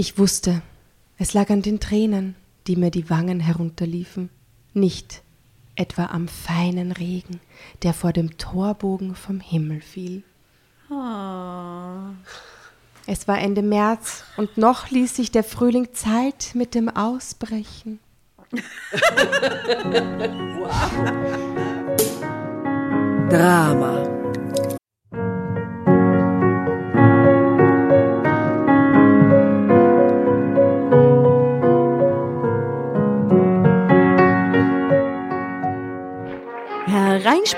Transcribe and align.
Ich 0.00 0.16
wusste, 0.16 0.62
es 1.16 1.34
lag 1.34 1.50
an 1.50 1.60
den 1.60 1.80
Tränen, 1.80 2.36
die 2.68 2.76
mir 2.76 2.92
die 2.92 3.10
Wangen 3.10 3.40
herunterliefen, 3.40 4.30
nicht 4.72 5.22
etwa 5.74 6.04
am 6.04 6.28
feinen 6.28 6.92
Regen, 6.92 7.40
der 7.82 7.92
vor 7.94 8.12
dem 8.12 8.38
Torbogen 8.38 9.16
vom 9.16 9.40
Himmel 9.40 9.80
fiel. 9.80 10.22
Oh. 10.88 12.14
Es 13.08 13.26
war 13.26 13.40
Ende 13.40 13.62
März 13.62 14.22
und 14.36 14.56
noch 14.56 14.88
ließ 14.88 15.16
sich 15.16 15.32
der 15.32 15.42
Frühling 15.42 15.88
Zeit 15.94 16.52
mit 16.54 16.76
dem 16.76 16.88
Ausbrechen. 16.88 17.98
Drama 23.30 24.18
English 37.48 37.57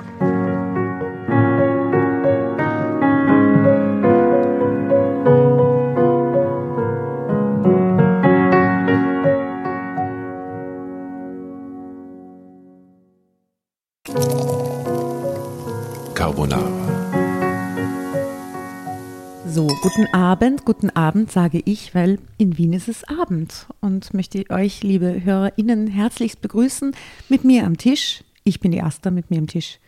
Guten 19.81 20.07
Abend, 20.13 20.63
guten 20.63 20.89
Abend 20.91 21.31
sage 21.31 21.61
ich, 21.65 21.93
weil 21.93 22.19
in 22.37 22.57
Wien 22.57 22.71
ist 22.71 22.87
es 22.87 23.03
Abend 23.03 23.67
und 23.81 24.13
möchte 24.13 24.49
euch, 24.49 24.83
liebe 24.83 25.23
HörerInnen, 25.23 25.87
herzlichst 25.87 26.39
begrüßen 26.39 26.95
mit 27.27 27.43
mir 27.43 27.65
am 27.65 27.77
Tisch. 27.77 28.23
Ich 28.45 28.59
bin 28.61 28.71
die 28.71 28.81
Asta, 28.81 29.11
mit 29.11 29.29
mir 29.29 29.39
am 29.39 29.47
Tisch 29.47 29.79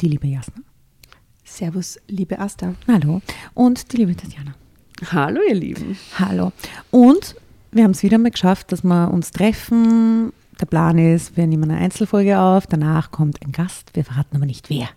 die 0.00 0.08
liebe 0.08 0.28
Jasna. 0.28 0.62
Servus, 1.44 1.98
liebe 2.06 2.38
Asta. 2.38 2.74
Hallo. 2.86 3.22
Und 3.54 3.92
die 3.92 3.96
liebe 3.96 4.14
Tatjana. 4.14 4.54
Hallo, 5.10 5.40
ihr 5.48 5.56
Lieben. 5.56 5.98
Hallo. 6.18 6.52
Und 6.90 7.34
wir 7.72 7.82
haben 7.82 7.90
es 7.90 8.02
wieder 8.02 8.18
mal 8.18 8.30
geschafft, 8.30 8.70
dass 8.70 8.84
wir 8.84 9.10
uns 9.10 9.32
treffen. 9.32 10.32
Der 10.60 10.66
Plan 10.66 10.98
ist, 10.98 11.36
wir 11.36 11.46
nehmen 11.46 11.70
eine 11.70 11.80
Einzelfolge 11.80 12.38
auf, 12.38 12.66
danach 12.66 13.10
kommt 13.10 13.42
ein 13.44 13.50
Gast, 13.50 13.90
wir 13.94 14.04
verraten 14.04 14.36
aber 14.36 14.46
nicht 14.46 14.70
wer 14.70 14.88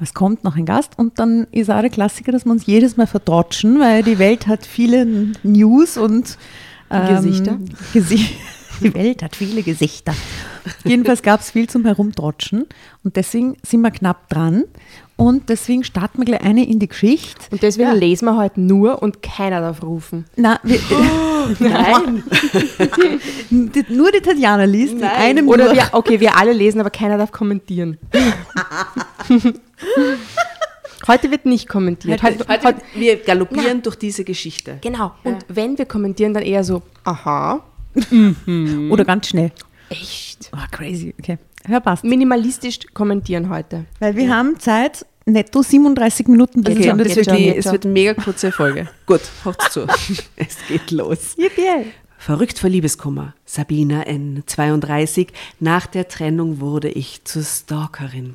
es 0.00 0.14
kommt 0.14 0.44
noch 0.44 0.56
ein 0.56 0.66
Gast 0.66 0.98
und 0.98 1.18
dann 1.18 1.46
ist 1.52 1.70
auch 1.70 1.80
der 1.80 1.90
Klassiker, 1.90 2.32
dass 2.32 2.44
wir 2.44 2.52
uns 2.52 2.66
jedes 2.66 2.96
Mal 2.96 3.06
verdrotschen, 3.06 3.78
weil 3.78 4.02
die 4.02 4.18
Welt 4.18 4.46
hat 4.46 4.66
viele 4.66 5.06
News 5.42 5.96
und 5.96 6.36
ähm, 6.90 7.16
Gesichter. 7.16 7.58
Gesi 7.92 8.26
die 8.80 8.94
Welt 8.94 9.22
hat 9.22 9.36
viele 9.36 9.62
Gesichter. 9.62 10.14
Jedenfalls 10.84 11.22
gab 11.22 11.40
es 11.40 11.50
viel 11.50 11.68
zum 11.68 11.84
Herumtrotschen 11.84 12.66
und 13.04 13.16
deswegen 13.16 13.56
sind 13.62 13.82
wir 13.82 13.90
knapp 13.90 14.28
dran 14.28 14.64
und 15.16 15.48
deswegen 15.48 15.84
starten 15.84 16.18
wir 16.18 16.24
gleich 16.24 16.40
eine 16.40 16.66
in 16.66 16.80
die 16.80 16.88
Geschichte. 16.88 17.40
Und 17.50 17.62
deswegen 17.62 17.88
ja. 17.88 17.94
lesen 17.94 18.26
wir 18.26 18.36
heute 18.36 18.60
nur 18.60 19.00
und 19.00 19.22
keiner 19.22 19.60
darf 19.60 19.82
rufen. 19.82 20.24
Na, 20.36 20.58
wir, 20.64 20.80
oh, 20.90 21.48
nein. 21.60 22.24
nur 23.90 24.10
die 24.10 24.20
Tatjana 24.20 24.64
liest. 24.64 24.96
Nein. 24.96 25.10
Einem 25.10 25.48
Oder 25.48 25.72
wir, 25.72 25.88
okay, 25.92 26.18
wir 26.18 26.36
alle 26.36 26.52
lesen, 26.52 26.80
aber 26.80 26.90
keiner 26.90 27.16
darf 27.16 27.30
kommentieren. 27.30 27.98
Heute 31.06 31.30
wird 31.30 31.44
nicht 31.44 31.68
kommentiert. 31.68 32.22
Heute, 32.22 32.46
heute, 32.48 32.64
heute 32.64 32.82
wir 32.94 33.16
galoppieren 33.16 33.76
na, 33.76 33.82
durch 33.82 33.96
diese 33.96 34.24
Geschichte. 34.24 34.78
Genau. 34.80 35.12
Und 35.22 35.42
ja. 35.42 35.48
wenn 35.48 35.76
wir 35.76 35.84
kommentieren, 35.84 36.32
dann 36.32 36.42
eher 36.42 36.64
so, 36.64 36.82
aha. 37.04 37.62
Mhm. 38.10 38.90
Oder 38.90 39.04
ganz 39.04 39.28
schnell. 39.28 39.52
Echt? 39.90 40.50
Oh, 40.54 40.64
crazy. 40.70 41.14
Okay. 41.18 41.38
Hör, 41.66 41.80
passt. 41.80 42.04
Minimalistisch 42.04 42.80
kommentieren 42.94 43.50
heute. 43.50 43.84
Weil 44.00 44.16
wir 44.16 44.24
ja. 44.24 44.30
haben 44.34 44.58
Zeit, 44.58 45.04
netto 45.26 45.62
37 45.62 46.26
Minuten. 46.28 46.60
Okay, 46.60 46.88
schon, 46.88 46.98
das 46.98 47.16
wird, 47.16 47.30
die, 47.30 47.54
es 47.54 47.70
wird 47.70 47.84
eine 47.84 47.92
mega 47.92 48.14
kurze 48.14 48.50
Folge. 48.50 48.88
Gut, 49.06 49.22
hört's 49.44 49.72
zu. 49.72 49.86
es 50.36 50.56
geht 50.68 50.90
los. 50.90 51.34
Yippie. 51.36 51.92
Verrückt 52.18 52.58
vor 52.58 52.70
Liebeskummer. 52.70 53.34
Sabina 53.44 54.02
N. 54.04 54.42
32. 54.46 55.28
Nach 55.60 55.86
der 55.86 56.08
Trennung 56.08 56.60
wurde 56.60 56.88
ich 56.88 57.24
zur 57.24 57.42
Stalkerin. 57.42 58.34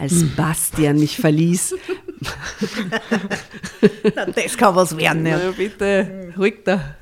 Als. 0.00 0.24
Bastian 0.34 0.98
mich 0.98 1.18
verließ. 1.18 1.76
das 4.34 4.56
kann 4.56 4.74
was 4.74 4.96
werden, 4.96 5.26
ja. 5.26 5.38
Na, 5.38 5.50
bitte, 5.50 6.32
ruhig 6.38 6.64
da. 6.64 6.96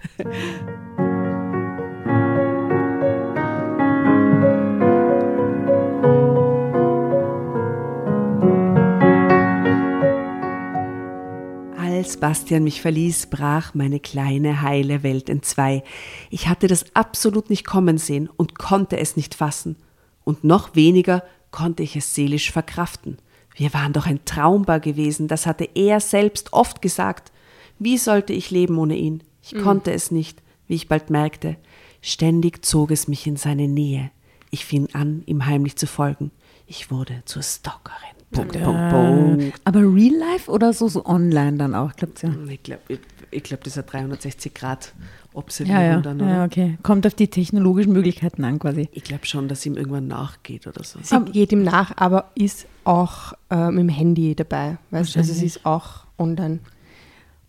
Als 11.79 12.17
Bastian 12.17 12.65
mich 12.65 12.83
verließ, 12.83 13.27
brach 13.27 13.75
meine 13.75 14.01
kleine, 14.01 14.63
heile 14.63 15.05
Welt 15.05 15.29
entzwei. 15.29 15.85
Ich 16.31 16.49
hatte 16.49 16.67
das 16.67 16.97
absolut 16.97 17.49
nicht 17.49 17.65
kommen 17.65 17.99
sehen 17.99 18.29
und 18.37 18.59
konnte 18.59 18.99
es 18.99 19.15
nicht 19.17 19.37
fassen. 19.37 19.77
Und 20.25 20.43
noch 20.43 20.75
weniger 20.75 21.23
konnte 21.51 21.83
ich 21.83 21.97
es 21.97 22.15
seelisch 22.15 22.51
verkraften. 22.51 23.19
Wir 23.55 23.75
waren 23.75 23.93
doch 23.93 24.07
ein 24.07 24.25
Traumbar 24.25 24.81
gewesen, 24.81 25.29
das 25.29 25.47
hatte 25.47 25.69
er 25.75 26.01
selbst 26.01 26.53
oft 26.53 26.81
gesagt. 26.81 27.33
Wie 27.79 27.99
sollte 27.99 28.33
ich 28.33 28.51
leben 28.51 28.79
ohne 28.79 28.97
ihn? 28.97 29.23
Ich 29.43 29.55
mhm. 29.55 29.63
konnte 29.63 29.93
es 29.93 30.11
nicht, 30.11 30.43
wie 30.67 30.75
ich 30.75 30.89
bald 30.89 31.11
merkte. 31.11 31.57
Ständig 32.01 32.65
zog 32.65 32.91
es 32.91 33.09
mich 33.09 33.27
in 33.27 33.37
seine 33.37 33.67
Nähe. 33.67 34.11
Ich 34.51 34.65
fing 34.65 34.89
an, 34.95 35.23
ihm 35.27 35.47
heimlich 35.47 35.77
zu 35.77 35.87
folgen. 35.87 36.31
Ich 36.67 36.91
wurde 36.91 37.23
zur 37.25 37.43
Stalkerin. 37.43 38.19
Punkt, 38.31 38.57
Äh, 38.57 38.63
Punkt, 38.63 38.91
Punkt. 38.91 39.61
Aber 39.65 39.81
real 39.81 40.15
life 40.15 40.51
oder 40.51 40.73
so, 40.73 40.89
so 40.89 41.05
online 41.07 41.57
dann 41.57 41.75
auch, 41.75 41.95
glaubt 41.95 42.23
ja. 42.23 42.31
Ich 42.49 42.63
glaube, 42.63 42.83
ich, 42.89 43.01
ich 43.31 43.43
glaub, 43.43 43.65
das 43.65 43.77
ist 43.77 43.79
eine 43.79 43.87
360 43.87 44.55
Grad 44.55 44.93
Ja, 45.33 45.39
Observierung 45.39 45.83
ja, 45.83 46.01
dann, 46.01 46.21
oder? 46.21 46.31
ja, 46.31 46.45
okay. 46.45 46.79
Kommt 46.83 47.07
auf 47.07 47.15
die 47.15 47.29
technologischen 47.29 47.93
Möglichkeiten 47.93 48.45
an 48.45 48.59
quasi. 48.59 48.89
Ich 48.93 49.05
glaube 49.05 49.27
schon, 49.27 49.49
dass 49.49 49.65
ihm 49.67 49.77
irgendwann 49.77 50.09
nachgeht 50.09 50.67
oder 50.67 50.83
so. 50.83 50.99
Sie 51.03 51.21
geht 51.33 51.53
ihm 51.53 51.63
nach, 51.63 51.97
aber 51.97 52.31
ist 52.35 52.67
auch 52.85 53.35
äh, 53.51 53.71
mit 53.71 53.81
dem 53.81 53.89
Handy 53.89 54.35
dabei. 54.35 54.79
Weißt? 54.91 55.15
du? 55.15 55.19
Also 55.21 55.33
sie 55.33 55.47
ist 55.47 55.65
auch 55.65 56.05
online. 56.19 56.61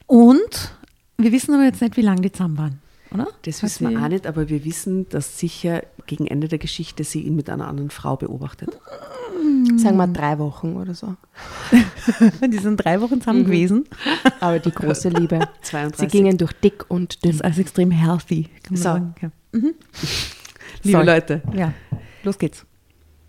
Und 0.06 0.74
wir 1.18 1.32
wissen 1.32 1.54
aber 1.54 1.64
jetzt 1.64 1.82
nicht, 1.82 1.98
wie 1.98 2.02
lange 2.02 2.22
die 2.22 2.32
zusammen 2.32 2.58
waren, 2.58 2.82
oder? 3.14 3.28
Das 3.44 3.58
Hat 3.58 3.64
wissen 3.64 3.90
wir 3.90 4.02
auch 4.04 4.08
nicht, 4.08 4.28
aber 4.28 4.50
wir 4.50 4.64
wissen, 4.66 5.08
dass 5.10 5.40
sicher 5.40 5.84
gegen 6.06 6.28
Ende 6.28 6.48
der 6.48 6.60
Geschichte 6.60 7.04
sie 7.04 7.22
ihn 7.22 7.36
mit 7.36 7.50
einer 7.50 7.68
anderen 7.68 7.90
Frau 7.90 8.16
beobachtet. 8.16 8.78
Sagen 9.78 9.98
wir 9.98 10.08
drei 10.08 10.38
Wochen 10.40 10.76
oder 10.76 10.94
so. 10.94 11.16
Die 12.48 12.58
sind 12.58 12.78
drei 12.84 13.00
Wochen 13.02 13.20
zusammen 13.22 13.46
gewesen. 13.46 13.86
Aber 14.40 14.60
die 14.60 14.72
große 14.72 15.10
Liebe. 15.10 15.40
32. 15.62 16.00
Sie 16.12 16.18
gingen 16.18 16.38
durch 16.38 16.54
dick 16.54 16.86
und 16.90 17.16
Das 17.16 17.20
dünn. 17.22 17.32
ist 17.32 17.44
alles 17.44 17.58
extrem 17.60 17.92
healthy, 17.92 18.44
kann 18.64 18.74
man 18.74 18.78
So. 18.78 18.84
sagen. 18.84 19.16
Ja. 19.22 19.32
Mhm. 19.54 19.74
Liebe 20.84 20.98
So. 21.00 21.04
Leute, 21.04 21.42
ja, 21.56 21.74
los 22.24 22.38
geht's. 22.38 22.66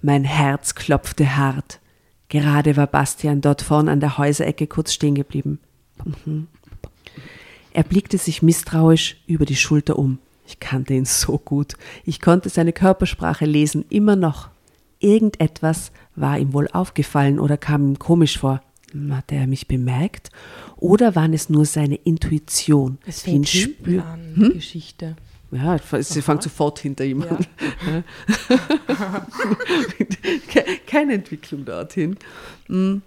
mein 0.03 0.25
Herz 0.25 0.75
klopfte 0.75 1.37
hart. 1.37 1.81
Gerade 2.29 2.77
war 2.77 2.87
Bastian 2.87 3.41
dort 3.41 3.63
vorn 3.63 3.89
an 3.89 4.01
der 4.01 4.17
Häuserecke 4.19 4.67
kurz 4.67 4.93
stehen 4.93 5.15
geblieben. 5.15 5.59
Mhm. 6.25 6.47
Er 7.73 7.83
blickte 7.85 8.19
sich 8.19 8.43
misstrauisch 8.43 9.17
über 9.27 9.45
die 9.47 9.57
Schulter 9.57 9.99
um. 9.99 10.19
Ich 10.47 10.59
kannte 10.59 10.95
ihn 10.95 11.05
so 11.05 11.39
gut. 11.39 11.75
Ich 12.05 12.21
konnte 12.21 12.49
seine 12.49 12.73
Körpersprache 12.73 13.45
lesen, 13.47 13.85
immer 13.89 14.17
noch. 14.17 14.49
Irgendetwas 14.99 15.93
war 16.17 16.39
ihm 16.39 16.53
wohl 16.53 16.69
aufgefallen 16.73 17.39
oder 17.39 17.57
kam 17.57 17.87
ihm 17.91 17.99
komisch 17.99 18.39
vor. 18.39 18.61
Hatte 19.11 19.37
er 19.37 19.47
mich 19.47 19.69
bemerkt? 19.69 20.31
Oder 20.77 21.15
waren 21.15 21.33
es 21.33 21.49
nur 21.49 21.65
seine 21.65 21.95
Intuition, 21.95 22.99
Es 23.07 23.23
fängt 23.23 23.47
hinten 23.49 24.01
an, 24.01 24.33
Hm? 24.35 24.53
Geschichte. 24.55 25.17
Ja, 25.53 25.79
sie 26.01 26.23
fängt 26.23 26.43
sofort 26.43 26.79
hinter 26.81 27.05
ihm 27.05 27.23
an. 27.23 27.39
Ke- 30.49 30.65
Keine 30.87 31.15
Entwicklung 31.15 31.65
dorthin. 31.65 32.17
Hm. 32.67 33.03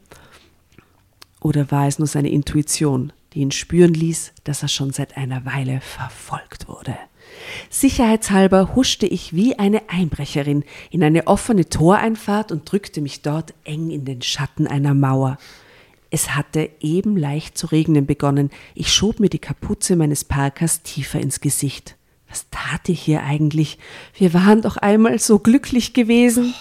Oder 1.42 1.70
war 1.72 1.88
es 1.88 2.00
nur 2.00 2.08
seine 2.08 2.30
Intuition, 2.30 3.12
die 3.34 3.40
ihn 3.40 3.52
spüren 3.52 3.94
ließ, 3.94 4.34
dass 4.44 4.62
er 4.62 4.70
schon 4.70 4.92
seit 4.92 5.18
einer 5.18 5.46
Weile 5.46 5.82
verfolgt 5.82 6.68
wurde? 6.68 6.96
Sicherheitshalber 7.70 8.76
huschte 8.76 9.08
ich 9.08 9.34
wie 9.34 9.58
eine 9.58 9.90
Einbrecherin 9.90 10.64
in 10.92 11.04
eine 11.04 11.28
offene 11.28 11.68
Toreinfahrt 11.68 12.52
und 12.52 12.72
drückte 12.72 13.02
mich 13.02 13.22
dort 13.22 13.54
eng 13.64 13.90
in 13.90 14.06
den 14.06 14.22
Schatten 14.22 14.68
einer 14.68 14.94
Mauer. 14.94 15.38
Es 16.10 16.36
hatte 16.36 16.70
eben 16.80 17.18
leicht 17.18 17.58
zu 17.58 17.68
regnen 17.68 18.06
begonnen. 18.06 18.52
Ich 18.76 18.94
schob 18.94 19.20
mir 19.20 19.30
die 19.30 19.40
Kapuze 19.40 19.96
meines 19.96 20.24
Parkers 20.24 20.84
tiefer 20.84 21.20
ins 21.20 21.42
Gesicht. 21.42 21.96
Was 22.30 22.46
tat 22.52 22.88
ich 22.88 23.02
hier 23.02 23.24
eigentlich? 23.24 23.80
Wir 24.16 24.34
waren 24.34 24.62
doch 24.62 24.78
einmal 24.78 25.18
so 25.20 25.40
glücklich 25.40 25.94
gewesen. 25.94 26.54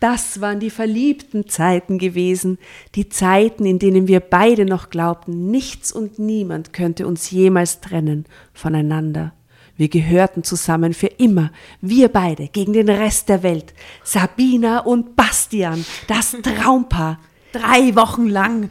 Das 0.00 0.40
waren 0.40 0.60
die 0.60 0.70
verliebten 0.70 1.46
Zeiten 1.48 1.98
gewesen, 1.98 2.58
die 2.94 3.10
Zeiten, 3.10 3.66
in 3.66 3.78
denen 3.78 4.08
wir 4.08 4.20
beide 4.20 4.64
noch 4.64 4.88
glaubten, 4.88 5.50
nichts 5.50 5.92
und 5.92 6.18
niemand 6.18 6.72
könnte 6.72 7.06
uns 7.06 7.30
jemals 7.30 7.80
trennen 7.80 8.24
voneinander. 8.54 9.34
Wir 9.76 9.88
gehörten 9.88 10.42
zusammen 10.42 10.94
für 10.94 11.06
immer, 11.06 11.52
wir 11.80 12.08
beide 12.08 12.48
gegen 12.48 12.72
den 12.72 12.88
Rest 12.88 13.28
der 13.28 13.42
Welt. 13.42 13.74
Sabina 14.02 14.80
und 14.80 15.16
Bastian, 15.16 15.84
das 16.06 16.36
Traumpaar. 16.42 17.18
Drei 17.52 17.94
Wochen 17.94 18.26
lang. 18.26 18.70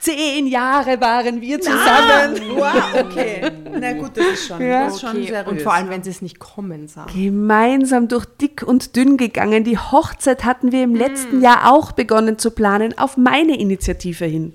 Zehn 0.00 0.46
Jahre 0.46 1.00
waren 1.00 1.40
wir 1.40 1.60
zusammen. 1.60 2.40
Wow, 2.54 3.00
okay. 3.00 3.50
Na 3.78 3.92
gut, 3.94 4.16
das 4.16 4.26
ist 4.26 4.46
schon, 4.46 4.60
das 4.60 4.94
ist 4.94 5.00
schon 5.00 5.10
Okay, 5.10 5.26
seriös. 5.26 5.46
Und 5.48 5.62
vor 5.62 5.74
allem, 5.74 5.88
wenn 5.90 6.02
sie 6.02 6.10
es 6.10 6.22
nicht 6.22 6.38
kommen 6.38 6.88
sah. 6.88 7.06
Gemeinsam 7.12 8.08
durch 8.08 8.24
dick 8.24 8.62
und 8.62 8.96
dünn 8.96 9.16
gegangen. 9.16 9.64
Die 9.64 9.78
Hochzeit 9.78 10.44
hatten 10.44 10.72
wir 10.72 10.84
im 10.84 10.94
letzten 10.94 11.40
Jahr 11.40 11.72
auch 11.72 11.92
begonnen 11.92 12.38
zu 12.38 12.50
planen, 12.50 12.96
auf 12.98 13.16
meine 13.16 13.58
Initiative 13.58 14.24
hin. 14.24 14.52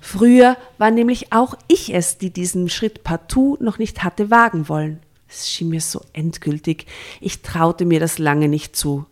Früher 0.00 0.56
war 0.78 0.90
nämlich 0.90 1.32
auch 1.32 1.54
ich 1.66 1.92
es, 1.94 2.18
die 2.18 2.30
diesen 2.30 2.68
Schritt 2.68 3.02
partout 3.02 3.58
noch 3.60 3.78
nicht 3.78 4.04
hatte 4.04 4.30
wagen 4.30 4.68
wollen. 4.68 5.00
Es 5.28 5.50
schien 5.50 5.68
mir 5.68 5.80
so 5.80 6.00
endgültig. 6.12 6.86
Ich 7.20 7.42
traute 7.42 7.84
mir 7.84 8.00
das 8.00 8.18
lange 8.18 8.48
nicht 8.48 8.76
zu. 8.76 9.06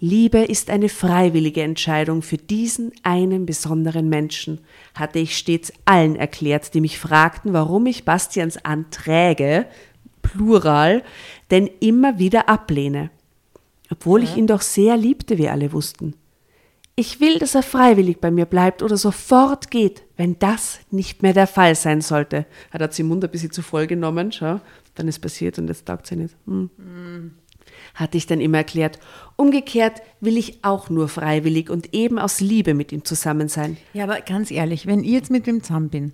Liebe 0.00 0.38
ist 0.38 0.70
eine 0.70 0.88
freiwillige 0.88 1.62
Entscheidung 1.62 2.22
für 2.22 2.36
diesen 2.36 2.92
einen 3.02 3.46
besonderen 3.46 4.08
Menschen, 4.08 4.60
hatte 4.94 5.18
ich 5.18 5.36
stets 5.36 5.72
allen 5.86 6.14
erklärt, 6.14 6.72
die 6.74 6.80
mich 6.80 6.98
fragten, 6.98 7.52
warum 7.52 7.86
ich 7.86 8.04
Bastians 8.04 8.64
Anträge, 8.64 9.66
Plural, 10.22 11.02
denn 11.50 11.68
immer 11.80 12.18
wieder 12.18 12.48
ablehne. 12.48 13.10
Obwohl 13.90 14.22
ich 14.22 14.36
ihn 14.36 14.46
doch 14.46 14.60
sehr 14.60 14.96
liebte, 14.96 15.38
wie 15.38 15.48
alle 15.48 15.72
wussten. 15.72 16.14
Ich 16.94 17.20
will, 17.20 17.38
dass 17.38 17.54
er 17.54 17.62
freiwillig 17.62 18.20
bei 18.20 18.30
mir 18.30 18.44
bleibt 18.44 18.82
oder 18.82 18.96
sofort 18.96 19.70
geht, 19.70 20.02
wenn 20.16 20.38
das 20.38 20.80
nicht 20.90 21.22
mehr 21.22 21.32
der 21.32 21.46
Fall 21.46 21.74
sein 21.74 22.02
sollte. 22.02 22.44
Hat 22.70 22.80
er 22.80 23.04
Mund 23.04 23.24
ein 23.24 23.30
bisschen 23.30 23.52
zu 23.52 23.62
voll 23.62 23.86
genommen, 23.86 24.30
schau, 24.30 24.60
dann 24.94 25.08
ist 25.08 25.20
passiert 25.20 25.58
und 25.58 25.68
jetzt 25.68 25.86
taugt 25.86 26.06
sie 26.06 26.16
nicht. 26.16 26.36
Hm 26.46 26.70
hatte 27.94 28.16
ich 28.16 28.26
dann 28.26 28.40
immer 28.40 28.58
erklärt. 28.58 28.98
Umgekehrt 29.36 30.02
will 30.20 30.36
ich 30.36 30.64
auch 30.64 30.90
nur 30.90 31.08
freiwillig 31.08 31.70
und 31.70 31.94
eben 31.94 32.18
aus 32.18 32.40
Liebe 32.40 32.74
mit 32.74 32.92
ihm 32.92 33.04
zusammen 33.04 33.48
sein. 33.48 33.76
Ja, 33.92 34.04
aber 34.04 34.20
ganz 34.20 34.50
ehrlich, 34.50 34.86
wenn 34.86 35.04
ich 35.04 35.10
jetzt 35.10 35.30
mit 35.30 35.46
dem 35.46 35.62
zusammen 35.62 35.88
bin 35.90 36.12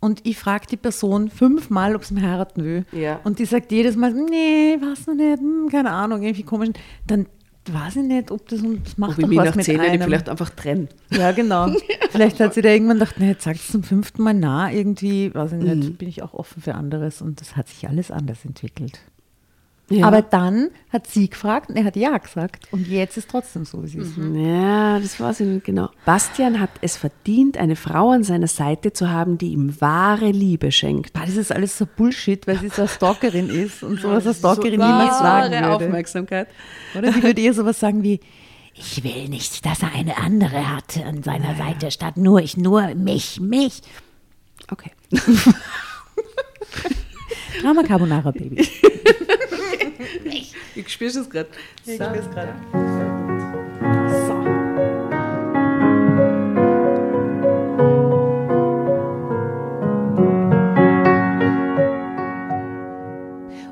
und 0.00 0.20
ich 0.26 0.36
frage 0.36 0.66
die 0.70 0.76
Person 0.76 1.30
fünfmal, 1.30 1.96
ob 1.96 2.04
sie 2.04 2.14
mich 2.14 2.24
heiraten 2.24 2.64
will 2.64 2.84
Ja. 2.92 3.20
und 3.24 3.38
die 3.38 3.44
sagt 3.46 3.72
jedes 3.72 3.96
Mal, 3.96 4.12
nee, 4.12 4.76
weiß 4.80 5.06
noch 5.06 5.14
nicht, 5.14 5.38
hm, 5.38 5.68
keine 5.70 5.90
Ahnung, 5.90 6.22
irgendwie 6.22 6.42
komisch, 6.42 6.70
dann 7.06 7.26
weiß 7.72 7.96
ich 7.96 8.02
nicht, 8.02 8.30
ob 8.30 8.46
das, 8.48 8.60
das 8.60 8.98
macht 8.98 9.12
Ob 9.12 9.18
ich 9.20 9.26
mich 9.26 9.38
was 9.38 9.46
nach 9.46 9.56
mit 9.56 9.64
zehn 9.64 9.76
Jahren 9.82 10.02
vielleicht 10.02 10.28
einfach 10.28 10.50
trenne. 10.50 10.88
Ja, 11.10 11.32
genau. 11.32 11.68
Vielleicht 12.10 12.38
hat 12.38 12.52
sie 12.54 12.60
da 12.60 12.68
irgendwann 12.68 12.98
gedacht, 12.98 13.18
nee, 13.18 13.28
jetzt 13.28 13.44
sagt 13.44 13.58
es 13.60 13.68
zum 13.68 13.82
fünften 13.82 14.22
Mal 14.22 14.34
na, 14.34 14.70
irgendwie, 14.70 15.34
weiß 15.34 15.52
ich 15.52 15.58
nicht, 15.62 15.98
bin 15.98 16.08
ich 16.08 16.22
auch 16.22 16.34
offen 16.34 16.60
für 16.62 16.74
anderes 16.74 17.22
und 17.22 17.40
das 17.40 17.56
hat 17.56 17.68
sich 17.68 17.88
alles 17.88 18.10
anders 18.10 18.44
entwickelt. 18.44 19.00
Ja. 19.90 20.06
Aber 20.06 20.22
dann 20.22 20.70
hat 20.90 21.06
sie 21.06 21.28
gefragt 21.28 21.68
und 21.68 21.76
er 21.76 21.84
hat 21.84 21.94
ja 21.94 22.16
gesagt 22.16 22.68
und 22.70 22.88
jetzt 22.88 23.18
ist 23.18 23.28
trotzdem 23.28 23.66
so, 23.66 23.82
wie 23.82 23.88
sie 23.88 23.98
ist. 23.98 24.16
Ja, 24.16 24.98
das 24.98 25.20
weiß 25.20 25.40
ich 25.40 25.46
nicht 25.46 25.66
genau. 25.66 25.90
Bastian 26.06 26.58
hat 26.58 26.70
es 26.80 26.96
verdient, 26.96 27.58
eine 27.58 27.76
Frau 27.76 28.10
an 28.10 28.24
seiner 28.24 28.46
Seite 28.46 28.94
zu 28.94 29.10
haben, 29.10 29.36
die 29.36 29.48
ihm 29.48 29.78
wahre 29.82 30.30
Liebe 30.30 30.72
schenkt. 30.72 31.14
Das 31.14 31.36
ist 31.36 31.52
alles 31.52 31.76
so 31.76 31.86
Bullshit, 31.86 32.46
weil 32.46 32.58
sie 32.60 32.70
so 32.70 32.82
eine 32.82 32.88
Stalkerin 32.88 33.50
ist 33.50 33.82
und 33.82 34.00
so, 34.00 34.08
was 34.10 34.24
eine 34.24 34.34
Stalkerin 34.34 34.80
niemals 34.80 35.18
sagen 35.18 35.52
Wahre 35.52 35.70
würde. 35.70 35.84
Aufmerksamkeit. 35.86 36.48
Oder 36.96 37.12
die 37.12 37.22
würde 37.22 37.40
eher 37.42 37.52
sowas 37.52 37.78
sagen 37.78 38.02
wie, 38.02 38.20
Ich 38.74 39.04
will 39.04 39.28
nicht, 39.28 39.66
dass 39.66 39.82
er 39.82 39.92
eine 39.94 40.16
andere 40.16 40.74
hat 40.74 40.96
an 41.06 41.22
seiner 41.22 41.54
Seite, 41.56 41.90
statt 41.90 42.16
nur 42.16 42.40
ich, 42.40 42.56
nur 42.56 42.94
mich, 42.94 43.38
mich. 43.38 43.82
Okay. 44.70 44.92
Drama 47.60 47.82
Carbonara 47.82 48.30
Baby. 48.30 48.66
Ich 50.74 50.88
spüre 50.88 51.10
es 51.10 51.30
gerade. 51.30 51.48
Ich 51.84 51.94
spür's 51.94 52.30
gerade. 52.30 52.54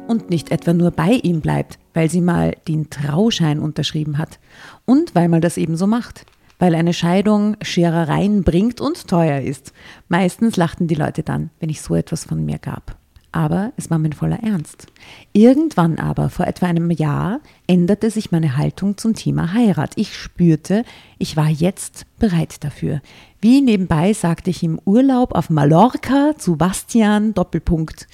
Und 0.09 0.29
nicht 0.29 0.51
etwa 0.51 0.75
nur 0.75 0.91
bei 0.91 1.13
ihm 1.23 1.41
bleibt, 1.41 1.79
weil 1.95 2.11
sie 2.11 2.21
mal 2.21 2.55
den 2.69 2.91
Trauschein 2.91 3.59
unterschrieben 3.59 4.19
hat. 4.19 4.39
Und 4.85 5.15
weil 5.15 5.29
man 5.29 5.41
das 5.41 5.57
eben 5.57 5.77
so 5.77 5.87
macht. 5.87 6.27
Weil 6.59 6.75
eine 6.75 6.93
Scheidung 6.93 7.57
Scherereien 7.63 8.45
bringt 8.45 8.81
und 8.81 9.09
teuer 9.09 9.41
ist. 9.41 9.73
Meistens 10.09 10.57
lachten 10.57 10.87
die 10.87 10.95
Leute 10.95 11.23
dann, 11.23 11.51
wenn 11.61 11.71
ich 11.71 11.81
so 11.81 11.95
etwas 11.95 12.25
von 12.25 12.45
mir 12.45 12.59
gab. 12.59 13.02
Aber 13.33 13.73
es 13.79 13.91
war 13.91 13.99
mein 13.99 14.13
voller 14.13 14.43
Ernst. 14.43 14.87
Irgendwann 15.33 15.99
aber, 15.99 16.29
vor 16.29 16.47
etwa 16.47 16.67
einem 16.67 16.91
Jahr, 16.91 17.41
änderte 17.67 18.11
sich 18.11 18.31
meine 18.31 18.59
Haltung 18.59 18.99
zum 18.99 19.15
Thema 19.15 19.55
Heirat. 19.55 19.93
Ich 19.97 20.15
spürte, 20.15 20.85
ich 21.19 21.37
war 21.37 21.49
jetzt 21.49 22.05
bereit 22.19 22.63
dafür. 22.63 23.01
Wie 23.41 23.63
nebenbei 23.63 24.13
sagte 24.13 24.51
ich 24.51 24.63
im 24.63 24.79
Urlaub 24.85 25.33
auf 25.35 25.49
Mallorca 25.49 26.35
zu 26.37 26.57
Bastian 26.57 27.33
Doppelpunkt. 27.33 28.07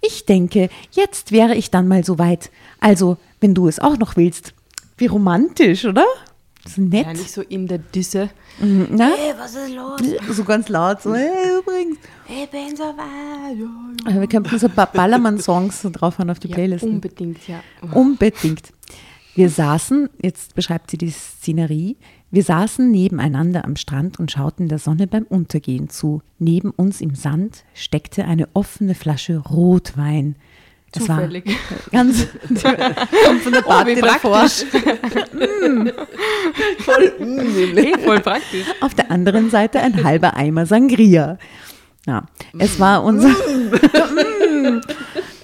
Ich 0.00 0.26
denke, 0.26 0.68
jetzt 0.90 1.30
wäre 1.30 1.54
ich 1.54 1.70
dann 1.70 1.86
mal 1.86 2.04
so 2.04 2.18
weit. 2.18 2.50
Also, 2.80 3.16
wenn 3.40 3.54
du 3.54 3.68
es 3.68 3.78
auch 3.78 3.96
noch 3.96 4.16
willst. 4.16 4.54
Wie 4.96 5.06
romantisch, 5.06 5.84
oder? 5.84 6.04
Das 6.64 6.72
ist 6.72 6.78
nett. 6.78 7.06
Ja, 7.06 7.12
nicht 7.12 7.30
so 7.30 7.42
in 7.42 7.66
der 7.66 7.78
Disse. 7.78 8.30
Mhm, 8.58 8.88
Na? 8.92 9.10
Hey, 9.16 9.34
was 9.38 9.54
ist 9.54 9.74
los? 9.74 10.00
So 10.34 10.44
ganz 10.44 10.68
laut, 10.70 11.02
so, 11.02 11.14
hey, 11.14 11.58
übrigens. 11.58 11.98
Ich 12.26 12.48
bin 12.50 12.74
so 12.74 12.84
weit. 12.84 14.06
Aber 14.06 14.20
wir 14.20 14.26
könnten 14.28 14.58
so 14.58 14.66
ein 14.68 14.72
paar 14.74 14.90
Ballermann-Songs 14.90 15.82
so 15.82 15.90
drauf 15.90 16.18
haben 16.18 16.30
auf 16.30 16.38
die 16.40 16.48
Ja, 16.48 16.54
Playlist. 16.54 16.84
unbedingt, 16.84 17.46
ja. 17.46 17.60
Unbedingt. 17.92 18.72
Wir 19.34 19.50
saßen, 19.50 20.08
jetzt 20.22 20.54
beschreibt 20.54 20.90
sie 20.90 20.96
die 20.96 21.10
Szenerie, 21.10 21.96
wir 22.30 22.42
saßen 22.42 22.90
nebeneinander 22.90 23.64
am 23.64 23.76
Strand 23.76 24.18
und 24.18 24.30
schauten 24.32 24.68
der 24.68 24.78
Sonne 24.78 25.06
beim 25.06 25.24
Untergehen 25.24 25.88
zu. 25.90 26.22
Neben 26.38 26.70
uns 26.70 27.00
im 27.00 27.14
Sand 27.14 27.64
steckte 27.74 28.24
eine 28.24 28.48
offene 28.54 28.94
Flasche 28.94 29.36
Rotwein. 29.38 30.36
Zufällig. 30.98 31.46
War 31.46 31.54
ganz 31.90 32.24
von 33.42 33.52
der 33.52 33.62
Party 33.62 33.96
wie 33.96 34.00
davor. 34.00 34.46
Eh, 37.76 37.98
voll 37.98 38.20
praktisch. 38.20 38.66
Auf 38.80 38.94
der 38.94 39.10
anderen 39.10 39.50
Seite 39.50 39.80
ein 39.80 40.04
halber 40.04 40.36
Eimer 40.36 40.66
Sangria. 40.66 41.38
Ja, 42.06 42.24
es 42.58 42.78
war 42.78 43.02
unser, 43.02 43.30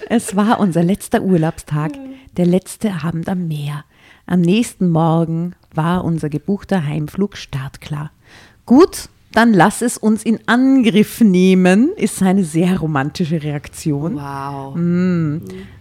es 0.09 0.35
war 0.35 0.59
unser 0.59 0.83
letzter 0.83 1.21
Urlaubstag, 1.21 1.91
der 2.37 2.45
letzte 2.45 2.91
Abend 3.03 3.27
am 3.29 3.47
Meer. 3.47 3.83
Am 4.25 4.41
nächsten 4.41 4.89
Morgen 4.89 5.55
war 5.73 6.03
unser 6.03 6.29
gebuchter 6.29 6.85
Heimflug 6.85 7.35
startklar. 7.35 8.11
Gut, 8.65 9.09
dann 9.33 9.53
lass 9.53 9.81
es 9.81 9.97
uns 9.97 10.23
in 10.23 10.39
Angriff 10.45 11.21
nehmen, 11.21 11.91
ist 11.95 12.17
seine 12.17 12.43
sehr 12.43 12.79
romantische 12.79 13.41
Reaktion. 13.41 14.15
Wow. 14.15 14.75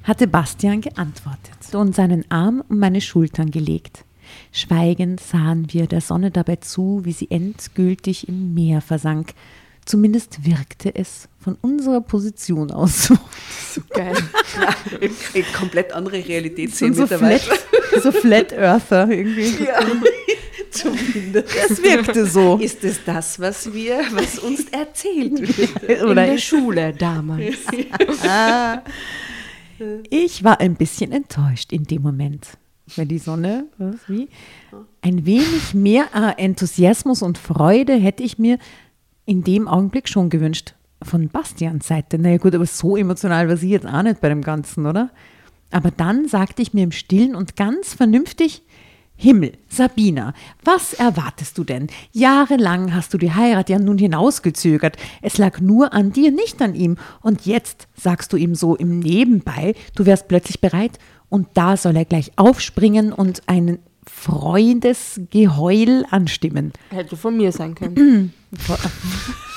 hatte 0.04 0.26
Bastian 0.26 0.80
geantwortet 0.80 1.74
und 1.74 1.94
seinen 1.94 2.24
Arm 2.30 2.62
um 2.68 2.78
meine 2.78 3.00
Schultern 3.00 3.50
gelegt. 3.50 4.04
Schweigend 4.52 5.20
sahen 5.20 5.66
wir 5.70 5.86
der 5.86 6.00
Sonne 6.00 6.30
dabei 6.30 6.56
zu, 6.56 7.00
wie 7.04 7.12
sie 7.12 7.30
endgültig 7.30 8.28
im 8.28 8.54
Meer 8.54 8.80
versank. 8.80 9.34
Zumindest 9.84 10.44
wirkte 10.44 10.94
es 10.94 11.28
von 11.40 11.56
unserer 11.62 12.00
Position 12.00 12.70
aus 12.70 13.06
so. 13.06 13.16
Geil. 13.90 14.14
Eine 15.34 15.42
komplett 15.56 15.92
andere 15.92 16.24
Realität 16.24 16.70
So, 16.70 16.76
sehen 16.76 16.94
so, 16.94 17.02
mittlerweile. 17.02 17.38
flat, 17.40 18.02
so 18.02 18.12
Flat 18.12 18.52
Earther 18.52 19.08
irgendwie. 19.10 19.64
Ja, 19.64 19.80
zumindest. 20.74 21.48
Es 21.70 21.82
wirkte 21.82 22.26
so. 22.26 22.56
Ist 22.56 22.84
es 22.84 23.04
das, 23.04 23.40
was 23.40 23.72
wir, 23.72 24.00
was 24.12 24.38
uns 24.38 24.64
erzählt 24.68 25.40
wird? 25.58 26.02
Oder 26.02 26.10
in 26.10 26.16
der 26.16 26.34
ich, 26.34 26.44
Schule 26.44 26.92
damals. 26.92 27.56
ich 30.10 30.44
war 30.44 30.60
ein 30.60 30.74
bisschen 30.74 31.12
enttäuscht 31.12 31.72
in 31.72 31.84
dem 31.84 32.02
Moment. 32.02 32.48
Weil 32.96 33.06
die 33.06 33.18
Sonne, 33.18 33.66
was, 33.78 33.96
wie? 34.08 34.28
Ein 35.02 35.24
wenig 35.24 35.74
mehr 35.74 36.08
äh, 36.14 36.42
Enthusiasmus 36.42 37.22
und 37.22 37.38
Freude 37.38 37.94
hätte 37.94 38.22
ich 38.22 38.38
mir 38.38 38.58
in 39.26 39.44
dem 39.44 39.68
Augenblick 39.68 40.08
schon 40.08 40.28
gewünscht. 40.28 40.74
Von 41.02 41.28
Bastians 41.28 41.86
Seite. 41.86 42.18
Naja 42.18 42.36
gut, 42.36 42.54
aber 42.54 42.66
so 42.66 42.96
emotional 42.96 43.48
war 43.48 43.56
sie 43.56 43.70
jetzt 43.70 43.86
auch 43.86 44.02
nicht 44.02 44.20
bei 44.20 44.28
dem 44.28 44.42
Ganzen, 44.42 44.86
oder? 44.86 45.10
Aber 45.70 45.90
dann 45.90 46.28
sagte 46.28 46.62
ich 46.62 46.74
mir 46.74 46.84
im 46.84 46.92
Stillen 46.92 47.34
und 47.34 47.56
ganz 47.56 47.94
vernünftig, 47.94 48.62
Himmel, 49.20 49.52
Sabina, 49.68 50.32
was 50.64 50.94
erwartest 50.94 51.58
du 51.58 51.64
denn? 51.64 51.88
Jahrelang 52.12 52.94
hast 52.94 53.12
du 53.12 53.18
die 53.18 53.34
Heirat 53.34 53.68
ja 53.68 53.78
nun 53.78 53.98
hinausgezögert. 53.98 54.96
Es 55.20 55.36
lag 55.36 55.60
nur 55.60 55.92
an 55.92 56.10
dir, 56.10 56.32
nicht 56.32 56.62
an 56.62 56.74
ihm. 56.74 56.96
Und 57.20 57.44
jetzt 57.44 57.86
sagst 57.94 58.32
du 58.32 58.38
ihm 58.38 58.54
so 58.54 58.76
im 58.76 58.98
Nebenbei, 58.98 59.74
du 59.94 60.06
wärst 60.06 60.26
plötzlich 60.26 60.62
bereit. 60.62 60.98
Und 61.28 61.48
da 61.52 61.76
soll 61.76 61.96
er 61.96 62.06
gleich 62.06 62.32
aufspringen 62.36 63.12
und 63.12 63.42
ein 63.46 63.78
Freudesgeheul 64.06 66.06
anstimmen. 66.10 66.72
Hätte 66.88 67.18
von 67.18 67.36
mir 67.36 67.52
sein 67.52 67.74
können. 67.74 68.32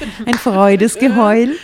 Ein 0.26 0.34
Freudesgeheul. 0.34 1.56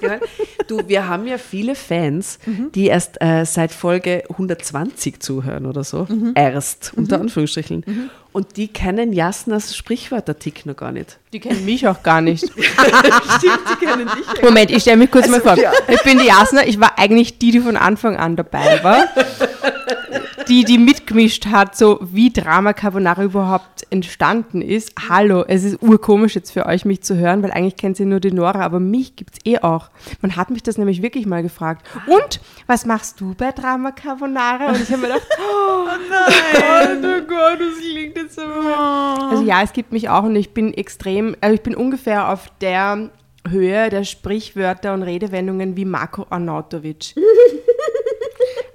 Gehört. 0.00 0.22
Du, 0.68 0.80
wir 0.86 1.08
haben 1.08 1.26
ja 1.26 1.38
viele 1.38 1.74
Fans, 1.74 2.38
die 2.74 2.86
erst 2.86 3.20
äh, 3.20 3.44
seit 3.44 3.72
Folge 3.72 4.24
120 4.30 5.20
zuhören 5.20 5.66
oder 5.66 5.84
so. 5.84 6.06
Erst, 6.34 6.92
unter 6.96 7.20
Anführungsstrichen. 7.20 8.10
Und 8.32 8.56
die 8.56 8.68
kennen 8.68 9.12
Jasnas 9.12 9.76
Sprichwörtertick 9.76 10.66
noch 10.66 10.76
gar 10.76 10.90
nicht. 10.92 11.18
Die 11.32 11.40
kennen 11.40 11.64
mich 11.64 11.86
auch 11.86 12.02
gar 12.02 12.20
nicht. 12.20 12.44
Stimmt, 12.48 13.60
die 13.80 13.84
kennen 13.86 14.08
dich. 14.08 14.42
Moment, 14.42 14.70
ich 14.70 14.82
stelle 14.82 14.96
mich 14.96 15.10
kurz 15.10 15.28
mal 15.28 15.40
Also, 15.40 15.48
vor. 15.54 15.62
ja. 15.62 15.72
Ich 15.88 16.02
bin 16.02 16.18
die 16.18 16.26
Jasna, 16.26 16.66
ich 16.66 16.80
war 16.80 16.98
eigentlich 16.98 17.38
die, 17.38 17.50
die 17.52 17.60
von 17.60 17.76
Anfang 17.76 18.16
an 18.16 18.36
dabei 18.36 18.82
war. 18.82 19.04
Die, 20.48 20.64
die 20.64 20.76
mitgemischt 20.76 21.46
hat, 21.46 21.74
so 21.76 21.98
wie 22.02 22.30
Drama 22.30 22.74
Carbonara 22.74 23.24
überhaupt 23.24 23.86
entstanden 23.90 24.60
ist. 24.60 24.92
Hallo, 25.08 25.42
es 25.46 25.64
ist 25.64 25.82
urkomisch 25.82 26.34
jetzt 26.34 26.50
für 26.50 26.66
euch, 26.66 26.84
mich 26.84 27.02
zu 27.02 27.16
hören, 27.16 27.42
weil 27.42 27.50
eigentlich 27.50 27.76
kennt 27.76 27.98
ihr 27.98 28.04
nur 28.04 28.20
die 28.20 28.30
Nora, 28.30 28.60
aber 28.60 28.78
mich 28.78 29.16
gibt 29.16 29.34
es 29.34 29.46
eh 29.46 29.58
auch. 29.60 29.90
Man 30.20 30.36
hat 30.36 30.50
mich 30.50 30.62
das 30.62 30.76
nämlich 30.76 31.00
wirklich 31.00 31.24
mal 31.24 31.42
gefragt. 31.42 31.86
Und, 32.06 32.40
was 32.66 32.84
machst 32.84 33.20
du 33.20 33.34
bei 33.34 33.52
Drama 33.52 33.92
Carbonara? 33.92 34.68
Und 34.68 34.82
ich 34.82 34.90
habe 34.90 35.02
mir 35.02 35.08
gedacht, 35.08 35.26
oh 35.38 35.86
nein, 36.10 37.04
oh 37.04 37.26
Gott, 37.26 37.60
das 37.60 37.78
klingt 37.80 38.16
jetzt 38.16 38.34
so. 38.36 38.42
Also 38.42 39.42
ja, 39.44 39.62
es 39.62 39.72
gibt 39.72 39.92
mich 39.92 40.10
auch 40.10 40.24
und 40.24 40.36
ich 40.36 40.50
bin 40.50 40.74
extrem, 40.74 41.34
also 41.40 41.54
ich 41.54 41.62
bin 41.62 41.74
ungefähr 41.74 42.30
auf 42.30 42.50
der 42.60 43.10
Höhe 43.48 43.88
der 43.90 44.04
Sprichwörter 44.04 44.94
und 44.94 45.02
Redewendungen 45.02 45.76
wie 45.76 45.84
Marco 45.84 46.26
Arnautovic. 46.28 47.14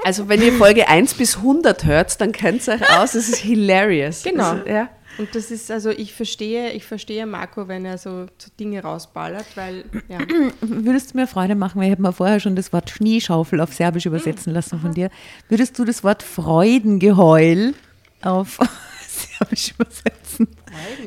Also 0.04 0.30
wenn 0.30 0.42
ihr 0.42 0.54
Folge 0.54 0.88
1 0.88 1.16
bis 1.16 1.38
100 1.38 1.86
hört, 1.86 2.22
dann 2.22 2.32
kennt 2.32 2.62
es 2.62 2.70
euch 2.70 2.98
aus, 2.98 3.16
es 3.16 3.30
ist 3.30 3.38
hilarious. 3.38 4.24
Genau. 4.24 4.52
Also, 4.52 4.68
ja. 4.68 4.90
Und 5.18 5.36
das 5.36 5.52
ist, 5.52 5.70
also 5.70 5.90
ich 5.90 6.14
verstehe, 6.14 6.72
ich 6.72 6.86
verstehe 6.86 7.26
Marco, 7.26 7.68
wenn 7.68 7.84
er 7.84 7.98
so, 7.98 8.28
so 8.38 8.50
Dinge 8.58 8.82
rausballert, 8.82 9.46
weil, 9.56 9.84
ja. 10.08 10.20
Würdest 10.62 11.14
du 11.14 11.18
mir 11.18 11.28
Freude 11.28 11.56
machen, 11.56 11.80
weil 11.80 11.88
ich 11.88 11.92
habe 11.92 12.02
mir 12.02 12.14
vorher 12.14 12.40
schon 12.40 12.56
das 12.56 12.72
Wort 12.72 12.90
Schneeschaufel 12.90 13.60
auf 13.60 13.74
Serbisch 13.74 14.06
übersetzen 14.06 14.54
lassen 14.54 14.80
von 14.80 14.94
dir. 14.94 15.10
Würdest 15.50 15.78
du 15.78 15.84
das 15.84 16.04
Wort 16.06 16.24
Freudengeheul 16.24 17.74
auf 18.22 18.60
Serbisch 19.08 19.72
übersetzen? 19.72 20.48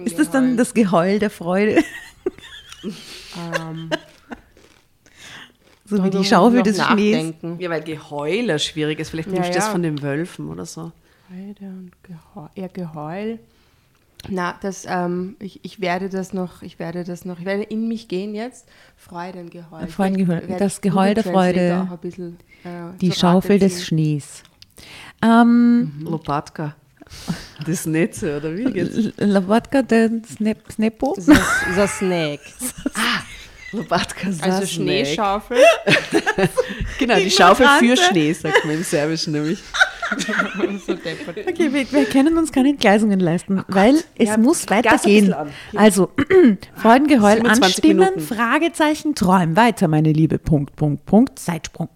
Ist 0.04 0.18
das 0.18 0.30
dann 0.30 0.58
das 0.58 0.75
Geheul 0.75 1.18
der 1.18 1.30
Freude? 1.30 1.82
Ähm, 2.84 3.90
So 5.96 6.04
wie 6.04 6.11
darüber 6.11 6.18
die 6.22 6.25
Schaufel 6.28 6.62
des 6.62 6.82
Schnees. 6.84 7.34
ja, 7.58 7.70
weil 7.70 7.82
Geheuler 7.82 8.58
schwierig 8.58 8.99
ist. 9.00 9.11
Vielleicht 9.11 9.28
Ja, 9.28 9.34
nimmst 9.34 9.50
du 9.50 9.54
das 9.54 9.66
ja. 9.66 9.70
von 9.72 9.82
den 9.82 10.02
Wölfen 10.02 10.49
oder 10.49 10.66
so. 10.66 10.92
Freude 11.28 11.66
und 11.70 11.90
Geheul, 12.02 12.49
eher 12.54 12.68
Geheul. 12.68 13.38
Na, 14.28 14.54
das, 14.61 14.84
ähm, 14.88 15.34
ich, 15.40 15.64
ich 15.64 15.80
werde 15.80 16.08
das 16.08 16.32
noch, 16.32 16.62
ich 16.62 16.78
werde 16.78 17.02
das 17.02 17.25
noch, 17.25 17.40
ich 17.40 17.44
werde 17.44 17.64
in 17.64 17.88
mich 17.88 18.06
gehen 18.06 18.34
jetzt. 18.34 18.66
Freudengeheul. 18.96 19.88
Freudengeheul, 19.88 20.42
das 20.58 20.80
Geheul 20.80 21.14
der 21.14 21.25
Freude. 21.25 21.84
Auch 21.88 21.92
ein 21.92 21.99
bisschen, 21.99 22.37
äh, 22.64 22.96
Die 23.00 23.11
Schaufel 23.11 23.58
des 23.58 23.76
ziehen. 23.78 23.84
Schnees. 23.84 24.42
Ähm, 25.22 25.92
Lopatka. 26.04 26.76
Das 27.66 27.84
Netze, 27.84 28.37
oder 28.38 28.56
wie 28.56 28.64
geht's? 28.72 28.96
L- 28.96 29.32
Lobotka, 29.32 29.82
der 29.82 30.08
Snep, 30.25 30.70
Snepo? 30.72 31.14
The, 31.18 31.32
the 31.75 31.87
Snake. 31.87 32.40
Lopatka 33.73 34.31
Also. 34.41 34.67
Schneeschaufel. 34.67 35.59
Genau, 36.99 37.17
die 37.17 37.31
Schaufel 37.31 37.67
für. 37.79 37.97
Schnee, 37.97 38.33
sagt 38.33 38.64
man 38.64 38.76
im 38.76 38.83
Serbischen 38.85 39.33
nämlich. 39.33 39.59
so. 40.87 40.93
Okay, 40.93 41.73
wir, 41.73 41.91
wir 41.91 42.05
können 42.05 42.37
uns 42.38 42.52
keine 42.52 42.71
Entgleisungen 42.71 43.19
leisten, 43.19 43.64
weil 43.69 43.97
es 44.17 44.29
Ja, 44.29 44.37
muss 44.37 44.69
weitergehen. 44.69 45.35
Also, 45.75 46.11
Freudengeheul 46.76 47.37
27 47.37 47.64
anstimmen, 47.64 47.99
Minuten. 47.99 48.21
Fragezeichen, 48.21 49.14
träum 49.14 49.57
weiter, 49.57 49.88
meine 49.88 50.12
Liebe, 50.12 50.38
Punkt, 50.38 50.76
Punkt, 50.76 51.07
Punkt, 51.07 51.38
Zeitsprung. 51.38 51.88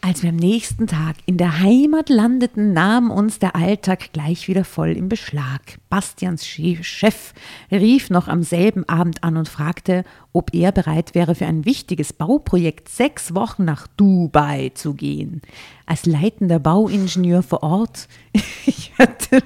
Als 0.00 0.22
wir 0.22 0.30
am 0.30 0.36
nächsten 0.36 0.86
Tag 0.86 1.16
in 1.26 1.36
der 1.38 1.58
Heimat 1.60 2.08
landeten, 2.08 2.72
nahm 2.72 3.10
uns 3.10 3.40
der 3.40 3.56
Alltag 3.56 4.12
gleich 4.12 4.46
wieder 4.48 4.64
voll 4.64 4.90
im 4.92 5.08
Beschlag. 5.08 5.60
Bastians 5.90 6.44
Che- 6.46 6.82
Chef 6.84 7.34
rief 7.70 8.08
noch 8.08 8.28
am 8.28 8.42
selben 8.44 8.88
Abend 8.88 9.24
an 9.24 9.36
und 9.36 9.48
fragte, 9.48 10.04
ob 10.32 10.54
er 10.54 10.70
bereit 10.72 11.14
wäre, 11.16 11.34
für 11.34 11.46
ein 11.46 11.64
wichtiges 11.64 12.12
Bauprojekt 12.12 12.88
sechs 12.88 13.34
Wochen 13.34 13.64
nach 13.64 13.86
Dubai 13.96 14.70
zu 14.72 14.94
gehen. 14.94 15.42
Als 15.84 16.06
leitender 16.06 16.60
Bauingenieur 16.60 17.42
vor 17.42 17.62
Ort, 17.64 18.06
ich 18.66 18.92
hatte, 18.98 19.42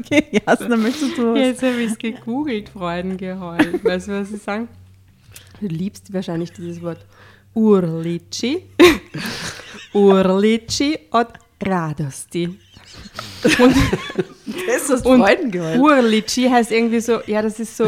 okay, 0.00 0.24
Jasna, 0.46 0.76
möchtest 0.76 1.18
du 1.18 1.32
was? 1.34 1.38
Jetzt 1.40 1.62
habe 1.62 1.82
ich 1.82 1.90
es 1.90 1.98
gegoogelt, 1.98 2.68
Freudengeheul. 2.70 3.80
Weißt 3.82 4.08
du, 4.08 4.12
was 4.20 4.28
sie 4.30 4.36
sagen? 4.36 4.68
Du 5.60 5.66
liebst 5.66 6.12
wahrscheinlich 6.14 6.52
dieses 6.52 6.80
Wort. 6.82 7.04
Urlici. 7.52 8.62
Urlici 9.92 10.98
und 11.10 11.28
Radosti. 11.64 12.58
Und, 13.58 13.76
Das 14.66 14.88
ist 14.88 15.04
und 15.06 15.20
Freudengeheul. 15.20 15.78
Urlici 15.78 16.48
heißt 16.48 16.72
irgendwie 16.72 17.00
so, 17.00 17.20
ja, 17.26 17.42
das 17.42 17.60
ist 17.60 17.76
so. 17.76 17.84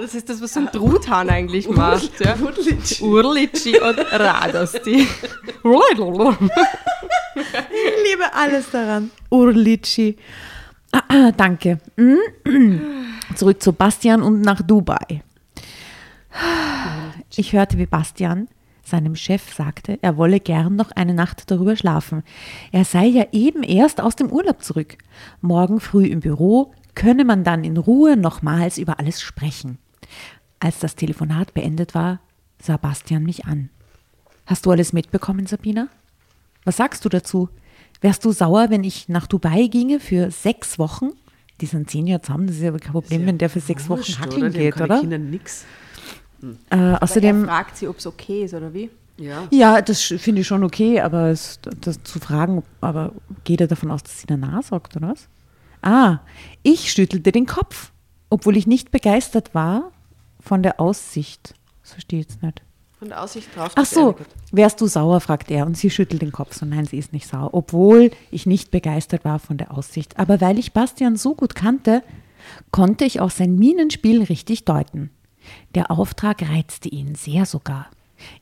Das 0.00 0.14
ist 0.14 0.28
das, 0.28 0.42
was 0.42 0.52
so 0.52 0.60
ein 0.60 0.70
Truthahn 0.70 1.30
eigentlich 1.30 1.68
macht. 1.68 2.20
Ja. 2.20 2.36
Urlici 3.00 3.78
und 3.78 3.98
Radosti. 3.98 5.06
Ich 7.36 8.10
liebe 8.10 8.32
alles 8.32 8.70
daran. 8.70 9.10
Urlici. 9.30 10.16
Ah, 10.92 11.32
danke. 11.32 11.80
Zurück 13.34 13.62
zu 13.62 13.72
Bastian 13.72 14.22
und 14.22 14.42
nach 14.42 14.62
Dubai. 14.62 15.22
Ich 17.36 17.52
hörte, 17.52 17.78
wie 17.78 17.86
Bastian 17.86 18.48
seinem 18.86 19.16
Chef 19.16 19.52
sagte, 19.54 19.98
er 20.02 20.16
wolle 20.16 20.40
gern 20.40 20.76
noch 20.76 20.90
eine 20.92 21.14
Nacht 21.14 21.50
darüber 21.50 21.76
schlafen. 21.76 22.22
Er 22.72 22.84
sei 22.84 23.06
ja 23.06 23.26
eben 23.32 23.62
erst 23.62 24.00
aus 24.00 24.16
dem 24.16 24.30
Urlaub 24.30 24.62
zurück. 24.62 24.96
Morgen 25.40 25.80
früh 25.80 26.06
im 26.06 26.20
Büro 26.20 26.72
könne 26.94 27.24
man 27.24 27.44
dann 27.44 27.64
in 27.64 27.76
Ruhe 27.76 28.16
nochmals 28.16 28.78
über 28.78 28.98
alles 28.98 29.20
sprechen. 29.20 29.78
Als 30.60 30.78
das 30.78 30.96
Telefonat 30.96 31.54
beendet 31.54 31.94
war, 31.94 32.20
sah 32.60 32.76
Bastian 32.76 33.24
mich 33.24 33.44
an. 33.46 33.70
Hast 34.46 34.66
du 34.66 34.70
alles 34.70 34.92
mitbekommen, 34.92 35.46
Sabina? 35.46 35.88
Was 36.64 36.76
sagst 36.76 37.04
du 37.04 37.08
dazu? 37.08 37.48
Wärst 38.00 38.24
du 38.24 38.32
sauer, 38.32 38.70
wenn 38.70 38.84
ich 38.84 39.08
nach 39.08 39.26
Dubai 39.26 39.66
ginge 39.66 40.00
für 40.00 40.30
sechs 40.30 40.78
Wochen? 40.78 41.10
Die 41.60 41.66
sind 41.66 41.88
zehn 41.88 42.06
Jahre 42.06 42.22
zusammen, 42.22 42.46
das 42.46 42.56
ist 42.56 42.62
ja 42.62 42.70
kein 42.72 42.92
Problem, 42.92 43.22
ja 43.22 43.26
wenn 43.26 43.38
der 43.38 43.48
für 43.48 43.60
sechs 43.60 43.88
Wochen 43.88 44.18
hackeln 44.18 44.52
geht, 44.52 44.80
oder? 44.80 45.00
Kinder 45.00 45.18
nix. 45.18 45.64
Äh, 46.70 46.96
außerdem, 47.00 47.42
er 47.42 47.46
fragt 47.46 47.76
sie, 47.76 47.88
ob 47.88 47.98
es 47.98 48.06
okay 48.06 48.44
ist 48.44 48.54
oder 48.54 48.72
wie? 48.74 48.90
Ja. 49.16 49.46
ja, 49.50 49.80
das 49.80 50.02
finde 50.02 50.40
ich 50.40 50.46
schon 50.46 50.64
okay, 50.64 51.00
aber 51.00 51.28
es, 51.28 51.60
das 51.80 52.02
zu 52.02 52.18
fragen, 52.18 52.64
aber 52.80 53.12
geht 53.44 53.60
er 53.60 53.68
davon 53.68 53.92
aus, 53.92 54.02
dass 54.02 54.20
sie 54.20 54.26
danach 54.26 54.64
sagt, 54.64 54.96
oder 54.96 55.10
was? 55.10 55.28
Ah, 55.82 56.18
ich 56.64 56.90
schüttelte 56.90 57.30
den 57.30 57.46
Kopf, 57.46 57.92
obwohl 58.28 58.56
ich 58.56 58.66
nicht 58.66 58.90
begeistert 58.90 59.54
war 59.54 59.92
von 60.40 60.62
der 60.62 60.80
Aussicht. 60.80 61.54
Das 61.82 61.92
verstehe 61.92 62.20
ich 62.20 62.26
jetzt 62.26 62.42
nicht. 62.42 62.62
Von 62.98 63.08
der 63.08 63.22
Aussicht 63.22 63.54
drauf. 63.54 63.72
Ach 63.76 63.84
so, 63.84 64.16
wärst 64.50 64.80
du 64.80 64.86
sauer, 64.86 65.20
fragt 65.20 65.50
er 65.50 65.66
und 65.66 65.76
sie 65.76 65.90
schüttelt 65.90 66.22
den 66.22 66.32
Kopf. 66.32 66.54
So, 66.54 66.64
nein, 66.66 66.86
sie 66.86 66.98
ist 66.98 67.12
nicht 67.12 67.28
sauer, 67.28 67.50
obwohl 67.52 68.10
ich 68.30 68.46
nicht 68.46 68.70
begeistert 68.70 69.24
war 69.24 69.38
von 69.38 69.58
der 69.58 69.76
Aussicht. 69.76 70.18
Aber 70.18 70.40
weil 70.40 70.58
ich 70.58 70.72
Bastian 70.72 71.16
so 71.16 71.34
gut 71.34 71.54
kannte, 71.54 72.02
konnte 72.70 73.04
ich 73.04 73.20
auch 73.20 73.30
sein 73.30 73.56
Minenspiel 73.56 74.22
richtig 74.22 74.64
deuten. 74.64 75.10
Der 75.74 75.90
Auftrag 75.90 76.42
reizte 76.42 76.88
ihn 76.88 77.14
sehr 77.14 77.46
sogar. 77.46 77.88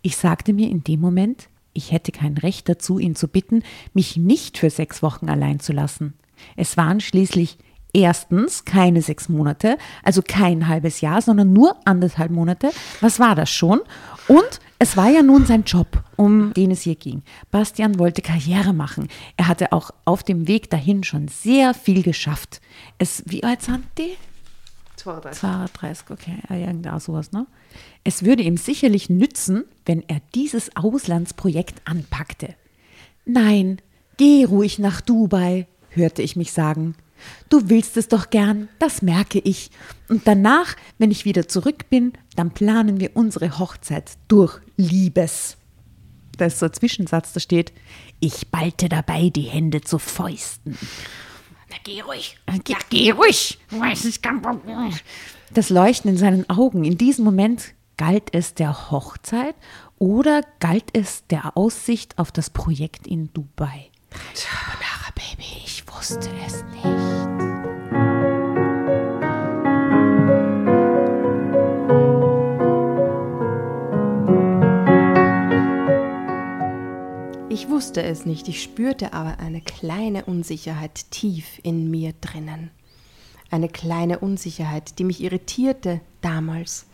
Ich 0.02 0.16
sagte 0.16 0.52
mir 0.52 0.68
in 0.68 0.85
dem 0.85 1.00
Moment, 1.00 1.49
ich 1.73 1.92
hätte 1.92 2.12
kein 2.12 2.37
Recht 2.37 2.68
dazu, 2.68 2.99
ihn 2.99 3.16
zu 3.16 3.28
bitten, 3.28 3.62
mich 3.94 4.16
nicht 4.16 4.59
für 4.59 4.71
sechs 4.71 5.02
Wochen 5.02 5.28
allein 5.28 5.61
zu 5.61 5.73
lassen. 5.73 6.14
Es 6.56 6.76
waren 6.76 7.00
schließlich 7.00 7.56
erstens 7.94 8.64
keine 8.64 9.02
sechs 9.02 9.28
Monate, 9.28 9.76
also 10.02 10.23
kein 10.26 10.68
halbes 10.68 11.00
Jahr, 11.00 11.23
sondern 11.23 11.52
nur 11.52 11.76
anderthalb 11.85 12.30
Monate. 12.30 12.71
Was 13.00 13.21
war 13.21 13.35
das 13.35 13.50
schon? 13.50 13.80
Und 14.28 14.61
es 14.78 14.97
war 14.97 15.11
ja 15.11 15.23
nun 15.23 15.47
sein 15.47 15.64
Job, 15.64 16.02
um 16.16 16.52
den 16.54 16.71
es 16.71 16.82
hier 16.82 16.97
ging. 16.97 17.23
Bastian 17.50 17.99
wollte 17.99 18.23
Karriere 18.23 18.73
machen. 18.73 19.09
Er 19.37 19.49
hatte 19.49 19.73
auch 19.73 19.90
auf 20.04 20.23
dem 20.23 20.49
Weg 20.49 20.71
dahin 20.71 21.04
schon 21.04 21.28
sehr 21.28 21.75
viel 21.75 22.02
geschafft. 22.02 22.61
Es, 22.99 23.23
wie 23.26 23.44
alt 23.44 23.62
sind 23.62 23.85
die? 23.99 24.16
32. 25.02 25.40
32, 25.40 26.11
okay, 26.11 26.38
ja, 26.49 26.56
irgendwas 26.56 27.04
sowas, 27.04 27.32
ne? 27.32 27.47
Es 28.04 28.25
würde 28.25 28.42
ihm 28.42 28.56
sicherlich 28.56 29.11
nützen, 29.11 29.64
wenn 29.85 30.02
er 30.09 30.21
dieses 30.35 30.76
Auslandsprojekt 30.76 31.82
anpackte. 31.85 32.54
Nein, 33.25 33.80
geh 34.16 34.44
ruhig 34.44 34.78
nach 34.78 35.00
Dubai, 35.00 35.66
hörte 35.90 36.23
ich 36.23 36.37
mich 36.37 36.52
sagen. 36.52 36.94
Du 37.49 37.68
willst 37.68 37.97
es 37.97 38.09
doch 38.09 38.30
gern, 38.30 38.68
das 38.78 39.02
merke 39.02 39.38
ich. 39.38 39.71
Und 40.09 40.26
danach, 40.26 40.76
wenn 40.99 41.11
ich 41.11 41.25
wieder 41.25 41.49
zurück 41.49 41.88
bin, 41.88 42.12
dann 42.37 42.50
planen 42.50 43.00
wir 43.00 43.16
unsere 43.16 43.59
Hochzeit 43.59 44.12
durch 44.28 44.61
Liebes. 44.76 45.56
Da 46.37 46.47
ist 46.47 46.59
so 46.59 46.66
ein 46.66 46.73
Zwischensatz, 46.73 47.32
da 47.32 47.40
steht, 47.40 47.73
ich 48.21 48.50
ballte 48.50 48.88
dabei 48.88 49.28
die 49.28 49.42
Hände 49.42 49.82
zu 49.82 49.99
Fäusten. 49.99 50.76
Na, 51.73 51.79
geh 51.85 52.02
ruhig. 52.02 52.37
Ja, 52.69 52.76
geh 52.91 53.11
ruhig. 53.12 53.59
Weiß 53.71 54.05
ich 54.05 54.21
kein 54.21 54.43
Problem. 54.43 54.93
Das 55.55 55.71
Leuchten 55.71 56.11
in 56.11 56.19
seinen 56.19 56.49
Augen. 56.50 56.85
In 56.85 56.99
diesem 56.99 57.25
Moment 57.25 57.75
galt 57.97 58.35
es 58.35 58.55
der 58.55 58.91
Hochzeit 58.91 59.55
oder 59.99 60.43
galt 60.61 60.91
es 60.93 61.26
der 61.29 61.57
Aussicht 61.57 62.19
auf 62.19 62.31
das 62.31 62.50
Projekt 62.50 63.07
in 63.07 63.33
Dubai? 63.33 63.91
Carbonara 64.35 65.12
Baby, 65.14 65.62
ich 65.64 65.85
wusste 65.88 66.29
es 66.47 66.62
nicht. 66.64 66.91
Ich 77.52 77.69
wusste 77.69 78.02
es 78.02 78.25
nicht, 78.25 78.49
ich 78.49 78.62
spürte 78.62 79.12
aber 79.12 79.38
eine 79.38 79.60
kleine 79.60 80.25
Unsicherheit 80.25 81.10
tief 81.10 81.60
in 81.62 81.91
mir 81.91 82.15
drinnen. 82.23 82.71
Eine 83.50 83.69
kleine 83.69 84.21
Unsicherheit, 84.21 84.99
die 84.99 85.04
mich 85.04 85.23
irritierte 85.23 86.00
damals. 86.23 86.86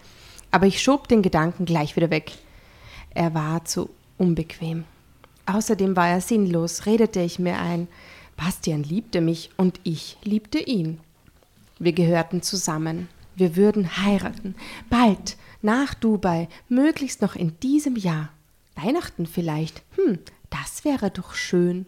Aber 0.50 0.66
ich 0.66 0.82
schob 0.82 1.06
den 1.06 1.22
Gedanken 1.22 1.64
gleich 1.64 1.94
wieder 1.94 2.10
weg. 2.10 2.32
Er 3.14 3.34
war 3.34 3.66
zu 3.66 3.88
unbequem. 4.16 4.82
Außerdem 5.46 5.94
war 5.94 6.08
er 6.08 6.20
sinnlos, 6.20 6.86
redete 6.86 7.20
ich 7.20 7.38
mir 7.38 7.60
ein. 7.60 7.86
Bastian 8.36 8.82
liebte 8.82 9.20
mich 9.20 9.50
und 9.56 9.78
ich 9.84 10.18
liebte 10.24 10.58
ihn. 10.58 10.98
Wir 11.78 11.92
gehörten 11.92 12.42
zusammen. 12.42 13.08
Wir 13.36 13.54
würden 13.54 13.96
heiraten. 13.96 14.56
Bald, 14.90 15.36
nach 15.62 15.94
Dubai, 15.94 16.48
möglichst 16.68 17.22
noch 17.22 17.36
in 17.36 17.60
diesem 17.60 17.94
Jahr. 17.94 18.30
Weihnachten 18.74 19.26
vielleicht. 19.26 19.82
Hm, 19.94 20.18
das 20.50 20.84
wäre 20.84 21.10
doch 21.10 21.34
schön. 21.34 21.86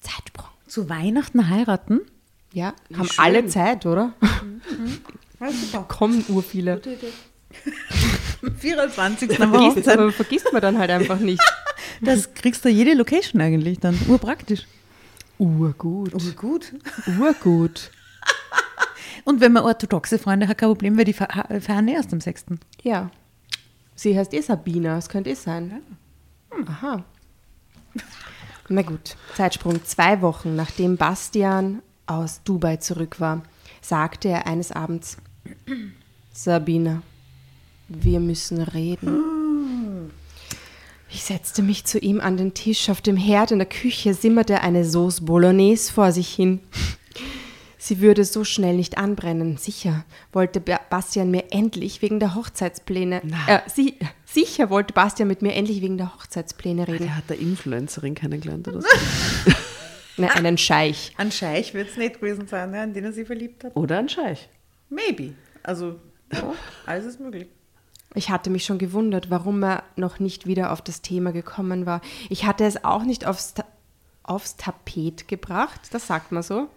Zeitsprung. 0.00 0.48
Zu 0.66 0.88
Weihnachten 0.88 1.48
heiraten? 1.48 2.00
Ja, 2.52 2.74
haben 2.96 3.08
schön. 3.08 3.24
alle 3.24 3.46
Zeit, 3.46 3.86
oder? 3.86 4.12
Kommen 5.88 6.24
ur 6.28 6.42
viele. 6.42 6.80
24. 8.58 9.36
Vergisst, 9.36 9.88
aber 9.88 10.12
vergisst 10.12 10.52
man 10.52 10.62
dann 10.62 10.78
halt 10.78 10.90
einfach 10.90 11.18
nicht. 11.18 11.42
Das 12.00 12.34
kriegst 12.34 12.64
du 12.64 12.68
jede 12.68 12.94
Location 12.94 13.40
eigentlich 13.40 13.78
dann. 13.78 13.96
Urpraktisch. 14.08 14.66
Urgut. 15.38 16.10
gut. 16.36 16.72
Urgut. 17.20 17.90
Und 19.24 19.40
wenn 19.40 19.52
man 19.52 19.62
orthodoxe 19.62 20.18
Freunde 20.18 20.48
hat, 20.48 20.58
kein 20.58 20.68
Problem, 20.68 20.98
weil 20.98 21.04
die 21.04 21.12
fe- 21.12 21.28
feiern 21.60 21.86
erst 21.86 22.12
am 22.12 22.20
6. 22.20 22.46
Ja. 22.82 23.10
Sie 23.94 24.18
heißt 24.18 24.34
eh 24.34 24.40
Sabina, 24.40 24.96
das 24.96 25.08
könnte 25.08 25.30
eh 25.30 25.34
sein. 25.34 25.80
Hm, 26.50 26.66
aha. 26.66 27.04
Na 28.68 28.82
gut, 28.82 29.16
Zeitsprung. 29.34 29.84
Zwei 29.84 30.20
Wochen 30.22 30.56
nachdem 30.56 30.96
Bastian 30.96 31.82
aus 32.06 32.42
Dubai 32.44 32.76
zurück 32.76 33.20
war, 33.20 33.42
sagte 33.80 34.28
er 34.28 34.46
eines 34.46 34.72
Abends: 34.72 35.18
Sabina, 36.32 37.02
wir 37.88 38.20
müssen 38.20 38.62
reden. 38.62 40.10
Ich 41.10 41.24
setzte 41.24 41.62
mich 41.62 41.84
zu 41.84 41.98
ihm 41.98 42.20
an 42.20 42.38
den 42.38 42.54
Tisch. 42.54 42.88
Auf 42.88 43.02
dem 43.02 43.18
Herd 43.18 43.50
in 43.50 43.58
der 43.58 43.68
Küche 43.68 44.14
simmerte 44.14 44.62
eine 44.62 44.84
Sauce 44.84 45.20
Bolognese 45.20 45.92
vor 45.92 46.10
sich 46.10 46.32
hin. 46.32 46.60
Sie 47.84 48.00
würde 48.00 48.24
so 48.24 48.44
schnell 48.44 48.76
nicht 48.76 48.96
anbrennen. 48.96 49.56
Sicher 49.56 50.04
wollte 50.32 50.60
Ba- 50.60 50.78
Bastian 50.88 51.32
mir 51.32 51.46
endlich 51.50 52.00
wegen 52.00 52.20
der 52.20 52.36
Hochzeitspläne. 52.36 53.22
Äh, 53.48 53.58
sie, 53.66 53.98
sicher 54.24 54.70
wollte 54.70 54.94
Bastian 54.94 55.26
mit 55.26 55.42
mir 55.42 55.54
endlich 55.54 55.82
wegen 55.82 55.98
der 55.98 56.14
Hochzeitspläne 56.14 56.86
reden. 56.86 57.06
Der 57.06 57.16
hat 57.16 57.24
eine 57.28 57.40
Influencerin 57.40 58.14
kennengelernt 58.14 58.68
oder 58.68 58.82
so. 58.82 58.88
Ne, 60.16 60.30
einen 60.32 60.58
Scheich. 60.58 61.12
An 61.16 61.32
Scheich 61.32 61.74
wird 61.74 61.88
es 61.90 61.96
nicht 61.96 62.20
gewesen 62.20 62.46
sein, 62.46 62.70
ne, 62.70 62.82
an 62.82 62.94
den 62.94 63.02
er 63.04 63.12
sie 63.12 63.24
verliebt 63.24 63.64
hat. 63.64 63.74
Oder 63.74 63.98
ein 63.98 64.08
Scheich. 64.08 64.48
Maybe. 64.88 65.32
Also, 65.64 65.98
alles 66.86 67.04
ist 67.06 67.18
möglich. 67.18 67.48
Ich 68.14 68.30
hatte 68.30 68.48
mich 68.50 68.64
schon 68.64 68.78
gewundert, 68.78 69.28
warum 69.28 69.60
er 69.64 69.82
noch 69.96 70.20
nicht 70.20 70.46
wieder 70.46 70.70
auf 70.72 70.82
das 70.82 71.02
Thema 71.02 71.32
gekommen 71.32 71.84
war. 71.84 72.00
Ich 72.30 72.44
hatte 72.44 72.62
es 72.64 72.84
auch 72.84 73.02
nicht 73.02 73.26
aufs, 73.26 73.54
Ta 73.54 73.64
aufs 74.22 74.56
Tapet 74.56 75.26
gebracht, 75.26 75.80
das 75.90 76.06
sagt 76.06 76.30
man 76.30 76.44
so. 76.44 76.68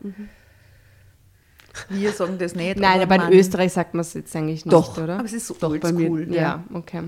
Wir 1.89 2.11
sagen 2.11 2.37
das 2.37 2.55
nicht. 2.55 2.77
Nein, 2.77 3.01
aber 3.01 3.15
in 3.15 3.21
Mann- 3.21 3.33
Österreich 3.33 3.73
sagt 3.73 3.93
man 3.93 4.01
es 4.01 4.13
jetzt 4.13 4.35
eigentlich 4.35 4.65
nicht, 4.65 4.73
Doch, 4.73 4.97
oder? 4.97 5.15
Aber 5.15 5.25
es 5.25 5.33
ist 5.33 5.47
so 5.47 5.55
Doch, 5.59 5.77
bei 5.77 5.91
mir- 5.91 6.09
oldschool. 6.09 6.33
Ja, 6.35 6.63
okay. 6.73 7.03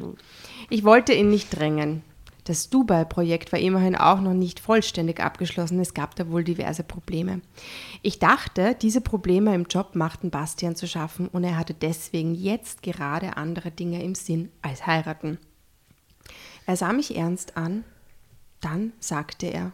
Ich 0.69 0.83
wollte 0.83 1.13
ihn 1.13 1.29
nicht 1.29 1.49
drängen. 1.57 2.03
Das 2.43 2.69
Dubai-Projekt 2.69 3.51
war 3.51 3.59
immerhin 3.59 3.95
auch 3.97 4.21
noch 4.21 4.33
nicht 4.33 4.61
vollständig 4.61 5.19
abgeschlossen. 5.19 5.79
Es 5.81 5.93
gab 5.93 6.15
da 6.15 6.29
wohl 6.31 6.45
diverse 6.45 6.83
Probleme. 6.83 7.41
Ich 8.03 8.19
dachte, 8.19 8.73
diese 8.81 9.01
Probleme 9.01 9.53
im 9.53 9.65
Job 9.65 9.95
machten 9.95 10.29
Bastian 10.29 10.75
zu 10.77 10.87
schaffen 10.87 11.27
und 11.27 11.43
er 11.43 11.57
hatte 11.57 11.73
deswegen 11.73 12.35
jetzt 12.35 12.83
gerade 12.83 13.35
andere 13.35 13.71
Dinge 13.71 14.01
im 14.01 14.15
Sinn 14.15 14.49
als 14.61 14.87
heiraten. 14.87 15.39
Er 16.65 16.77
sah 16.77 16.93
mich 16.93 17.17
ernst 17.17 17.57
an, 17.57 17.83
dann 18.61 18.93
sagte 18.99 19.47
er, 19.47 19.73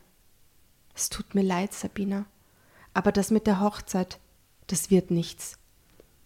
es 0.95 1.09
tut 1.09 1.35
mir 1.35 1.43
leid, 1.43 1.73
Sabina, 1.73 2.25
aber 2.95 3.11
das 3.11 3.29
mit 3.31 3.45
der 3.47 3.59
Hochzeit, 3.61 4.19
das 4.67 4.89
wird 4.89 5.11
nichts. 5.11 5.57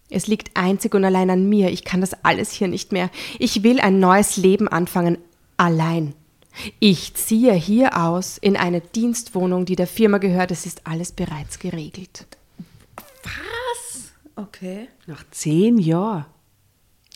Es 0.10 0.28
liegt 0.28 0.56
einzig 0.56 0.96
und 0.96 1.04
allein 1.04 1.30
an 1.30 1.50
mir. 1.50 1.70
Ich 1.70 1.84
kann 1.84 2.02
das 2.02 2.24
alles 2.24 2.52
hier 2.52 2.68
nicht 2.68 2.92
mehr. 2.92 3.10
Ich 3.40 3.64
will 3.64 3.80
ein 3.80 4.00
neues 4.00 4.38
Leben 4.38 4.68
anfangen. 4.68 5.18
Allein. 5.58 6.14
Ich 6.80 7.14
ziehe 7.14 7.54
hier 7.54 7.98
aus 8.02 8.38
in 8.38 8.56
eine 8.56 8.82
Dienstwohnung, 8.82 9.66
die 9.66 9.76
der 9.76 9.88
Firma 9.88 10.18
gehört. 10.18 10.52
Es 10.52 10.66
ist 10.66 10.88
alles 10.88 11.12
bereits 11.12 11.60
geregelt. 11.60 12.26
Okay. 14.36 14.88
Nach 15.08 15.24
zehn 15.32 15.78
Jahren. 15.80 16.26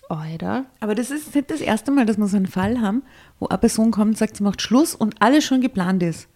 Oder? 0.09 0.65
Aber 0.79 0.95
das 0.95 1.11
ist 1.11 1.33
nicht 1.33 1.49
das 1.51 1.61
erste 1.61 1.91
Mal, 1.91 2.05
dass 2.05 2.17
wir 2.17 2.27
so 2.27 2.35
einen 2.35 2.47
Fall 2.47 2.81
haben, 2.81 3.03
wo 3.39 3.47
eine 3.47 3.59
Person 3.59 3.91
kommt 3.91 4.09
und 4.09 4.17
sagt, 4.17 4.37
sie 4.37 4.43
macht 4.43 4.61
Schluss 4.61 4.93
und 4.95 5.21
alles 5.21 5.45
schon 5.45 5.61
geplant 5.61 6.03
ist. 6.03 6.27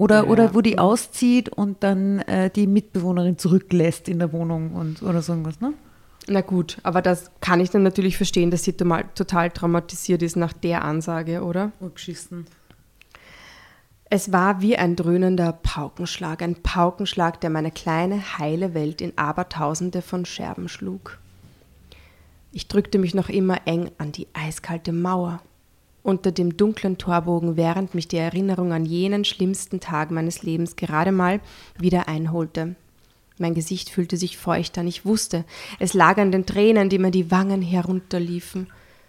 Oder, 0.00 0.28
oder 0.28 0.54
wo 0.54 0.62
die 0.62 0.78
auszieht 0.78 1.50
und 1.50 1.82
dann 1.82 2.20
äh, 2.20 2.48
die 2.48 2.66
Mitbewohnerin 2.66 3.36
zurücklässt 3.36 4.08
in 4.08 4.18
der 4.18 4.32
Wohnung 4.32 4.72
und, 4.72 5.02
oder 5.02 5.20
so 5.20 5.34
irgendwas, 5.34 5.60
ne? 5.60 5.74
Na 6.26 6.40
gut, 6.40 6.78
aber 6.84 7.02
das 7.02 7.30
kann 7.42 7.60
ich 7.60 7.68
dann 7.68 7.82
natürlich 7.82 8.16
verstehen, 8.16 8.50
dass 8.50 8.62
sie 8.62 8.72
total, 8.72 9.04
total 9.14 9.50
traumatisiert 9.50 10.22
ist 10.22 10.36
nach 10.36 10.54
der 10.54 10.84
Ansage, 10.86 11.42
oder? 11.42 11.72
Urgeschissen. 11.80 12.46
Es 14.06 14.32
war 14.32 14.62
wie 14.62 14.78
ein 14.78 14.96
dröhnender 14.96 15.52
Paukenschlag, 15.52 16.40
ein 16.40 16.62
Paukenschlag, 16.62 17.38
der 17.42 17.50
meine 17.50 17.70
kleine, 17.70 18.38
heile 18.38 18.72
Welt 18.72 19.02
in 19.02 19.18
Abertausende 19.18 20.00
von 20.00 20.24
Scherben 20.24 20.70
schlug. 20.70 21.18
Ich 22.52 22.68
drückte 22.68 22.98
mich 22.98 23.14
noch 23.14 23.28
immer 23.28 23.66
eng 23.66 23.90
an 23.98 24.12
die 24.12 24.28
eiskalte 24.32 24.92
Mauer. 24.92 25.42
Unter 26.02 26.32
dem 26.32 26.56
dunklen 26.56 26.96
Torbogen, 26.96 27.56
während 27.56 27.94
mich 27.94 28.08
die 28.08 28.16
Erinnerung 28.16 28.72
an 28.72 28.86
jenen 28.86 29.24
schlimmsten 29.24 29.80
Tag 29.80 30.10
meines 30.10 30.42
Lebens 30.42 30.76
gerade 30.76 31.12
mal 31.12 31.40
wieder 31.78 32.08
einholte. 32.08 32.74
Mein 33.38 33.54
Gesicht 33.54 33.90
fühlte 33.90 34.16
sich 34.16 34.36
feucht 34.36 34.76
an. 34.78 34.86
Ich 34.86 35.04
wusste, 35.04 35.44
es 35.78 35.94
lag 35.94 36.18
an 36.18 36.32
den 36.32 36.46
Tränen, 36.46 36.88
die 36.88 36.98
mir 36.98 37.10
die 37.10 37.30
Wangen 37.30 37.62
herunterliefen, 37.62 38.68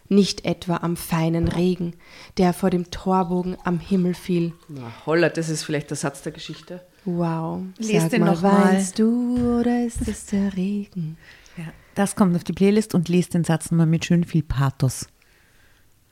nicht 0.10 0.46
etwa 0.46 0.78
am 0.78 0.98
feinen 0.98 1.48
Regen, 1.48 1.94
der 2.38 2.54
vor 2.54 2.70
dem 2.70 2.92
Torbogen 2.92 3.58
am 3.64 3.80
Himmel 3.80 4.14
fiel. 4.14 4.54
Na, 4.68 4.92
holla, 5.06 5.30
das 5.30 5.50
ist 5.50 5.64
vielleicht 5.64 5.90
der 5.90 5.98
Satz 5.98 6.22
der 6.22 6.34
Geschichte. 6.34 6.82
Wow. 7.06 7.62
Lies 7.78 8.04
Sag 8.04 8.12
den 8.12 8.22
mal, 8.22 8.34
noch 8.34 8.42
mal. 8.42 8.74
weinst 8.74 9.00
du 9.00 9.60
oder 9.60 9.86
ist 9.86 10.08
es 10.08 10.28
der 10.28 10.56
Regen? 10.56 11.18
Ja. 11.58 11.66
Das 11.96 12.16
kommt 12.16 12.36
auf 12.36 12.44
die 12.44 12.54
Playlist 12.54 12.94
und 12.94 13.10
lest 13.10 13.34
den 13.34 13.44
Satz 13.44 13.72
mal 13.72 13.86
mit 13.86 14.06
schön 14.06 14.24
viel 14.24 14.44
Pathos. 14.44 15.08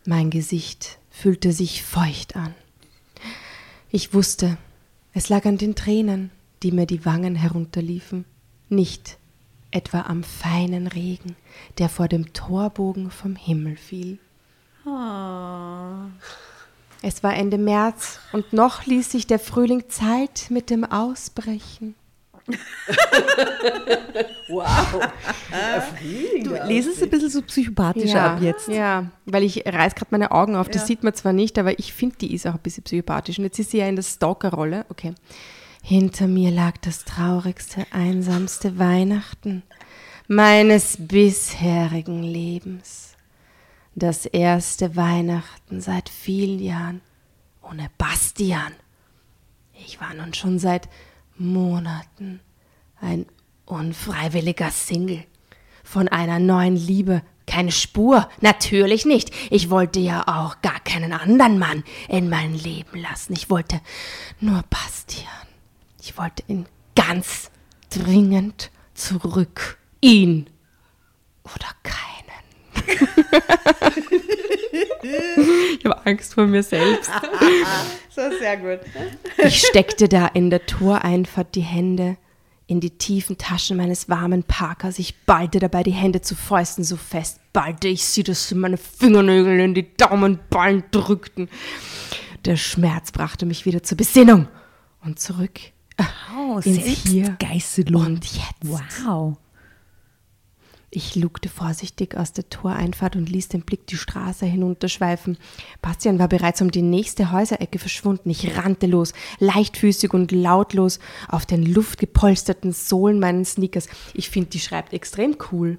Mein 0.05 0.29
Gesicht 0.29 0.97
fühlte 1.09 1.51
sich 1.51 1.83
feucht 1.83 2.35
an. 2.35 2.53
Ich 3.91 4.13
wusste, 4.13 4.57
es 5.13 5.29
lag 5.29 5.45
an 5.45 5.57
den 5.57 5.75
Tränen, 5.75 6.31
die 6.63 6.71
mir 6.71 6.85
die 6.85 7.05
Wangen 7.05 7.35
herunterliefen, 7.35 8.25
nicht 8.69 9.17
etwa 9.71 10.01
am 10.01 10.23
feinen 10.23 10.87
Regen, 10.87 11.35
der 11.77 11.89
vor 11.89 12.07
dem 12.07 12.33
Torbogen 12.33 13.11
vom 13.11 13.35
Himmel 13.35 13.77
fiel. 13.77 14.19
Es 17.01 17.23
war 17.23 17.35
Ende 17.35 17.57
März 17.57 18.19
und 18.31 18.53
noch 18.53 18.85
ließ 18.85 19.11
sich 19.11 19.27
der 19.27 19.39
Frühling 19.39 19.89
Zeit 19.89 20.47
mit 20.49 20.69
dem 20.69 20.85
Ausbrechen. 20.85 21.95
Du 26.43 26.55
lese 26.65 26.89
es 26.91 27.03
ein 27.03 27.09
bisschen 27.09 27.29
so 27.29 27.41
psychopathischer 27.41 28.21
ab 28.23 28.41
jetzt. 28.41 28.67
Ja, 28.67 29.11
weil 29.25 29.43
ich 29.43 29.65
reiß 29.65 29.95
gerade 29.95 30.09
meine 30.11 30.31
Augen 30.31 30.55
auf. 30.55 30.69
Das 30.69 30.87
sieht 30.87 31.03
man 31.03 31.13
zwar 31.13 31.33
nicht, 31.33 31.57
aber 31.59 31.77
ich 31.77 31.93
finde, 31.93 32.17
die 32.17 32.33
ist 32.33 32.47
auch 32.47 32.55
ein 32.55 32.59
bisschen 32.59 32.83
psychopathisch. 32.83 33.37
Und 33.37 33.43
jetzt 33.45 33.59
ist 33.59 33.71
sie 33.71 33.77
ja 33.77 33.87
in 33.87 33.95
der 33.95 34.03
Stalker-Rolle. 34.03 34.85
Okay. 34.89 35.13
Hinter 35.83 36.27
mir 36.27 36.51
lag 36.51 36.77
das 36.81 37.05
traurigste, 37.05 37.85
einsamste 37.91 38.79
Weihnachten 38.79 39.63
meines 40.27 40.97
bisherigen 40.99 42.23
Lebens. 42.23 43.15
Das 43.95 44.25
erste 44.25 44.95
Weihnachten 44.95 45.81
seit 45.81 46.09
vielen 46.09 46.59
Jahren 46.59 47.01
ohne 47.61 47.89
Bastian. 47.97 48.73
Ich 49.73 49.99
war 49.99 50.13
nun 50.13 50.33
schon 50.33 50.59
seit 50.59 50.89
Monaten 51.39 52.39
ein 53.01 53.25
unfreiwilliger 53.65 54.71
Single. 54.71 55.23
Von 55.83 56.07
einer 56.07 56.39
neuen 56.39 56.75
Liebe 56.75 57.23
keine 57.49 57.71
Spur, 57.71 58.29
natürlich 58.41 59.05
nicht. 59.05 59.31
Ich 59.49 59.71
wollte 59.71 59.99
ja 59.99 60.21
auch 60.27 60.61
gar 60.61 60.79
keinen 60.81 61.11
anderen 61.13 61.57
Mann 61.57 61.83
in 62.07 62.29
mein 62.29 62.53
Leben 62.53 62.99
lassen. 63.01 63.33
Ich 63.33 63.49
wollte 63.49 63.81
nur 64.39 64.63
Bastian. 64.69 65.25
Ich 65.99 66.15
wollte 66.15 66.43
ihn 66.47 66.67
ganz 66.95 67.49
dringend 67.89 68.69
zurück. 68.93 69.79
Ihn 69.99 70.47
oder. 71.43 71.78
Ich 75.77 75.85
habe 75.85 76.05
Angst 76.05 76.33
vor 76.33 76.45
mir 76.45 76.63
selbst. 76.63 77.11
So, 78.11 78.37
sehr 78.37 78.57
gut. 78.57 78.79
Ich 79.37 79.61
steckte 79.65 80.09
da 80.09 80.27
in 80.27 80.49
der 80.49 80.65
Toreinfahrt 80.65 81.55
die 81.55 81.61
Hände 81.61 82.17
in 82.67 82.81
die 82.81 82.89
tiefen 82.89 83.37
Taschen 83.37 83.77
meines 83.77 84.09
warmen 84.09 84.43
Parkers. 84.43 84.99
Ich 84.99 85.15
ballte 85.25 85.59
dabei 85.59 85.83
die 85.83 85.91
Hände 85.91 86.19
zu 86.19 86.35
Fäusten 86.35 86.83
so 86.83 86.97
fest, 86.97 87.39
ballte 87.53 87.87
ich 87.87 88.03
sie, 88.03 88.23
dass 88.23 88.53
meine 88.53 88.75
Fingernägel 88.77 89.59
in 89.61 89.73
die 89.73 89.95
Daumenballen 89.95 90.83
drückten. 90.91 91.49
Der 92.43 92.57
Schmerz 92.57 93.13
brachte 93.13 93.45
mich 93.45 93.65
wieder 93.65 93.83
zur 93.83 93.97
Besinnung 93.97 94.49
und 95.01 95.19
zurück 95.19 95.59
Wow, 96.31 96.65
ins 96.65 97.03
Hier 97.09 97.37
und 97.93 98.25
jetzt. 98.25 98.45
Wow. 99.05 99.37
Ich 100.91 101.15
lugte 101.15 101.49
vorsichtig 101.49 102.17
aus 102.17 102.33
der 102.33 102.49
Toreinfahrt 102.49 103.15
und 103.15 103.29
ließ 103.29 103.49
den 103.49 103.61
Blick 103.61 103.85
die 103.85 103.97
Straße 103.97 104.47
hinunterschweifen. 104.47 105.37
Bastian 105.83 106.17
war 106.17 106.27
bereits 106.27 106.61
um 106.61 106.71
die 106.71 106.81
nächste 106.81 107.31
Häuserecke 107.31 107.77
verschwunden. 107.77 108.29
Ich 108.31 108.57
rannte 108.57 108.87
los, 108.87 109.13
leichtfüßig 109.37 110.13
und 110.13 110.31
lautlos 110.31 110.99
auf 111.27 111.45
den 111.45 111.63
luftgepolsterten 111.63 112.71
Sohlen 112.71 113.19
meines 113.19 113.53
Sneakers. 113.53 113.87
Ich 114.15 114.31
finde, 114.31 114.49
die 114.49 114.59
schreibt 114.59 114.93
extrem 114.93 115.37
cool. 115.51 115.77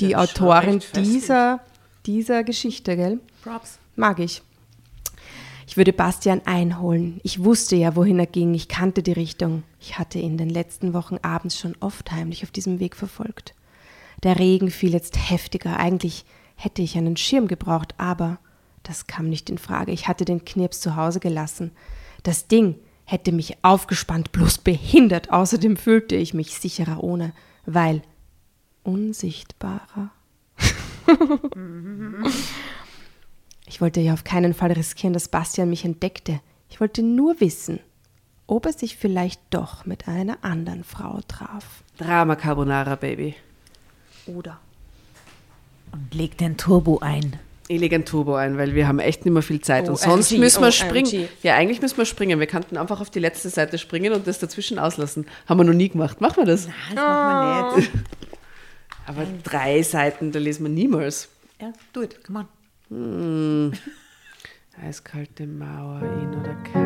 Die 0.00 0.16
Autorin 0.16 0.82
dieser, 0.94 1.60
dieser 2.04 2.44
Geschichte, 2.44 2.96
gell? 2.96 3.20
Props. 3.42 3.78
Mag 3.94 4.18
ich. 4.18 4.42
Ich 5.66 5.78
würde 5.78 5.92
Bastian 5.92 6.42
einholen. 6.44 7.20
Ich 7.22 7.42
wusste 7.42 7.76
ja, 7.76 7.96
wohin 7.96 8.18
er 8.18 8.26
ging. 8.26 8.52
Ich 8.54 8.68
kannte 8.68 9.02
die 9.02 9.12
Richtung. 9.12 9.62
Ich 9.80 9.98
hatte 9.98 10.18
ihn 10.18 10.32
in 10.32 10.38
den 10.38 10.50
letzten 10.50 10.92
Wochen 10.92 11.16
abends 11.22 11.58
schon 11.58 11.74
oft 11.80 12.12
heimlich 12.12 12.44
auf 12.44 12.50
diesem 12.50 12.80
Weg 12.80 12.96
verfolgt. 12.96 13.54
Der 14.22 14.38
Regen 14.38 14.70
fiel 14.70 14.92
jetzt 14.92 15.30
heftiger. 15.30 15.78
Eigentlich 15.78 16.24
hätte 16.54 16.82
ich 16.82 16.96
einen 16.96 17.16
Schirm 17.16 17.48
gebraucht, 17.48 17.94
aber 17.98 18.38
das 18.82 19.06
kam 19.06 19.28
nicht 19.28 19.50
in 19.50 19.58
Frage. 19.58 19.92
Ich 19.92 20.08
hatte 20.08 20.24
den 20.24 20.44
Knirps 20.44 20.80
zu 20.80 20.96
Hause 20.96 21.20
gelassen. 21.20 21.72
Das 22.22 22.48
Ding 22.48 22.76
hätte 23.04 23.32
mich 23.32 23.58
aufgespannt, 23.62 24.32
bloß 24.32 24.58
behindert. 24.58 25.30
Außerdem 25.30 25.76
fühlte 25.76 26.16
ich 26.16 26.34
mich 26.34 26.58
sicherer 26.58 27.02
ohne, 27.02 27.32
weil 27.64 28.02
unsichtbarer. 28.82 30.10
Ich 33.68 33.80
wollte 33.80 34.00
ja 34.00 34.12
auf 34.12 34.24
keinen 34.24 34.54
Fall 34.54 34.72
riskieren, 34.72 35.12
dass 35.12 35.28
Bastian 35.28 35.68
mich 35.68 35.84
entdeckte. 35.84 36.40
Ich 36.70 36.80
wollte 36.80 37.02
nur 37.02 37.40
wissen, 37.40 37.80
ob 38.46 38.66
er 38.66 38.72
sich 38.72 38.96
vielleicht 38.96 39.40
doch 39.50 39.86
mit 39.86 40.06
einer 40.06 40.38
anderen 40.42 40.84
Frau 40.84 41.20
traf. 41.26 41.82
Drama 41.98 42.36
Carbonara, 42.36 42.94
Baby. 42.94 43.34
Oder? 44.26 44.58
Und 45.92 46.14
leg 46.14 46.36
den 46.38 46.56
Turbo 46.56 46.98
ein. 46.98 47.38
Ich 47.68 47.80
lege 47.80 47.96
ein 47.96 48.04
Turbo 48.04 48.36
ein, 48.36 48.58
weil 48.58 48.74
wir 48.74 48.86
haben 48.86 49.00
echt 49.00 49.24
nicht 49.24 49.34
mehr 49.34 49.42
viel 49.42 49.60
Zeit. 49.60 49.88
und 49.88 49.94
OMG, 49.94 50.04
sonst 50.04 50.32
müssen 50.32 50.60
wir 50.60 50.68
OMG. 50.68 50.72
springen. 50.74 51.28
Ja, 51.42 51.54
eigentlich 51.54 51.80
müssen 51.82 51.98
wir 51.98 52.04
springen. 52.04 52.38
Wir 52.38 52.46
könnten 52.46 52.76
einfach 52.76 53.00
auf 53.00 53.10
die 53.10 53.18
letzte 53.18 53.48
Seite 53.48 53.78
springen 53.78 54.12
und 54.12 54.26
das 54.26 54.38
dazwischen 54.38 54.78
auslassen. 54.78 55.26
Haben 55.48 55.60
wir 55.60 55.64
noch 55.64 55.72
nie 55.72 55.88
gemacht. 55.88 56.20
Machen 56.20 56.36
wir 56.36 56.44
das? 56.44 56.66
Das 56.66 56.94
machen 56.94 57.70
wir 57.72 57.76
nicht. 57.78 57.90
Aber 59.06 59.26
drei 59.44 59.82
Seiten, 59.82 60.32
da 60.32 60.38
lesen 60.38 60.64
wir 60.64 60.70
niemals. 60.70 61.28
Ja, 61.60 61.72
do 61.92 62.02
it. 62.02 62.22
Come 62.24 62.46
on. 62.90 63.72
Eiskalte 64.84 65.46
Mauer, 65.46 66.02
ihn 66.02 66.34
oder 66.40 66.54
keinen. 66.70 66.85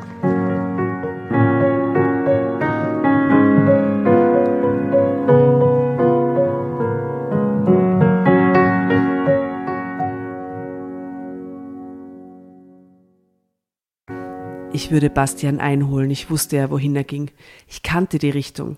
Ich 14.91 14.93
würde 14.93 15.09
Bastian 15.09 15.61
einholen, 15.61 16.11
ich 16.11 16.29
wusste 16.29 16.57
ja, 16.57 16.69
wohin 16.69 16.97
er 16.97 17.05
ging. 17.05 17.31
Ich 17.65 17.81
kannte 17.81 18.19
die 18.19 18.29
Richtung. 18.29 18.75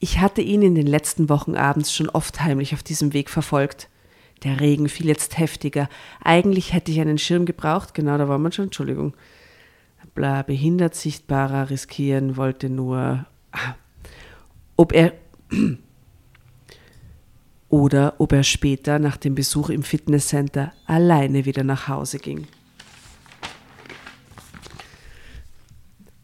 Ich 0.00 0.18
hatte 0.18 0.42
ihn 0.42 0.60
in 0.60 0.74
den 0.74 0.88
letzten 0.88 1.28
Wochen 1.28 1.54
abends 1.54 1.94
schon 1.94 2.08
oft 2.08 2.40
heimlich 2.40 2.74
auf 2.74 2.82
diesem 2.82 3.12
Weg 3.12 3.30
verfolgt. 3.30 3.88
Der 4.42 4.58
Regen 4.58 4.88
fiel 4.88 5.06
jetzt 5.06 5.38
heftiger. 5.38 5.88
Eigentlich 6.20 6.72
hätte 6.72 6.90
ich 6.90 7.00
einen 7.00 7.18
Schirm 7.18 7.46
gebraucht, 7.46 7.94
genau 7.94 8.18
da 8.18 8.28
war 8.28 8.38
man 8.38 8.50
schon, 8.50 8.64
Entschuldigung. 8.64 9.14
Bla, 10.16 10.42
behindert 10.42 10.96
sichtbarer 10.96 11.70
riskieren 11.70 12.36
wollte 12.36 12.68
nur. 12.68 13.24
Ah, 13.52 13.76
ob 14.74 14.92
er. 14.92 15.12
Oder 17.68 18.14
ob 18.18 18.32
er 18.32 18.42
später 18.42 18.98
nach 18.98 19.16
dem 19.16 19.36
Besuch 19.36 19.70
im 19.70 19.84
Fitnesscenter 19.84 20.72
alleine 20.86 21.44
wieder 21.44 21.62
nach 21.62 21.86
Hause 21.86 22.18
ging. 22.18 22.48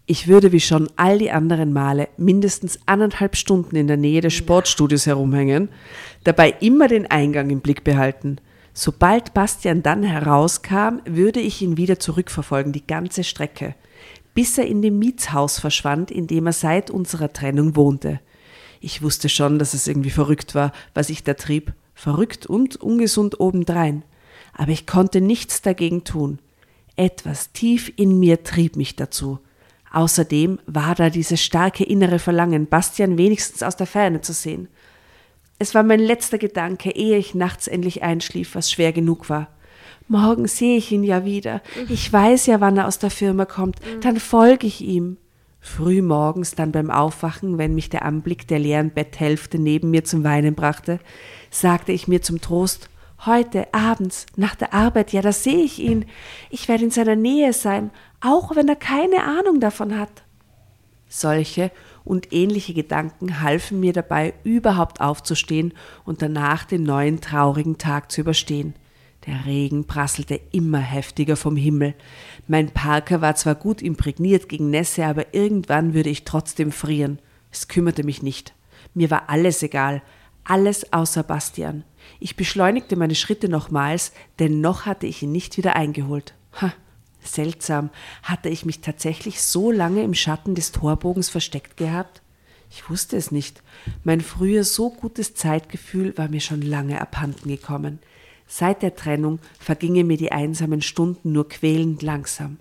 Ich 0.07 0.27
würde 0.27 0.51
wie 0.51 0.61
schon 0.61 0.89
all 0.97 1.19
die 1.19 1.31
anderen 1.31 1.73
Male 1.73 2.09
mindestens 2.17 2.81
anderthalb 2.87 3.37
Stunden 3.37 3.77
in 3.77 3.87
der 3.87 3.97
Nähe 3.97 4.21
des 4.21 4.35
Sportstudios 4.35 5.07
herumhängen, 5.07 5.69
dabei 6.25 6.51
immer 6.61 6.89
den 6.89 7.09
Eingang 7.09 7.51
im 7.51 7.61
Blick 7.61 7.85
behalten. 7.85 8.39
Sobald 8.75 9.33
Bastian 9.33 9.83
dann 9.83 10.03
herauskam, 10.03 11.01
würde 11.05 11.41
ich 11.41 11.63
ihn 11.63 11.77
wieder 11.77 12.01
zurückverfolgen, 12.01 12.73
die 12.73 12.87
ganze 12.87 13.23
Strecke, 13.23 13.77
bis 14.35 14.59
er 14.59 14.67
in 14.67 14.83
dem 14.83 14.99
Mietshaus 14.99 15.61
verschwand, 15.61 16.11
in 16.11 16.27
dem 16.27 16.47
er 16.47 16.53
seit 16.53 16.91
unserer 16.91 17.33
Trennung 17.33 17.77
wohnte. 17.77 18.21
Ich 18.81 19.03
wusste 19.03 19.29
schon, 19.29 19.61
dass 19.61 19.75
es 19.75 19.87
irgendwie 19.87 20.11
verrückt 20.11 20.57
war, 20.57 20.73
was 20.95 21.11
ich 21.11 21.23
da 21.23 21.35
trieb, 21.35 21.75
verrückt 21.95 22.47
und 22.47 22.77
ungesund 22.77 23.39
obendrein. 23.39 24.03
Aber 24.53 24.73
ich 24.73 24.87
konnte 24.87 25.21
nichts 25.21 25.63
dagegen 25.63 26.03
tun. 26.03 26.41
Etwas 26.97 27.53
tief 27.53 27.93
in 27.97 28.19
mir 28.19 28.43
trieb 28.43 28.77
mich 28.77 28.97
dazu. 28.97 29.39
Außerdem 29.93 30.59
war 30.67 30.95
da 30.95 31.11
dieses 31.11 31.43
starke 31.43 31.85
innere 31.85 32.19
Verlangen, 32.19 32.67
Bastian 32.67 33.19
wenigstens 33.19 33.63
aus 33.63 33.77
der 33.77 33.87
Ferne 33.87 34.23
zu 34.23 34.33
sehen. 34.33 34.69
Es 35.59 35.75
war 35.75 35.83
mein 35.83 36.01
letzter 36.01 36.39
Gedanke, 36.39 36.91
ehe 36.91 37.19
ich 37.19 37.35
nachts 37.35 37.69
endlich 37.69 38.03
einschlief, 38.03 38.55
was 38.55 38.71
schwer 38.71 38.93
genug 38.93 39.29
war. 39.29 39.49
Morgen 40.09 40.49
sehe 40.49 40.77
ich 40.77 40.91
ihn 40.91 41.05
ja 41.05 41.25
wieder. 41.25 41.63
Ich 41.89 42.13
weiß 42.13 42.47
ja, 42.47 42.61
wann 42.61 42.77
er 42.77 42.89
aus 42.89 42.99
der 42.99 43.11
Firma 43.11 43.45
kommt. 43.45 43.77
Dann 44.01 44.19
folge 44.19 44.67
ich 44.67 44.81
ihm. 44.81 45.19
Früh 45.61 46.03
morgens 46.03 46.57
dann 46.57 46.73
beim 46.73 46.91
Aufwachen, 46.91 47.57
wenn 47.57 47.75
mich 47.75 47.89
der 47.89 48.05
Anblick 48.05 48.49
der 48.49 48.59
leeren 48.59 48.91
Betthälfte 48.91 49.61
neben 49.61 49.91
mir 49.91 50.05
zum 50.05 50.25
Weinen 50.25 50.57
brachte, 50.57 50.99
sagte 51.51 51.93
ich 51.93 52.09
mir 52.09 52.21
zum 52.21 52.41
Trost, 52.41 52.91
heute 53.27 53.73
abends, 53.73 54.27
nach 54.37 54.55
der 54.55 54.75
Arbeit, 54.75 55.13
ja, 55.13 55.23
da 55.23 55.33
sehe 55.33 55.63
ich 55.65 55.79
ihn. 55.79 56.07
Ich 56.51 56.69
werde 56.69 56.85
in 56.85 56.91
seiner 56.91 57.17
Nähe 57.17 57.53
sein, 57.53 57.91
auch 58.21 58.57
wenn 58.57 58.69
er 58.69 58.77
keine 58.77 59.25
Ahnung 59.25 59.61
davon 59.61 59.99
hat. 59.99 60.23
Solche 61.09 61.71
und 62.05 62.33
ähnliche 62.33 62.75
Gedanken 62.75 63.43
halfen 63.43 63.81
mir 63.81 63.93
dabei, 63.93 64.35
überhaupt 64.45 65.01
aufzustehen 65.01 65.75
und 66.05 66.23
danach 66.23 66.65
den 66.65 66.83
neuen 66.83 67.21
traurigen 67.21 67.79
Tag 67.79 68.11
zu 68.11 68.23
überstehen. 68.23 68.75
Der 69.27 69.47
Regen 69.47 69.87
prasselte 69.87 70.41
immer 70.51 70.81
heftiger 70.81 71.37
vom 71.37 71.57
Himmel. 71.57 71.95
Mein 72.49 72.71
Parker 72.71 73.21
war 73.21 73.37
zwar 73.37 73.55
gut 73.55 73.81
imprägniert 73.81 74.49
gegen 74.49 74.71
Nässe, 74.71 75.07
aber 75.07 75.33
irgendwann 75.33 75.95
würde 75.95 76.11
ich 76.11 76.25
trotzdem 76.25 76.73
frieren. 76.73 77.21
Es 77.53 77.69
kümmerte 77.69 78.03
mich 78.03 78.23
nicht. 78.23 78.53
Mir 78.95 79.11
war 79.11 79.29
alles 79.29 79.63
egal, 79.63 80.03
alles 80.45 80.93
außer 80.93 81.23
Bastian. 81.23 81.85
Ich 82.23 82.37
beschleunigte 82.37 82.95
meine 82.95 83.17
Schritte 83.17 83.49
nochmals, 83.49 84.13
denn 84.39 84.61
noch 84.61 84.87
hatte 84.87 85.09
ich 85.09 85.25
ihn 85.25 85.33
nicht 85.33 85.57
wieder 85.57 85.75
eingeholt. 85.75 86.35
Ha, 86.61 86.73
Seltsam, 87.21 87.91
hatte 88.23 88.49
ich 88.49 88.65
mich 88.65 88.81
tatsächlich 88.81 89.43
so 89.43 89.73
lange 89.73 90.05
im 90.05 90.15
Schatten 90.15 90.55
des 90.55 90.71
Torbogens 90.71 91.31
versteckt 91.31 91.77
gehabt? 91.77 92.23
Ich 92.71 92.89
wusste 92.89 93.17
es 93.17 93.33
nicht. 93.33 93.61
Mein 94.05 94.21
früher 94.21 94.63
so 94.63 94.91
gutes 94.91 95.35
Zeitgefühl 95.35 96.17
war 96.17 96.29
mir 96.29 96.41
schon 96.41 96.63
lange 96.63 97.01
abhanden 97.01 97.49
gekommen. 97.49 97.99
Seit 98.47 98.83
der 98.83 98.95
Trennung 98.95 99.41
vergingen 99.59 100.07
mir 100.07 100.17
die 100.17 100.31
einsamen 100.31 100.81
Stunden 100.81 101.33
nur 101.33 101.49
quälend 101.49 102.03
langsam. 102.03 102.59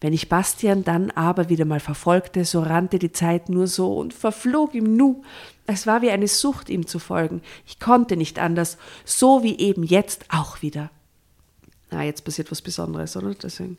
Wenn 0.00 0.12
ich 0.12 0.28
Bastian 0.28 0.84
dann 0.84 1.10
aber 1.10 1.48
wieder 1.48 1.64
mal 1.64 1.80
verfolgte, 1.80 2.44
so 2.44 2.60
rannte 2.60 2.98
die 2.98 3.12
Zeit 3.12 3.48
nur 3.48 3.66
so 3.66 3.96
und 3.96 4.14
verflog 4.14 4.74
im 4.74 4.96
Nu. 4.96 5.22
Es 5.66 5.86
war 5.86 6.02
wie 6.02 6.10
eine 6.10 6.28
Sucht, 6.28 6.68
ihm 6.70 6.86
zu 6.86 6.98
folgen. 6.98 7.42
Ich 7.66 7.80
konnte 7.80 8.16
nicht 8.16 8.38
anders, 8.38 8.78
so 9.04 9.42
wie 9.42 9.58
eben 9.58 9.82
jetzt 9.82 10.26
auch 10.30 10.62
wieder 10.62 10.90
na, 11.90 12.04
jetzt 12.04 12.24
passiert 12.24 12.50
was 12.50 12.62
Besonderes, 12.62 13.16
oder? 13.16 13.34
Deswegen. 13.34 13.78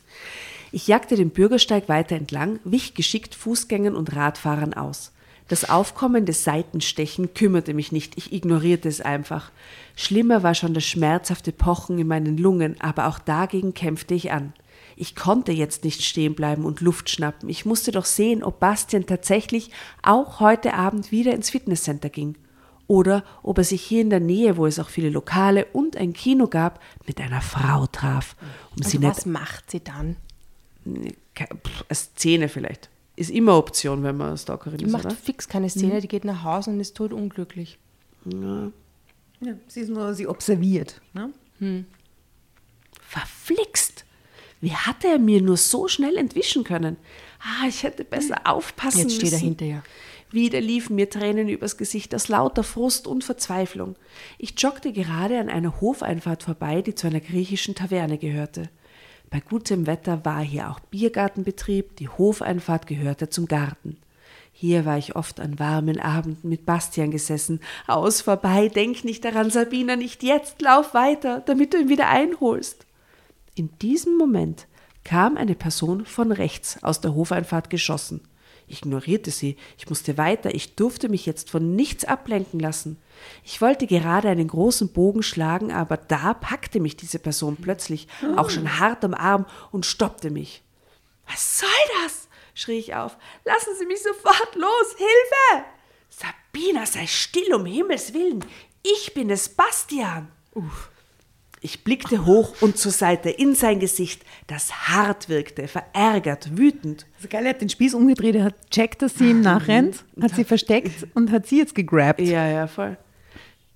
Ich 0.71 0.87
jagte 0.87 1.15
den 1.15 1.29
Bürgersteig 1.29 1.89
weiter 1.89 2.15
entlang, 2.15 2.59
wich 2.63 2.93
geschickt 2.93 3.35
Fußgängern 3.35 3.95
und 3.95 4.15
Radfahrern 4.15 4.73
aus. 4.73 5.11
Das 5.47 5.67
aufkommende 5.67 6.33
Seitenstechen 6.33 7.33
kümmerte 7.33 7.73
mich 7.73 7.91
nicht, 7.91 8.17
ich 8.17 8.31
ignorierte 8.33 8.87
es 8.87 9.01
einfach. 9.01 9.51
Schlimmer 9.95 10.43
war 10.43 10.53
schon 10.53 10.75
das 10.75 10.85
schmerzhafte 10.85 11.51
Pochen 11.51 11.97
in 11.97 12.07
meinen 12.07 12.37
Lungen, 12.37 12.79
aber 12.79 13.07
auch 13.07 13.17
dagegen 13.17 13.73
kämpfte 13.73 14.13
ich 14.13 14.31
an. 14.31 14.53
Ich 14.99 15.15
konnte 15.15 15.53
jetzt 15.53 15.85
nicht 15.85 16.03
stehen 16.03 16.35
bleiben 16.35 16.65
und 16.65 16.81
Luft 16.81 17.09
schnappen. 17.09 17.47
Ich 17.47 17.65
musste 17.65 17.91
doch 17.93 18.03
sehen, 18.03 18.43
ob 18.43 18.59
Bastian 18.59 19.05
tatsächlich 19.05 19.71
auch 20.03 20.41
heute 20.41 20.73
Abend 20.73 21.13
wieder 21.13 21.33
ins 21.33 21.49
Fitnesscenter 21.49 22.09
ging 22.09 22.35
oder 22.85 23.23
ob 23.41 23.59
er 23.59 23.63
sich 23.63 23.81
hier 23.81 24.01
in 24.01 24.09
der 24.09 24.19
Nähe, 24.19 24.57
wo 24.57 24.65
es 24.65 24.77
auch 24.77 24.89
viele 24.89 25.09
Lokale 25.09 25.67
und 25.71 25.95
ein 25.95 26.11
Kino 26.11 26.47
gab, 26.47 26.81
mit 27.07 27.21
einer 27.21 27.39
Frau 27.39 27.87
traf. 27.87 28.35
Um 28.75 28.85
und 28.85 29.03
was 29.03 29.25
macht 29.25 29.71
sie 29.71 29.81
dann? 29.81 30.17
Eine 30.85 31.13
Szene 31.93 32.49
vielleicht. 32.49 32.89
Ist 33.15 33.29
immer 33.29 33.57
Option, 33.57 34.03
wenn 34.03 34.17
man 34.17 34.37
Stalkerin 34.37 34.79
die 34.79 34.85
ist. 34.85 34.89
Die 34.89 34.91
macht 34.91 35.05
oder? 35.05 35.15
fix 35.15 35.47
keine 35.47 35.69
Szene, 35.69 35.95
mhm. 35.95 36.01
die 36.01 36.07
geht 36.09 36.25
nach 36.25 36.43
Hause 36.43 36.71
und 36.71 36.79
ist 36.81 36.97
tot 36.97 37.13
unglücklich. 37.13 37.77
Ja. 38.25 38.71
ja 39.41 39.53
sie 39.67 39.79
ist 39.79 39.89
nur, 39.89 40.13
sie 40.13 40.27
observiert. 40.27 40.99
Ne? 41.13 41.31
Hm. 41.59 41.85
Verflixt! 43.01 43.88
Wie 44.61 44.73
hatte 44.73 45.07
er 45.07 45.19
mir 45.19 45.41
nur 45.41 45.57
so 45.57 45.87
schnell 45.87 46.17
entwischen 46.17 46.63
können? 46.63 46.97
Ah, 47.39 47.67
ich 47.67 47.83
hätte 47.83 48.03
besser 48.03 48.41
aufpassen 48.43 48.99
Jetzt 48.99 49.21
müssen. 49.21 49.21
Jetzt 49.21 49.27
steht 49.29 49.41
er 49.41 49.45
hinter 49.45 49.65
ihr. 49.65 49.83
Wieder 50.31 50.61
liefen 50.61 50.95
mir 50.95 51.09
Tränen 51.09 51.49
übers 51.49 51.77
Gesicht 51.77 52.13
aus 52.13 52.27
lauter 52.27 52.63
Frust 52.63 53.07
und 53.07 53.23
Verzweiflung. 53.23 53.95
Ich 54.37 54.53
joggte 54.57 54.91
gerade 54.91 55.39
an 55.39 55.49
einer 55.49 55.81
Hofeinfahrt 55.81 56.43
vorbei, 56.43 56.81
die 56.81 56.93
zu 56.93 57.07
einer 57.07 57.19
griechischen 57.19 57.73
Taverne 57.73 58.17
gehörte. 58.17 58.69
Bei 59.31 59.39
gutem 59.39 59.87
Wetter 59.87 60.25
war 60.25 60.41
hier 60.41 60.69
auch 60.69 60.79
Biergartenbetrieb, 60.79 61.95
die 61.95 62.09
Hofeinfahrt 62.09 62.85
gehörte 62.85 63.29
zum 63.29 63.47
Garten. 63.47 63.97
Hier 64.51 64.85
war 64.85 64.97
ich 64.97 65.15
oft 65.15 65.39
an 65.39 65.57
warmen 65.57 65.99
Abenden 65.99 66.49
mit 66.49 66.65
Bastian 66.65 67.11
gesessen. 67.11 67.61
Aus, 67.87 68.21
vorbei, 68.21 68.67
denk 68.67 69.05
nicht 69.05 69.23
daran, 69.23 69.51
Sabina, 69.51 69.95
nicht 69.95 70.21
jetzt, 70.21 70.61
lauf 70.61 70.93
weiter, 70.93 71.41
damit 71.45 71.73
du 71.73 71.79
ihn 71.79 71.89
wieder 71.89 72.09
einholst. 72.09 72.85
In 73.59 73.77
diesem 73.79 74.15
Moment 74.15 74.67
kam 75.03 75.35
eine 75.35 75.53
Person 75.53 76.05
von 76.05 76.31
rechts 76.31 76.81
aus 76.81 77.01
der 77.01 77.13
Hofeinfahrt 77.13 77.69
geschossen. 77.69 78.21
Ich 78.67 78.83
ignorierte 78.83 79.31
sie. 79.31 79.57
Ich 79.77 79.89
musste 79.89 80.17
weiter. 80.17 80.55
Ich 80.55 80.77
durfte 80.77 81.09
mich 81.09 81.25
jetzt 81.25 81.49
von 81.49 81.75
nichts 81.75 82.05
ablenken 82.05 82.61
lassen. 82.61 83.01
Ich 83.43 83.59
wollte 83.59 83.85
gerade 83.85 84.29
einen 84.29 84.47
großen 84.47 84.93
Bogen 84.93 85.23
schlagen, 85.23 85.73
aber 85.73 85.97
da 85.97 86.33
packte 86.35 86.79
mich 86.79 86.95
diese 86.95 87.19
Person 87.19 87.57
plötzlich, 87.57 88.07
auch 88.37 88.49
schon 88.49 88.79
hart 88.79 89.03
am 89.03 89.13
Arm, 89.13 89.45
und 89.71 89.85
stoppte 89.85 90.29
mich. 90.29 90.63
Was 91.27 91.59
soll 91.59 91.69
das? 92.01 92.29
schrie 92.53 92.79
ich 92.79 92.95
auf. 92.95 93.17
Lassen 93.43 93.71
Sie 93.77 93.87
mich 93.87 94.01
sofort 94.01 94.55
los! 94.55 94.95
Hilfe! 94.97 95.65
Sabina, 96.07 96.85
sei 96.85 97.07
still, 97.07 97.53
um 97.55 97.65
Himmels 97.65 98.13
Willen. 98.13 98.45
Ich 98.83 99.13
bin 99.13 99.29
es, 99.29 99.49
Bastian. 99.49 100.31
Uff. 100.53 100.89
Ich 101.61 101.83
blickte 101.83 102.25
hoch 102.25 102.53
und 102.61 102.77
zur 102.77 102.91
Seite 102.91 103.29
in 103.29 103.53
sein 103.53 103.79
Gesicht, 103.79 104.23
das 104.47 104.87
hart 104.87 105.27
wirkte, 105.27 105.67
verärgert, 105.67 106.57
wütend. 106.57 107.05
Also 107.17 107.27
geil, 107.27 107.45
er 107.45 107.49
hat 107.49 107.61
den 107.61 107.69
Spieß 107.69 107.95
umgedreht, 107.95 108.35
er 108.35 108.45
hat 108.45 108.71
checkt, 108.71 109.01
dass 109.01 109.15
sie 109.15 109.31
ihm 109.31 109.41
nachrennt, 109.41 110.05
hat 110.21 110.35
sie 110.35 110.45
versteckt 110.45 111.07
und 111.15 111.31
hat 111.31 111.47
sie 111.47 111.57
jetzt 111.57 111.75
gegrabt. 111.75 112.21
Ja, 112.21 112.47
ja, 112.47 112.67
voll. 112.67 112.97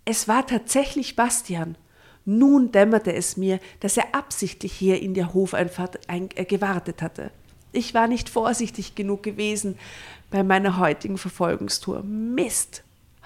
Es 0.05 0.27
war 0.27 0.47
tatsächlich 0.47 1.15
Bastian. 1.15 1.75
Nun 2.25 2.71
dämmerte 2.71 3.13
es 3.13 3.35
mir, 3.35 3.59
dass 3.81 3.97
er 3.97 4.15
absichtlich 4.15 4.71
hier 4.71 5.01
in 5.01 5.13
der 5.13 5.33
Hofeinfahrt 5.33 6.09
ein, 6.09 6.29
äh, 6.35 6.45
gewartet 6.45 7.01
hatte. 7.01 7.31
Ich 7.73 7.93
war 7.93 8.07
nicht 8.07 8.29
vorsichtig 8.29 8.95
genug 8.95 9.23
gewesen 9.23 9.77
bei 10.31 10.43
meiner 10.43 10.77
heutigen 10.77 11.17
Verfolgungstour. 11.17 12.03
Mist! 12.03 12.83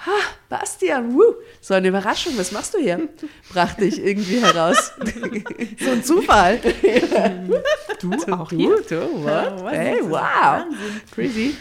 Ha, 0.08 0.20
Bastian, 0.48 1.14
wuh, 1.14 1.36
so 1.60 1.74
eine 1.74 1.90
Überraschung, 1.90 2.38
was 2.38 2.54
machst 2.54 2.74
du 2.74 2.78
hier? 2.78 3.10
Brachte 3.52 3.84
ich 3.84 4.02
irgendwie 4.02 4.40
heraus. 4.40 4.94
so 5.80 5.92
ein 5.92 6.02
Zufall. 6.02 6.62
du 8.00 8.14
auch 8.32 8.50
hier? 8.50 8.82
Du, 8.88 9.02
what? 9.22 9.64
was 9.64 9.74
hey, 9.74 10.00
wow. 10.04 10.64
Crazy. 11.12 11.56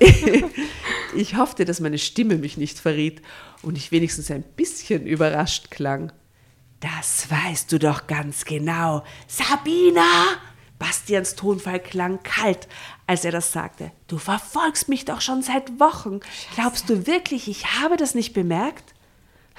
ich 1.16 1.36
hoffte, 1.38 1.64
dass 1.64 1.80
meine 1.80 1.96
Stimme 1.96 2.36
mich 2.36 2.58
nicht 2.58 2.78
verriet 2.78 3.22
und 3.62 3.78
ich 3.78 3.90
wenigstens 3.90 4.30
ein 4.30 4.42
bisschen 4.42 5.06
überrascht 5.06 5.70
klang. 5.70 6.12
Das 6.80 7.30
weißt 7.30 7.72
du 7.72 7.78
doch 7.78 8.06
ganz 8.06 8.44
genau. 8.44 9.02
Sabina! 9.26 10.36
Bastians 10.80 11.36
Tonfall 11.36 11.78
klang 11.78 12.20
kalt, 12.24 12.66
als 13.06 13.24
er 13.24 13.30
das 13.30 13.52
sagte. 13.52 13.92
Du 14.08 14.18
verfolgst 14.18 14.88
mich 14.88 15.04
doch 15.04 15.20
schon 15.20 15.42
seit 15.42 15.78
Wochen. 15.78 16.20
Glaubst 16.54 16.88
du 16.88 17.06
wirklich, 17.06 17.48
ich 17.48 17.80
habe 17.80 17.96
das 17.96 18.16
nicht 18.16 18.32
bemerkt? 18.32 18.94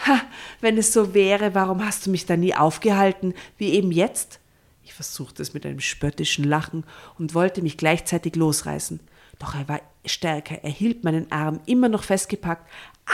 Ha, 0.05 0.19
wenn 0.61 0.79
es 0.79 0.91
so 0.91 1.13
wäre, 1.13 1.53
warum 1.53 1.85
hast 1.85 2.05
du 2.05 2.09
mich 2.09 2.25
dann 2.25 2.39
nie 2.39 2.55
aufgehalten, 2.55 3.35
wie 3.57 3.69
eben 3.69 3.91
jetzt? 3.91 4.39
Ich 4.83 4.93
versuchte 4.93 5.43
es 5.43 5.53
mit 5.53 5.63
einem 5.63 5.79
spöttischen 5.79 6.43
Lachen 6.43 6.85
und 7.19 7.35
wollte 7.35 7.61
mich 7.61 7.77
gleichzeitig 7.77 8.35
losreißen. 8.35 8.99
Doch 9.37 9.53
er 9.53 9.69
war 9.69 9.81
stärker, 10.05 10.63
er 10.63 10.71
hielt 10.71 11.03
meinen 11.03 11.31
Arm 11.31 11.61
immer 11.67 11.87
noch 11.87 12.03
festgepackt. 12.03 12.67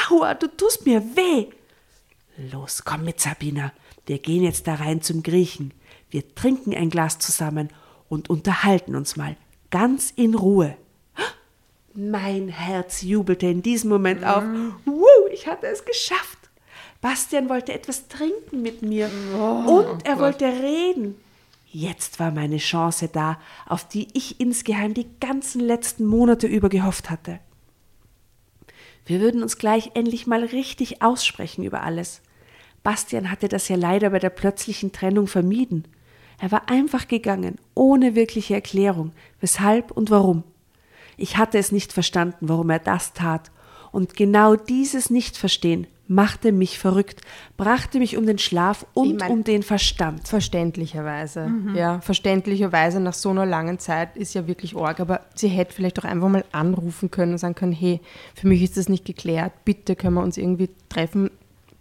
Aua, 0.09 0.33
du 0.33 0.47
tust 0.47 0.85
mir 0.85 1.03
weh! 1.15 1.47
Los, 2.51 2.85
komm 2.85 3.03
mit, 3.03 3.19
Sabina. 3.19 3.73
Wir 4.05 4.19
gehen 4.19 4.43
jetzt 4.43 4.65
da 4.65 4.75
rein 4.75 5.01
zum 5.01 5.23
Griechen. 5.23 5.73
Wir 6.09 6.35
trinken 6.35 6.73
ein 6.73 6.89
Glas 6.89 7.19
zusammen 7.19 7.69
und 8.09 8.29
unterhalten 8.29 8.95
uns 8.95 9.15
mal 9.15 9.35
ganz 9.69 10.11
in 10.11 10.35
Ruhe. 10.35 10.75
Mein 11.93 12.49
Herz 12.49 13.01
jubelte 13.01 13.47
in 13.47 13.63
diesem 13.63 13.89
Moment 13.89 14.23
auf. 14.23 14.43
Wuh, 14.85 15.27
ich 15.33 15.47
hatte 15.47 15.67
es 15.67 15.83
geschafft. 15.83 16.37
Bastian 17.01 17.49
wollte 17.49 17.73
etwas 17.73 18.07
trinken 18.07 18.61
mit 18.61 18.81
mir 18.81 19.09
und 19.37 20.05
er 20.05 20.19
wollte 20.19 20.45
reden. 20.45 21.15
Jetzt 21.65 22.19
war 22.19 22.31
meine 22.31 22.57
Chance 22.57 23.09
da, 23.11 23.39
auf 23.65 23.87
die 23.87 24.07
ich 24.13 24.39
insgeheim 24.39 24.93
die 24.93 25.07
ganzen 25.19 25.59
letzten 25.59 26.05
Monate 26.05 26.47
über 26.47 26.69
gehofft 26.69 27.09
hatte. 27.09 27.39
Wir 29.05 29.19
würden 29.19 29.41
uns 29.41 29.57
gleich 29.57 29.91
endlich 29.93 30.27
mal 30.27 30.43
richtig 30.43 31.01
aussprechen 31.01 31.63
über 31.63 31.83
alles. 31.83 32.21
Bastian 32.83 33.31
hatte 33.31 33.47
das 33.47 33.67
ja 33.67 33.75
leider 33.75 34.09
bei 34.11 34.19
der 34.19 34.29
plötzlichen 34.29 34.91
Trennung 34.91 35.27
vermieden. 35.27 35.87
Er 36.39 36.51
war 36.51 36.69
einfach 36.69 37.07
gegangen, 37.07 37.55
ohne 37.73 38.15
wirkliche 38.15 38.53
Erklärung, 38.55 39.11
weshalb 39.41 39.91
und 39.91 40.11
warum. 40.11 40.43
Ich 41.17 41.37
hatte 41.37 41.57
es 41.57 41.71
nicht 41.71 41.93
verstanden, 41.93 42.47
warum 42.49 42.69
er 42.69 42.79
das 42.79 43.13
tat, 43.13 43.51
und 43.91 44.15
genau 44.15 44.55
dieses 44.55 45.09
Nichtverstehen 45.09 45.87
machte 46.09 46.51
mich 46.51 46.77
verrückt, 46.77 47.21
brachte 47.57 47.99
mich 47.99 48.15
um 48.17 48.25
den 48.25 48.37
Schlaf 48.37 48.85
und 48.93 49.11
Ich 49.13 49.19
mein- 49.19 49.31
um 49.31 49.43
den 49.43 49.63
Verstand. 49.63 50.27
Verständlicherweise. 50.27 51.51
Ja, 51.73 51.99
verständlicherweise 52.01 52.99
nach 52.99 53.13
so 53.13 53.29
einer 53.29 53.45
langen 53.45 53.79
Zeit 53.79 54.15
ist 54.15 54.33
ja 54.33 54.47
wirklich 54.47 54.75
arg. 54.75 54.99
Aber 54.99 55.21
sie 55.35 55.47
hätte 55.49 55.73
vielleicht 55.73 55.99
auch 55.99 56.03
einfach 56.05 56.29
mal 56.29 56.45
anrufen 56.51 57.11
können 57.11 57.33
und 57.33 57.37
sagen 57.39 57.55
können, 57.55 57.71
hey, 57.73 57.99
für 58.35 58.47
mich 58.47 58.61
ist 58.61 58.77
das 58.77 58.87
nicht 58.89 59.05
geklärt, 59.05 59.51
bitte 59.65 59.95
können 59.95 60.15
wir 60.15 60.23
uns 60.23 60.37
irgendwie 60.37 60.69
treffen. 60.89 61.29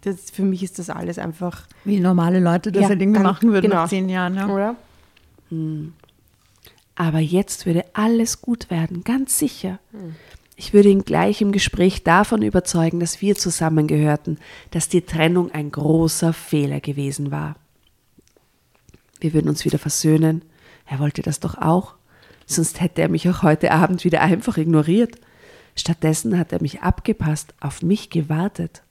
Das, 0.01 0.29
für 0.31 0.43
mich 0.43 0.63
ist 0.63 0.79
das 0.79 0.89
alles 0.89 1.17
einfach. 1.19 1.67
Wie 1.83 1.99
normale 1.99 2.39
Leute 2.39 2.71
das 2.71 2.83
Ja, 2.83 2.89
halt 2.89 2.99
ganz- 2.99 3.19
machen 3.19 3.51
würden 3.51 3.69
genau. 3.69 3.81
nach 3.83 3.89
zehn 3.89 4.09
Jahren. 4.09 4.35
Ja. 4.35 4.47
Oder? 4.47 4.75
Aber 6.95 7.19
jetzt 7.19 7.65
würde 7.65 7.85
alles 7.93 8.41
gut 8.41 8.69
werden, 8.69 9.03
ganz 9.03 9.37
sicher. 9.37 9.79
Ich 10.55 10.73
würde 10.73 10.89
ihn 10.89 11.03
gleich 11.05 11.41
im 11.41 11.51
Gespräch 11.51 12.03
davon 12.03 12.41
überzeugen, 12.41 12.99
dass 12.99 13.21
wir 13.21 13.35
zusammengehörten, 13.35 14.39
dass 14.71 14.89
die 14.89 15.01
Trennung 15.01 15.51
ein 15.51 15.71
großer 15.71 16.33
Fehler 16.33 16.79
gewesen 16.79 17.29
war. 17.31 17.55
Wir 19.19 19.33
würden 19.33 19.49
uns 19.49 19.65
wieder 19.65 19.79
versöhnen. 19.79 20.41
Er 20.85 20.99
wollte 20.99 21.21
das 21.21 21.39
doch 21.39 21.57
auch. 21.57 21.95
Sonst 22.45 22.81
hätte 22.81 23.01
er 23.01 23.09
mich 23.09 23.29
auch 23.29 23.43
heute 23.43 23.71
Abend 23.71 24.03
wieder 24.03 24.21
einfach 24.21 24.57
ignoriert. 24.57 25.15
Stattdessen 25.75 26.37
hat 26.39 26.51
er 26.53 26.61
mich 26.61 26.81
abgepasst, 26.81 27.53
auf 27.59 27.81
mich 27.83 28.09
gewartet. 28.09 28.81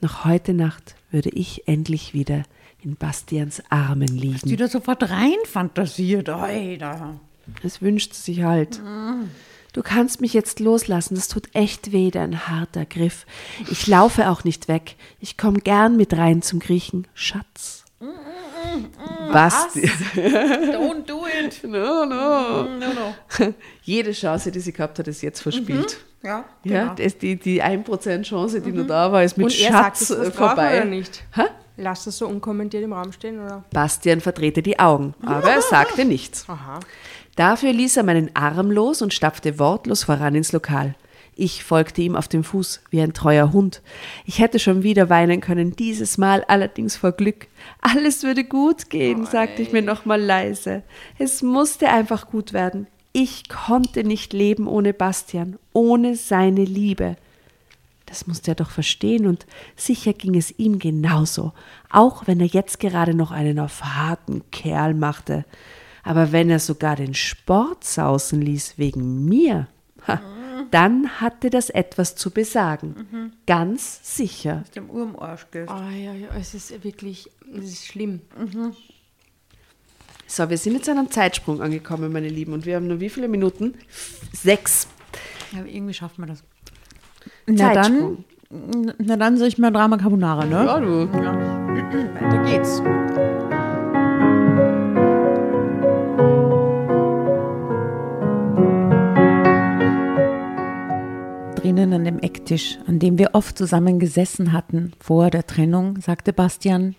Noch 0.00 0.24
heute 0.24 0.54
Nacht 0.54 0.94
würde 1.10 1.30
ich 1.30 1.66
endlich 1.66 2.14
wieder 2.14 2.44
in 2.82 2.96
Bastians 2.96 3.62
Armen 3.70 4.08
liegen. 4.08 4.56
da 4.56 4.68
sofort 4.68 5.10
rein 5.10 5.36
fantasiert. 5.44 6.28
Oi, 6.28 6.76
da. 6.78 7.18
Es 7.62 7.82
wünscht 7.82 8.14
sich 8.14 8.42
halt. 8.42 8.80
Du 9.72 9.82
kannst 9.82 10.20
mich 10.20 10.32
jetzt 10.34 10.60
loslassen, 10.60 11.14
das 11.14 11.28
tut 11.28 11.54
echt 11.54 11.92
weh, 11.92 12.10
dein 12.10 12.48
harter 12.48 12.84
Griff. 12.84 13.26
Ich 13.70 13.86
laufe 13.86 14.30
auch 14.30 14.44
nicht 14.44 14.68
weg. 14.68 14.96
Ich 15.20 15.36
komme 15.36 15.58
gern 15.60 15.96
mit 15.96 16.16
rein 16.16 16.42
zum 16.42 16.60
Griechen. 16.60 17.06
Schatz. 17.14 17.84
Basti. 19.32 19.90
Don't 20.16 21.04
do 21.06 21.24
it. 21.26 21.60
No, 21.64 22.04
no. 22.04 22.62
No, 22.78 22.86
no. 22.92 23.54
Jede 23.82 24.12
Chance, 24.12 24.50
die 24.50 24.60
sie 24.60 24.72
gehabt 24.72 24.98
hat, 24.98 25.08
ist 25.08 25.22
jetzt 25.22 25.40
verspielt. 25.40 25.98
Ja, 26.22 26.44
Ja, 26.64 26.94
das, 26.94 27.18
die, 27.18 27.36
die 27.36 27.62
1% 27.62 28.22
Chance, 28.22 28.60
die 28.60 28.72
nur 28.72 28.84
da 28.84 29.12
war, 29.12 29.22
ist 29.22 29.36
mit 29.36 29.46
und 29.46 29.52
sagt 29.52 29.72
Schatz 29.72 30.10
was 30.10 30.18
drauf 30.18 30.34
vorbei. 30.34 30.76
oder 30.78 30.84
nicht? 30.84 31.22
Hä? 31.34 31.42
Lass 31.76 32.04
das 32.04 32.18
so 32.18 32.26
unkommentiert 32.26 32.82
im 32.82 32.92
Raum 32.92 33.12
stehen, 33.12 33.38
oder? 33.40 33.62
Bastian 33.72 34.20
verdrehte 34.20 34.62
die 34.62 34.78
Augen, 34.80 35.14
aber 35.24 35.48
er 35.52 35.62
sagte 35.62 36.04
nichts. 36.04 36.44
Aha. 36.48 36.80
Dafür 37.36 37.72
ließ 37.72 37.98
er 37.98 38.02
meinen 38.02 38.34
Arm 38.34 38.72
los 38.72 39.00
und 39.00 39.14
stapfte 39.14 39.60
wortlos 39.60 40.02
voran 40.02 40.34
ins 40.34 40.50
Lokal. 40.50 40.96
Ich 41.40 41.62
folgte 41.62 42.02
ihm 42.02 42.16
auf 42.16 42.26
dem 42.26 42.42
Fuß 42.42 42.80
wie 42.90 43.00
ein 43.00 43.12
treuer 43.12 43.52
Hund. 43.52 43.80
Ich 44.26 44.40
hätte 44.40 44.58
schon 44.58 44.82
wieder 44.82 45.08
weinen 45.08 45.40
können, 45.40 45.76
dieses 45.76 46.18
Mal 46.18 46.42
allerdings 46.48 46.96
vor 46.96 47.12
Glück. 47.12 47.46
Alles 47.80 48.24
würde 48.24 48.42
gut 48.42 48.90
gehen, 48.90 49.24
sagte 49.24 49.62
ich 49.62 49.70
mir 49.70 49.82
nochmal 49.82 50.20
leise. 50.20 50.82
Es 51.16 51.40
musste 51.40 51.90
einfach 51.90 52.26
gut 52.26 52.52
werden. 52.52 52.88
Ich 53.12 53.48
konnte 53.48 54.02
nicht 54.02 54.32
leben 54.32 54.66
ohne 54.66 54.92
Bastian, 54.92 55.60
ohne 55.72 56.16
seine 56.16 56.64
Liebe. 56.64 57.14
Das 58.06 58.26
musste 58.26 58.50
er 58.50 58.56
doch 58.56 58.70
verstehen 58.70 59.24
und 59.24 59.46
sicher 59.76 60.14
ging 60.14 60.34
es 60.34 60.58
ihm 60.58 60.80
genauso, 60.80 61.52
auch 61.88 62.26
wenn 62.26 62.40
er 62.40 62.46
jetzt 62.46 62.80
gerade 62.80 63.14
noch 63.14 63.30
einen 63.30 63.60
auf 63.60 63.84
harten 63.84 64.42
Kerl 64.50 64.92
machte. 64.92 65.44
Aber 66.02 66.32
wenn 66.32 66.50
er 66.50 66.58
sogar 66.58 66.96
den 66.96 67.14
Sport 67.14 67.84
sausen 67.84 68.42
ließ 68.42 68.74
wegen 68.76 69.24
mir, 69.26 69.68
ha, 70.04 70.20
dann 70.70 71.20
hatte 71.20 71.50
das 71.50 71.70
etwas 71.70 72.16
zu 72.16 72.30
besagen. 72.30 73.32
Ganz 73.46 74.00
sicher. 74.16 74.64
Dem 74.74 74.90
Urmarsch 74.90 75.46
geht. 75.50 75.68
Ah, 75.68 75.90
ja, 75.90 76.12
ja, 76.12 76.28
es 76.38 76.54
ist 76.54 76.84
wirklich, 76.84 77.30
es 77.54 77.64
ist 77.64 77.86
schlimm. 77.86 78.20
So, 80.26 80.50
wir 80.50 80.58
sind 80.58 80.74
jetzt 80.74 80.88
an 80.88 80.98
einem 80.98 81.10
Zeitsprung 81.10 81.62
angekommen, 81.62 82.12
meine 82.12 82.28
Lieben, 82.28 82.52
und 82.52 82.66
wir 82.66 82.76
haben 82.76 82.86
nur 82.86 83.00
wie 83.00 83.08
viele 83.08 83.28
Minuten? 83.28 83.74
Sechs. 84.32 84.86
Ja, 85.52 85.60
aber 85.60 85.68
irgendwie 85.68 85.94
schafft 85.94 86.18
man 86.18 86.28
das. 86.28 86.44
Na 87.46 87.72
dann, 87.72 88.24
na 88.50 89.16
dann 89.16 89.38
sag 89.38 89.48
ich 89.48 89.56
mal 89.56 89.70
Drama 89.70 89.96
Carbonara, 89.96 90.44
ne? 90.44 90.64
Ja, 90.66 90.80
du. 90.80 91.10
Weiter 91.10 92.44
geht's. 92.44 92.82
Drinnen 101.68 101.92
an 101.92 102.06
dem 102.06 102.18
Ecktisch, 102.20 102.78
an 102.86 102.98
dem 102.98 103.18
wir 103.18 103.34
oft 103.34 103.58
zusammen 103.58 103.98
gesessen 103.98 104.54
hatten, 104.54 104.92
vor 105.00 105.28
der 105.28 105.46
Trennung, 105.46 106.00
sagte 106.00 106.32
Bastian, 106.32 106.94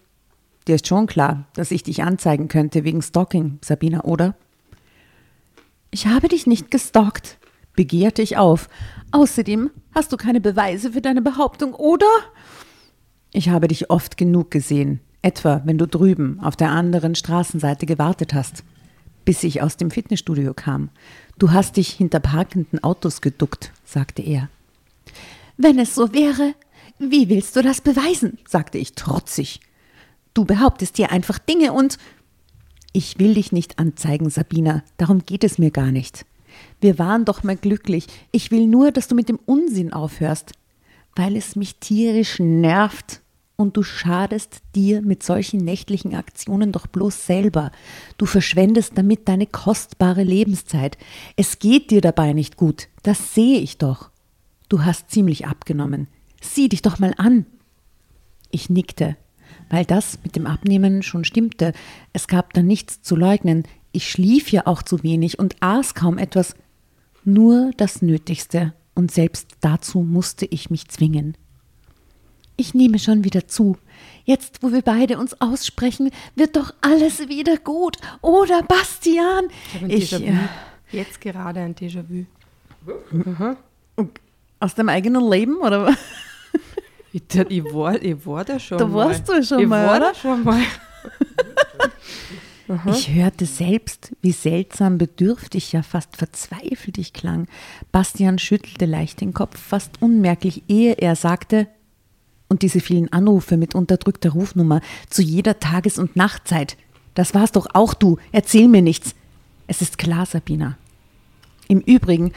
dir 0.67 0.75
ist 0.75 0.87
schon 0.87 1.07
klar, 1.07 1.47
dass 1.55 1.71
ich 1.71 1.81
dich 1.81 2.03
anzeigen 2.03 2.49
könnte 2.49 2.83
wegen 2.83 3.01
Stalking, 3.01 3.57
Sabina, 3.63 4.03
oder? 4.03 4.35
Ich 5.89 6.05
habe 6.05 6.27
dich 6.27 6.45
nicht 6.45 6.69
gestalkt, 6.69 7.39
begehrte 7.73 8.21
ich 8.21 8.37
auf. 8.37 8.69
Außerdem 9.09 9.71
hast 9.95 10.11
du 10.11 10.17
keine 10.17 10.39
Beweise 10.39 10.91
für 10.91 11.01
deine 11.01 11.23
Behauptung, 11.23 11.73
oder? 11.73 12.05
Ich 13.31 13.49
habe 13.49 13.69
dich 13.69 13.89
oft 13.89 14.17
genug 14.17 14.51
gesehen, 14.51 14.99
etwa 15.23 15.63
wenn 15.65 15.79
du 15.79 15.87
drüben 15.87 16.39
auf 16.43 16.55
der 16.55 16.69
anderen 16.69 17.15
Straßenseite 17.15 17.87
gewartet 17.87 18.35
hast. 18.35 18.63
bis 19.25 19.43
ich 19.43 19.61
aus 19.61 19.77
dem 19.77 19.91
Fitnessstudio 19.91 20.53
kam. 20.55 20.89
Du 21.37 21.51
hast 21.51 21.77
dich 21.77 21.89
hinter 21.89 22.19
parkenden 22.19 22.83
Autos 22.83 23.21
geduckt, 23.21 23.71
sagte 23.83 24.21
er. 24.23 24.49
Wenn 25.61 25.77
es 25.77 25.93
so 25.93 26.13
wäre, 26.13 26.55
wie 26.99 27.27
willst 27.27 27.53
du 27.57 27.61
das 27.61 27.81
beweisen? 27.81 28.37
sagte 28.47 28.77
ich 28.77 28.93
trotzig. 28.93 29.59
Du 30.33 30.45
behauptest 30.45 30.97
dir 30.97 31.11
einfach 31.11 31.37
Dinge 31.37 31.73
und. 31.73 31.97
Ich 32.93 33.19
will 33.19 33.33
dich 33.33 33.51
nicht 33.51 33.77
anzeigen, 33.77 34.29
Sabina, 34.29 34.83
darum 34.95 35.25
geht 35.25 35.43
es 35.43 35.57
mir 35.57 35.69
gar 35.69 35.91
nicht. 35.91 36.25
Wir 36.79 36.97
waren 36.97 37.25
doch 37.25 37.43
mal 37.43 37.57
glücklich. 37.57 38.07
Ich 38.31 38.51
will 38.51 38.67
nur, 38.67 38.93
dass 38.93 39.09
du 39.09 39.15
mit 39.15 39.27
dem 39.27 39.37
Unsinn 39.45 39.91
aufhörst, 39.91 40.53
weil 41.13 41.35
es 41.35 41.57
mich 41.57 41.75
tierisch 41.75 42.39
nervt. 42.39 43.19
Und 43.57 43.75
du 43.75 43.83
schadest 43.83 44.61
dir 44.75 45.01
mit 45.01 45.23
solchen 45.23 45.59
nächtlichen 45.59 46.15
Aktionen 46.15 46.71
doch 46.71 46.87
bloß 46.87 47.25
selber. 47.25 47.73
Du 48.17 48.25
verschwendest 48.25 48.93
damit 48.95 49.27
deine 49.27 49.45
kostbare 49.45 50.23
Lebenszeit. 50.23 50.97
Es 51.35 51.59
geht 51.59 51.91
dir 51.91 51.99
dabei 51.99 52.31
nicht 52.31 52.55
gut. 52.55 52.87
Das 53.03 53.35
sehe 53.35 53.59
ich 53.59 53.77
doch. 53.77 54.09
Du 54.69 54.83
hast 54.85 55.09
ziemlich 55.11 55.47
abgenommen. 55.47 56.07
Sieh 56.41 56.69
dich 56.69 56.81
doch 56.81 56.99
mal 56.99 57.13
an. 57.17 57.45
Ich 58.51 58.69
nickte, 58.69 59.17
weil 59.69 59.85
das 59.85 60.19
mit 60.23 60.35
dem 60.35 60.47
Abnehmen 60.47 61.03
schon 61.03 61.23
stimmte. 61.25 61.73
Es 62.13 62.27
gab 62.27 62.53
da 62.53 62.61
nichts 62.61 63.01
zu 63.01 63.15
leugnen. 63.15 63.63
Ich 63.91 64.09
schlief 64.09 64.51
ja 64.51 64.65
auch 64.67 64.83
zu 64.83 65.03
wenig 65.03 65.39
und 65.39 65.55
aß 65.59 65.95
kaum 65.95 66.17
etwas. 66.17 66.55
Nur 67.25 67.71
das 67.77 68.01
Nötigste. 68.01 68.73
Und 68.95 69.11
selbst 69.11 69.49
dazu 69.61 70.01
musste 70.01 70.45
ich 70.45 70.69
mich 70.69 70.87
zwingen. 70.87 71.35
Ich 72.57 72.73
nehme 72.73 72.99
schon 72.99 73.23
wieder 73.23 73.47
zu. 73.47 73.77
Jetzt, 74.25 74.61
wo 74.61 74.71
wir 74.73 74.81
beide 74.81 75.17
uns 75.17 75.39
aussprechen, 75.41 76.11
wird 76.35 76.55
doch 76.57 76.73
alles 76.81 77.19
wieder 77.29 77.57
gut. 77.57 77.97
Oder, 78.21 78.61
Bastian? 78.63 79.45
Ich 79.69 79.75
habe 79.75 79.85
ein 79.85 79.89
Ich, 79.91 80.13
Déjà-vu. 80.13 80.25
äh, 80.25 80.97
Jetzt 80.97 81.21
gerade 81.21 81.61
ein 81.61 81.75
Déjà-vu. 81.75 82.25
Aus 84.59 84.75
dem 84.75 84.89
eigenen 84.89 85.29
Leben, 85.29 85.57
oder? 85.57 85.93
Ich, 87.11 87.23
ich, 87.49 87.63
war, 87.73 87.99
ich 87.99 88.23
war 88.23 88.45
da 88.45 88.59
schon 88.59 88.77
Da 88.77 88.85
mal. 88.85 89.07
warst 89.07 89.27
du 89.27 89.43
schon 89.43 89.61
ich 89.61 89.67
mal, 89.67 89.83
war 89.87 89.97
oder? 89.97 90.09
da 90.09 90.13
schon 90.15 90.43
mal. 90.43 90.61
Ich 92.91 93.11
hörte 93.11 93.47
selbst, 93.47 94.15
wie 94.21 94.31
seltsam 94.31 94.99
bedürftig, 94.99 95.71
ja 95.71 95.81
fast 95.81 96.15
verzweifelt 96.17 96.99
ich 96.99 97.13
klang. 97.13 97.47
Bastian 97.91 98.37
schüttelte 98.37 98.85
leicht 98.85 99.21
den 99.21 99.33
Kopf, 99.33 99.57
fast 99.59 100.03
unmerklich, 100.03 100.61
ehe 100.67 100.93
er 100.93 101.15
sagte, 101.15 101.65
und 102.47 102.61
diese 102.61 102.79
vielen 102.79 103.11
Anrufe 103.11 103.57
mit 103.57 103.73
unterdrückter 103.73 104.29
Rufnummer 104.31 104.81
zu 105.09 105.23
jeder 105.23 105.59
Tages- 105.59 105.97
und 105.97 106.15
Nachtzeit. 106.15 106.77
Das 107.15 107.33
warst 107.33 107.55
doch 107.55 107.67
auch 107.73 107.95
du. 107.95 108.17
Erzähl 108.31 108.67
mir 108.67 108.83
nichts. 108.83 109.15
Es 109.65 109.81
ist 109.81 109.97
klar, 109.97 110.27
Sabina. 110.27 110.77
Im 111.67 111.79
Übrigen, 111.79 112.33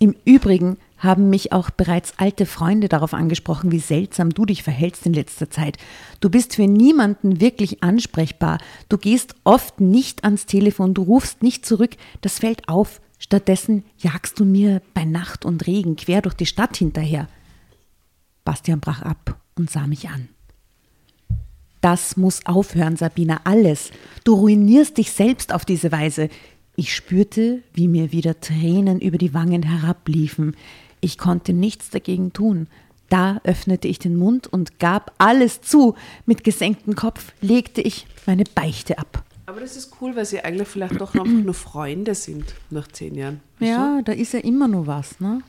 im 0.00 0.14
Übrigen 0.24 0.76
haben 0.98 1.28
mich 1.30 1.52
auch 1.52 1.70
bereits 1.70 2.14
alte 2.18 2.46
Freunde 2.46 2.88
darauf 2.88 3.14
angesprochen, 3.14 3.72
wie 3.72 3.78
seltsam 3.78 4.30
du 4.30 4.46
dich 4.46 4.62
verhältst 4.62 5.06
in 5.06 5.12
letzter 5.12 5.50
Zeit. 5.50 5.76
Du 6.20 6.30
bist 6.30 6.54
für 6.54 6.66
niemanden 6.66 7.40
wirklich 7.40 7.82
ansprechbar. 7.82 8.58
Du 8.88 8.98
gehst 8.98 9.34
oft 9.44 9.80
nicht 9.80 10.24
ans 10.24 10.46
Telefon, 10.46 10.94
du 10.94 11.02
rufst 11.02 11.42
nicht 11.42 11.66
zurück. 11.66 11.96
Das 12.20 12.38
fällt 12.38 12.68
auf. 12.68 13.00
Stattdessen 13.18 13.84
jagst 13.98 14.38
du 14.40 14.44
mir 14.44 14.82
bei 14.94 15.04
Nacht 15.04 15.44
und 15.44 15.66
Regen 15.66 15.96
quer 15.96 16.22
durch 16.22 16.34
die 16.34 16.46
Stadt 16.46 16.76
hinterher. 16.76 17.28
Bastian 18.44 18.80
brach 18.80 19.02
ab 19.02 19.40
und 19.56 19.70
sah 19.70 19.86
mich 19.86 20.08
an. 20.08 20.28
Das 21.80 22.16
muss 22.16 22.44
aufhören, 22.46 22.96
Sabina, 22.96 23.40
alles. 23.44 23.90
Du 24.24 24.34
ruinierst 24.34 24.98
dich 24.98 25.12
selbst 25.12 25.52
auf 25.52 25.64
diese 25.64 25.92
Weise. 25.92 26.28
Ich 26.74 26.94
spürte, 26.94 27.62
wie 27.72 27.88
mir 27.88 28.12
wieder 28.12 28.40
Tränen 28.40 29.00
über 29.00 29.18
die 29.18 29.34
Wangen 29.34 29.62
herabliefen. 29.62 30.56
Ich 31.00 31.18
konnte 31.18 31.52
nichts 31.52 31.90
dagegen 31.90 32.32
tun. 32.32 32.68
Da 33.08 33.40
öffnete 33.44 33.86
ich 33.88 33.98
den 33.98 34.16
Mund 34.16 34.46
und 34.46 34.78
gab 34.78 35.12
alles 35.18 35.60
zu. 35.60 35.94
Mit 36.24 36.42
gesenktem 36.42 36.96
Kopf 36.96 37.32
legte 37.40 37.80
ich 37.80 38.06
meine 38.26 38.44
Beichte 38.44 38.98
ab. 38.98 39.24
Aber 39.46 39.60
das 39.60 39.76
ist 39.76 39.92
cool, 40.00 40.16
weil 40.16 40.26
sie 40.26 40.40
eigentlich 40.40 40.66
vielleicht 40.66 41.00
doch 41.00 41.14
einfach 41.14 41.26
nur 41.26 41.54
Freunde 41.54 42.16
sind 42.16 42.54
nach 42.70 42.88
zehn 42.88 43.14
Jahren. 43.14 43.40
Ja, 43.60 44.02
da 44.04 44.12
ist 44.12 44.32
ja 44.32 44.40
immer 44.40 44.66
nur 44.66 44.88
was, 44.88 45.20
ne? 45.20 45.42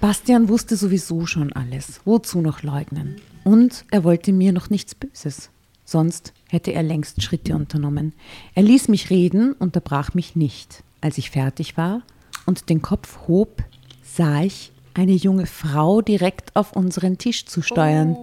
Bastian 0.00 0.48
wusste 0.48 0.76
sowieso 0.76 1.26
schon 1.26 1.52
alles. 1.52 2.00
Wozu 2.04 2.40
noch 2.40 2.62
leugnen? 2.62 3.20
Und 3.44 3.84
er 3.90 4.04
wollte 4.04 4.32
mir 4.32 4.52
noch 4.52 4.70
nichts 4.70 4.94
Böses. 4.94 5.50
Sonst 5.84 6.32
hätte 6.48 6.72
er 6.72 6.82
längst 6.82 7.22
Schritte 7.22 7.54
unternommen. 7.54 8.14
Er 8.54 8.62
ließ 8.62 8.88
mich 8.88 9.10
reden, 9.10 9.52
unterbrach 9.52 10.14
mich 10.14 10.34
nicht. 10.34 10.82
Als 11.00 11.18
ich 11.18 11.30
fertig 11.30 11.76
war 11.76 12.02
und 12.46 12.70
den 12.70 12.80
Kopf 12.80 13.28
hob, 13.28 13.62
sah 14.14 14.42
ich 14.42 14.72
eine 14.94 15.12
junge 15.12 15.46
Frau 15.46 16.02
direkt 16.02 16.54
auf 16.54 16.72
unseren 16.72 17.18
Tisch 17.18 17.46
zu 17.46 17.62
steuern. 17.62 18.16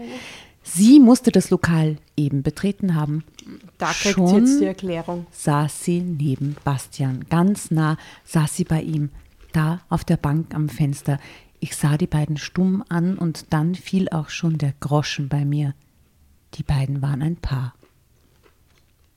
Sie 0.64 1.00
musste 1.00 1.32
das 1.32 1.50
Lokal 1.50 1.98
eben 2.16 2.44
betreten 2.44 2.94
haben. 2.94 3.24
Da 3.80 3.92
kriegt 3.92 4.16
Schon 4.16 4.46
jetzt 4.46 4.60
die 4.62 4.66
Erklärung. 4.66 5.26
saß 5.32 5.84
sie 5.84 6.02
neben 6.02 6.56
Bastian. 6.64 7.26
Ganz 7.30 7.72
nah 7.72 7.98
saß 8.26 8.56
sie 8.56 8.66
bei 8.66 8.82
ihm, 8.82 9.10
da 9.52 9.82
auf 9.90 10.04
der 10.04 10.18
Bank 10.18 10.54
am 10.54 10.70
Fenster. 10.70 11.18
Ich 11.60 11.76
sah 11.76 11.98
die 11.98 12.08
beiden 12.08 12.38
stumm 12.38 12.84
an 12.90 13.18
und 13.18 13.52
dann 13.52 13.74
fiel 13.74 14.10
auch 14.10 14.30
schon 14.30 14.60
der 14.60 14.74
Groschen 14.80 15.28
bei 15.28 15.44
mir. 15.46 15.74
Die 16.56 16.64
beiden 16.64 17.02
waren 17.02 17.24
ein 17.24 17.38
Paar. 17.38 17.74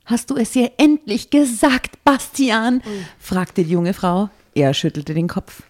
Hast 0.06 0.30
du 0.30 0.36
es 0.36 0.56
ihr 0.56 0.72
endlich 0.78 1.30
gesagt, 1.30 2.02
Bastian? 2.04 2.82
fragte 3.18 3.62
die 3.64 3.70
junge 3.70 3.94
Frau. 3.94 4.30
Er 4.54 4.74
schüttelte 4.74 5.14
den 5.14 5.28
Kopf. 5.28 5.62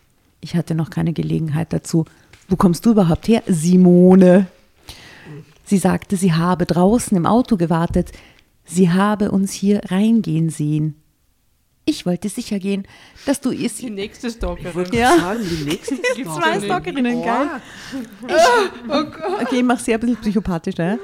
Ich 0.43 0.55
hatte 0.55 0.75
noch 0.75 0.91
keine 0.91 1.13
Gelegenheit 1.15 1.73
dazu. 1.73 2.05
Wo 2.49 2.57
kommst 2.57 2.85
du 2.85 2.91
überhaupt 2.91 3.29
her, 3.29 3.43
Simone? 3.47 4.47
Sie 5.65 5.79
sagte, 5.79 6.17
sie 6.17 6.35
habe 6.35 6.67
draußen 6.67 7.17
im 7.17 7.25
Auto 7.25 7.57
gewartet. 7.57 8.13
Sie 8.67 8.91
habe 8.91 9.31
uns 9.31 9.53
hier 9.53 9.81
reingehen 9.89 10.51
sehen. 10.51 10.97
Ich 11.85 12.07
wollte 12.07 12.29
sicher 12.29 12.59
gehen, 12.61 12.87
dass 13.27 13.41
du 13.41 13.51
es. 13.51 13.77
Die 13.77 13.91
nächste 13.91 14.31
Stalkerin. 14.31 14.75
wollte 14.75 14.97
Ja. 14.97 15.17
sagen, 15.17 15.41
die 15.49 15.65
nächste 15.65 15.97
Gibt's 16.17 16.35
Zwei. 16.35 16.61
Stalkerinnen, 16.61 17.23
geil. 17.25 17.49
Okay, 19.41 19.63
mach 19.63 19.81
sie 19.81 19.95
ein 19.95 20.01
bisschen 20.01 20.17
psychopathisch, 20.17 20.77
ja? 20.79 20.99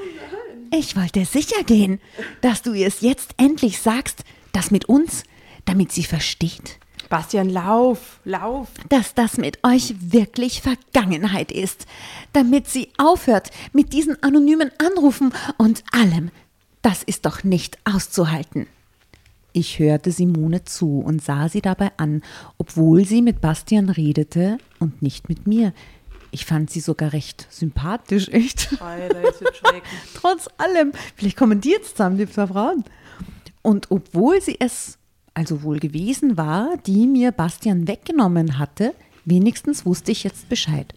Ich 0.72 0.94
wollte 0.96 1.24
sicher 1.24 1.62
gehen, 1.64 1.98
dass 2.42 2.62
du 2.62 2.74
es 2.74 3.00
jetzt 3.00 3.30
endlich 3.38 3.78
sagst, 3.80 4.22
das 4.52 4.70
mit 4.70 4.84
uns, 4.84 5.22
damit 5.64 5.92
sie 5.92 6.04
versteht, 6.04 6.78
Bastian, 7.08 7.48
lauf, 7.48 8.20
lauf. 8.24 8.68
dass 8.88 9.14
das 9.14 9.36
mit 9.36 9.58
euch 9.64 9.94
wirklich 10.00 10.62
Vergangenheit 10.62 11.50
ist, 11.50 11.86
damit 12.32 12.68
sie 12.68 12.88
aufhört 12.98 13.50
mit 13.72 13.92
diesen 13.92 14.22
anonymen 14.22 14.70
Anrufen 14.78 15.32
und 15.56 15.84
allem. 15.92 16.30
Das 16.82 17.02
ist 17.02 17.26
doch 17.26 17.44
nicht 17.44 17.78
auszuhalten. 17.84 18.66
Ich 19.52 19.78
hörte 19.78 20.12
Simone 20.12 20.64
zu 20.64 21.00
und 21.00 21.22
sah 21.22 21.48
sie 21.48 21.62
dabei 21.62 21.90
an, 21.96 22.22
obwohl 22.58 23.04
sie 23.04 23.22
mit 23.22 23.40
Bastian 23.40 23.88
redete 23.88 24.58
und 24.78 25.02
nicht 25.02 25.28
mit 25.28 25.46
mir. 25.46 25.72
Ich 26.30 26.44
fand 26.44 26.70
sie 26.70 26.80
sogar 26.80 27.12
recht 27.12 27.46
sympathisch, 27.50 28.28
echt. 28.28 28.80
Alter, 28.80 29.22
jetzt 29.22 29.40
wird. 29.40 29.62
Trotz 30.14 30.48
allem. 30.58 30.92
Vielleicht 31.16 31.36
kommen 31.36 31.60
die 31.60 31.70
jetzt 31.70 31.96
zusammen, 31.96 32.18
die 32.18 32.30
zwei 32.30 32.46
Frauen. 32.46 32.84
Und 33.62 33.90
obwohl 33.90 34.40
sie 34.40 34.56
es 34.60 34.98
also 35.38 35.62
wohl 35.62 35.78
gewesen 35.78 36.36
war, 36.36 36.76
die 36.84 37.06
mir 37.06 37.30
Bastian 37.30 37.86
weggenommen 37.86 38.58
hatte, 38.58 38.92
wenigstens 39.24 39.86
wusste 39.86 40.10
ich 40.10 40.24
jetzt 40.24 40.48
Bescheid. 40.48 40.92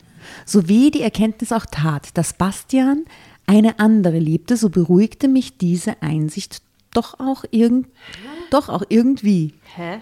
So 0.48 0.68
weh 0.68 0.90
die 0.90 1.04
Erkenntnis 1.04 1.52
auch 1.52 1.68
tat, 1.68 2.18
dass 2.18 2.34
Bastian 2.34 3.06
eine 3.46 3.78
andere 3.78 4.18
liebte, 4.18 4.58
so 4.58 4.70
beruhigte 4.70 5.28
mich 5.28 5.60
diese 5.60 6.02
Einsicht 6.02 6.64
doch 6.92 7.20
auch, 7.20 7.46
irgend, 7.52 7.88
doch 8.50 8.68
auch 8.70 8.84
irgendwie. 8.90 9.54
Hä? 9.76 10.00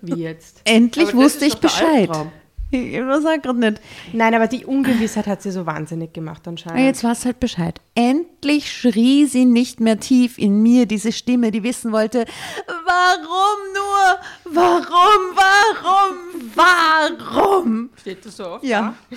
Wie 0.00 0.20
jetzt? 0.22 0.60
Endlich 0.64 1.12
wusste 1.12 1.44
ich 1.44 1.56
Bescheid. 1.56 2.08
Albtraum. 2.08 2.30
Ich 2.70 2.94
ich 2.94 3.00
sag 3.22 3.42
gerade 3.44 3.58
nicht. 3.60 3.80
Nein, 4.12 4.34
aber 4.34 4.48
die 4.48 4.64
Ungewissheit 4.66 5.26
hat 5.28 5.40
sie 5.40 5.52
so 5.52 5.66
wahnsinnig 5.66 6.12
gemacht 6.12 6.46
anscheinend. 6.48 6.80
Ja, 6.80 6.86
Jetzt 6.86 7.04
war 7.04 7.12
es 7.12 7.24
halt 7.24 7.38
Bescheid. 7.38 7.80
Endlich 7.94 8.72
schrie 8.72 9.26
sie 9.26 9.44
nicht 9.44 9.78
mehr 9.78 10.00
tief 10.00 10.36
in 10.36 10.62
mir, 10.62 10.86
diese 10.86 11.12
Stimme, 11.12 11.52
die 11.52 11.62
wissen 11.62 11.92
wollte, 11.92 12.24
warum 12.66 13.72
nur? 13.74 14.18
Warum, 14.56 15.36
warum, 15.36 16.16
warum? 16.54 17.90
Steht 18.00 18.26
das 18.26 18.36
so 18.36 18.44
auf? 18.44 18.64
Ja. 18.64 18.94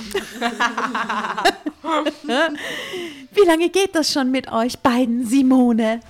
Wie 3.33 3.47
lange 3.47 3.69
geht 3.69 3.95
das 3.95 4.11
schon 4.11 4.29
mit 4.31 4.51
euch 4.51 4.77
beiden, 4.79 5.25
Simone? 5.25 6.01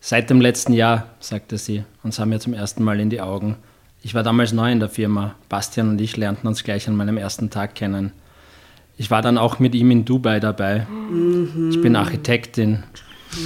Seit 0.00 0.30
dem 0.30 0.40
letzten 0.40 0.72
Jahr, 0.72 1.10
sagte 1.20 1.58
sie 1.58 1.84
und 2.02 2.14
sah 2.14 2.24
mir 2.26 2.40
zum 2.40 2.54
ersten 2.54 2.82
Mal 2.82 2.98
in 3.00 3.10
die 3.10 3.20
Augen. 3.20 3.56
Ich 4.08 4.14
war 4.14 4.22
damals 4.22 4.54
neu 4.54 4.72
in 4.72 4.80
der 4.80 4.88
Firma. 4.88 5.34
Bastian 5.50 5.90
und 5.90 6.00
ich 6.00 6.16
lernten 6.16 6.46
uns 6.46 6.64
gleich 6.64 6.88
an 6.88 6.96
meinem 6.96 7.18
ersten 7.18 7.50
Tag 7.50 7.74
kennen. 7.74 8.14
Ich 8.96 9.10
war 9.10 9.20
dann 9.20 9.36
auch 9.36 9.58
mit 9.58 9.74
ihm 9.74 9.90
in 9.90 10.06
Dubai 10.06 10.40
dabei. 10.40 10.86
Ich 11.68 11.78
bin 11.82 11.94
Architektin. 11.94 12.84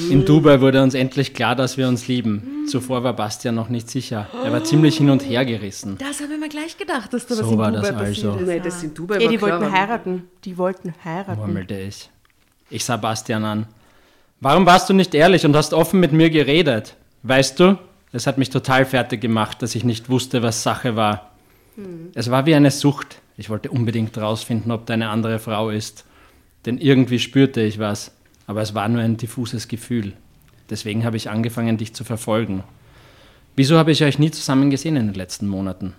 In 0.08 0.24
Dubai 0.24 0.60
wurde 0.60 0.80
uns 0.80 0.94
endlich 0.94 1.34
klar, 1.34 1.56
dass 1.56 1.78
wir 1.78 1.88
uns 1.88 2.06
lieben. 2.06 2.64
Zuvor 2.68 3.02
war 3.02 3.12
Bastian 3.14 3.56
noch 3.56 3.70
nicht 3.70 3.90
sicher. 3.90 4.28
Er 4.44 4.52
war 4.52 4.62
ziemlich 4.62 4.98
hin 4.98 5.10
und 5.10 5.28
her 5.28 5.44
gerissen. 5.44 5.98
Das 5.98 6.20
habe 6.20 6.34
ich 6.34 6.38
mir 6.38 6.48
gleich 6.48 6.78
gedacht, 6.78 7.12
dass 7.12 7.26
da 7.26 7.30
was 7.34 7.38
So 7.40 7.50
in 7.54 7.58
war 7.58 7.72
Dubai 7.72 7.88
das 7.90 7.96
also. 7.96 8.34
ist. 8.36 8.46
Nein, 8.46 8.60
das 8.62 8.82
in 8.84 8.94
Dubai 8.94 9.18
Ja, 9.18 9.28
die 9.28 9.38
klar, 9.38 9.58
wollten 9.60 9.72
heiraten. 9.72 10.22
Die 10.44 10.56
wollten 10.58 10.94
heiraten. 11.04 11.40
murmelte 11.40 11.76
ich. 11.76 12.08
Ich 12.70 12.84
sah 12.84 12.96
Bastian 12.98 13.44
an. 13.44 13.66
Warum 14.40 14.64
warst 14.64 14.88
du 14.88 14.94
nicht 14.94 15.12
ehrlich 15.12 15.44
und 15.44 15.56
hast 15.56 15.74
offen 15.74 15.98
mit 15.98 16.12
mir 16.12 16.30
geredet? 16.30 16.94
Weißt 17.24 17.58
du, 17.58 17.78
es 18.12 18.26
hat 18.26 18.38
mich 18.38 18.50
total 18.50 18.84
fertig 18.84 19.20
gemacht, 19.20 19.62
dass 19.62 19.74
ich 19.74 19.84
nicht 19.84 20.08
wusste, 20.08 20.42
was 20.42 20.62
Sache 20.62 20.96
war. 20.96 21.32
Es 22.14 22.30
war 22.30 22.46
wie 22.46 22.54
eine 22.54 22.70
Sucht. 22.70 23.20
Ich 23.36 23.48
wollte 23.48 23.70
unbedingt 23.70 24.16
rausfinden, 24.18 24.70
ob 24.70 24.86
da 24.86 24.94
eine 24.94 25.08
andere 25.08 25.38
Frau 25.38 25.70
ist. 25.70 26.04
Denn 26.66 26.78
irgendwie 26.78 27.18
spürte 27.18 27.62
ich 27.62 27.78
was, 27.78 28.12
aber 28.46 28.60
es 28.60 28.74
war 28.74 28.88
nur 28.88 29.00
ein 29.00 29.16
diffuses 29.16 29.68
Gefühl. 29.68 30.12
Deswegen 30.68 31.04
habe 31.04 31.16
ich 31.16 31.30
angefangen, 31.30 31.78
dich 31.78 31.94
zu 31.94 32.04
verfolgen. 32.04 32.62
Wieso 33.56 33.78
habe 33.78 33.90
ich 33.90 34.04
euch 34.04 34.18
nie 34.18 34.30
zusammen 34.30 34.70
gesehen 34.70 34.96
in 34.96 35.06
den 35.06 35.14
letzten 35.14 35.48
Monaten? 35.48 35.94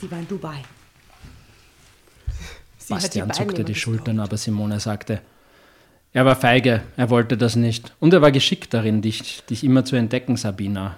Sie 0.00 0.10
war 0.10 0.18
in 0.18 0.28
Dubai. 0.28 0.62
Sie 2.78 2.94
Bastian 2.94 3.32
zuckte 3.32 3.64
die. 3.64 3.74
Schultern, 3.74 4.20
aber 4.20 4.36
Simone 4.36 4.80
sagte, 4.80 5.20
er 6.16 6.24
war 6.24 6.34
feige, 6.34 6.80
er 6.96 7.10
wollte 7.10 7.36
das 7.36 7.56
nicht. 7.56 7.92
Und 8.00 8.14
er 8.14 8.22
war 8.22 8.32
geschickt 8.32 8.72
darin, 8.72 9.02
dich, 9.02 9.44
dich 9.50 9.62
immer 9.62 9.84
zu 9.84 9.96
entdecken, 9.96 10.38
Sabina. 10.38 10.96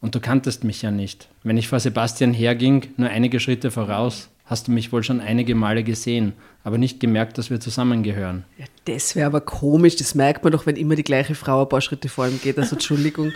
Und 0.00 0.14
du 0.14 0.20
kanntest 0.20 0.62
mich 0.62 0.80
ja 0.80 0.92
nicht. 0.92 1.28
Wenn 1.42 1.56
ich 1.56 1.66
vor 1.66 1.80
Sebastian 1.80 2.32
herging, 2.32 2.86
nur 2.96 3.08
einige 3.08 3.40
Schritte 3.40 3.72
voraus, 3.72 4.28
hast 4.44 4.68
du 4.68 4.70
mich 4.70 4.92
wohl 4.92 5.02
schon 5.02 5.20
einige 5.20 5.56
Male 5.56 5.82
gesehen, 5.82 6.34
aber 6.62 6.78
nicht 6.78 7.00
gemerkt, 7.00 7.36
dass 7.36 7.50
wir 7.50 7.58
zusammengehören. 7.58 8.44
Ja, 8.56 8.66
das 8.84 9.16
wäre 9.16 9.26
aber 9.26 9.40
komisch, 9.40 9.96
das 9.96 10.14
merkt 10.14 10.44
man 10.44 10.52
doch, 10.52 10.66
wenn 10.66 10.76
immer 10.76 10.94
die 10.94 11.02
gleiche 11.02 11.34
Frau 11.34 11.62
ein 11.62 11.68
paar 11.68 11.80
Schritte 11.80 12.08
vor 12.08 12.28
ihm 12.28 12.40
geht. 12.40 12.56
Also 12.56 12.76
Entschuldigung, 12.76 13.32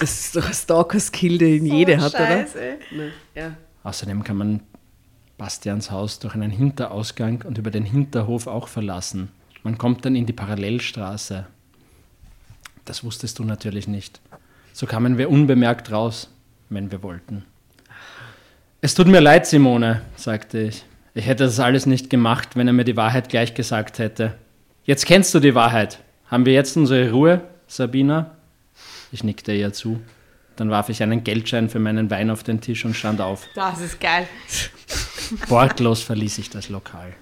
das 0.00 0.18
ist 0.18 0.34
doch 0.34 0.48
ein 0.48 0.52
Stalker-Skill, 0.52 1.38
den 1.38 1.64
jede 1.64 2.00
hat, 2.00 2.12
oder? 2.12 2.44
Nein. 2.90 3.12
Ja. 3.36 3.56
Außerdem 3.84 4.24
kann 4.24 4.36
man 4.36 4.60
Bastians 5.38 5.92
Haus 5.92 6.18
durch 6.18 6.34
einen 6.34 6.50
Hinterausgang 6.50 7.44
und 7.46 7.56
über 7.56 7.70
den 7.70 7.84
Hinterhof 7.84 8.48
auch 8.48 8.66
verlassen. 8.66 9.28
Man 9.64 9.78
kommt 9.78 10.04
dann 10.04 10.14
in 10.14 10.26
die 10.26 10.32
Parallelstraße. 10.32 11.46
Das 12.84 13.02
wusstest 13.02 13.38
du 13.38 13.44
natürlich 13.44 13.88
nicht. 13.88 14.20
So 14.74 14.86
kamen 14.86 15.16
wir 15.16 15.30
unbemerkt 15.30 15.90
raus, 15.90 16.30
wenn 16.68 16.92
wir 16.92 17.02
wollten. 17.02 17.44
Es 18.82 18.94
tut 18.94 19.06
mir 19.06 19.20
leid, 19.20 19.46
Simone, 19.46 20.02
sagte 20.16 20.60
ich. 20.60 20.84
Ich 21.14 21.26
hätte 21.26 21.44
das 21.44 21.60
alles 21.60 21.86
nicht 21.86 22.10
gemacht, 22.10 22.56
wenn 22.56 22.66
er 22.66 22.74
mir 22.74 22.84
die 22.84 22.98
Wahrheit 22.98 23.30
gleich 23.30 23.54
gesagt 23.54 23.98
hätte. 23.98 24.34
Jetzt 24.84 25.06
kennst 25.06 25.34
du 25.34 25.40
die 25.40 25.54
Wahrheit. 25.54 26.00
Haben 26.26 26.44
wir 26.44 26.52
jetzt 26.52 26.76
unsere 26.76 27.10
Ruhe, 27.10 27.40
Sabina? 27.66 28.32
Ich 29.12 29.24
nickte 29.24 29.52
ihr 29.52 29.72
zu. 29.72 30.00
Dann 30.56 30.68
warf 30.68 30.90
ich 30.90 31.02
einen 31.02 31.24
Geldschein 31.24 31.70
für 31.70 31.78
meinen 31.78 32.10
Wein 32.10 32.30
auf 32.30 32.42
den 32.42 32.60
Tisch 32.60 32.84
und 32.84 32.94
stand 32.94 33.22
auf. 33.22 33.48
Das 33.54 33.80
ist 33.80 33.98
geil. 33.98 34.28
Wortlos 35.48 36.02
verließ 36.02 36.36
ich 36.36 36.50
das 36.50 36.68
Lokal. 36.68 37.14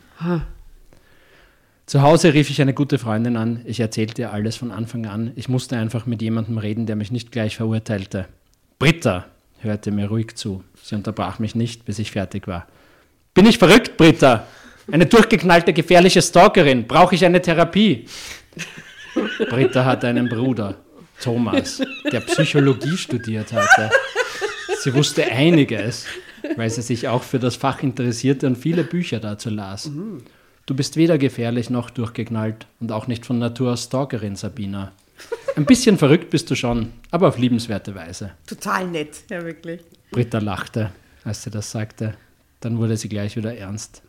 Zu 1.86 2.02
Hause 2.02 2.32
rief 2.32 2.48
ich 2.48 2.60
eine 2.62 2.74
gute 2.74 2.98
Freundin 2.98 3.36
an. 3.36 3.60
Ich 3.64 3.80
erzählte 3.80 4.22
ihr 4.22 4.32
alles 4.32 4.56
von 4.56 4.70
Anfang 4.70 5.06
an. 5.06 5.32
Ich 5.34 5.48
musste 5.48 5.76
einfach 5.76 6.06
mit 6.06 6.22
jemandem 6.22 6.58
reden, 6.58 6.86
der 6.86 6.96
mich 6.96 7.10
nicht 7.10 7.32
gleich 7.32 7.56
verurteilte. 7.56 8.26
Britta 8.78 9.26
hörte 9.60 9.90
mir 9.90 10.08
ruhig 10.08 10.34
zu. 10.36 10.62
Sie 10.82 10.94
unterbrach 10.94 11.38
mich 11.38 11.54
nicht, 11.54 11.84
bis 11.84 11.98
ich 11.98 12.12
fertig 12.12 12.46
war. 12.46 12.66
Bin 13.34 13.46
ich 13.46 13.58
verrückt, 13.58 13.96
Britta? 13.96 14.46
Eine 14.90 15.06
durchgeknallte, 15.06 15.72
gefährliche 15.72 16.22
Stalkerin. 16.22 16.86
Brauche 16.86 17.14
ich 17.14 17.24
eine 17.24 17.40
Therapie? 17.40 18.06
Britta 19.48 19.84
hatte 19.84 20.08
einen 20.08 20.28
Bruder, 20.28 20.76
Thomas, 21.20 21.82
der 22.10 22.20
Psychologie 22.20 22.96
studiert 22.96 23.52
hatte. 23.52 23.90
Sie 24.80 24.92
wusste 24.94 25.24
einiges, 25.24 26.06
weil 26.56 26.70
sie 26.70 26.82
sich 26.82 27.08
auch 27.08 27.22
für 27.22 27.38
das 27.38 27.56
Fach 27.56 27.82
interessierte 27.82 28.46
und 28.46 28.56
viele 28.56 28.84
Bücher 28.84 29.20
dazu 29.20 29.50
las. 29.50 29.90
Du 30.64 30.74
bist 30.74 30.96
weder 30.96 31.18
gefährlich 31.18 31.70
noch 31.70 31.90
durchgeknallt 31.90 32.66
und 32.78 32.92
auch 32.92 33.08
nicht 33.08 33.26
von 33.26 33.38
Natur 33.38 33.72
aus 33.72 33.84
Stalkerin, 33.84 34.36
Sabina. 34.36 34.92
Ein 35.56 35.66
bisschen 35.66 35.98
verrückt 35.98 36.30
bist 36.30 36.50
du 36.50 36.54
schon, 36.54 36.92
aber 37.10 37.28
auf 37.28 37.38
liebenswerte 37.38 37.94
Weise. 37.94 38.30
Total 38.46 38.86
nett, 38.86 39.24
ja 39.28 39.44
wirklich. 39.44 39.80
Britta 40.12 40.38
lachte, 40.38 40.92
als 41.24 41.42
sie 41.42 41.50
das 41.50 41.70
sagte. 41.70 42.14
Dann 42.60 42.78
wurde 42.78 42.96
sie 42.96 43.08
gleich 43.08 43.36
wieder 43.36 43.56
ernst. 43.56 44.02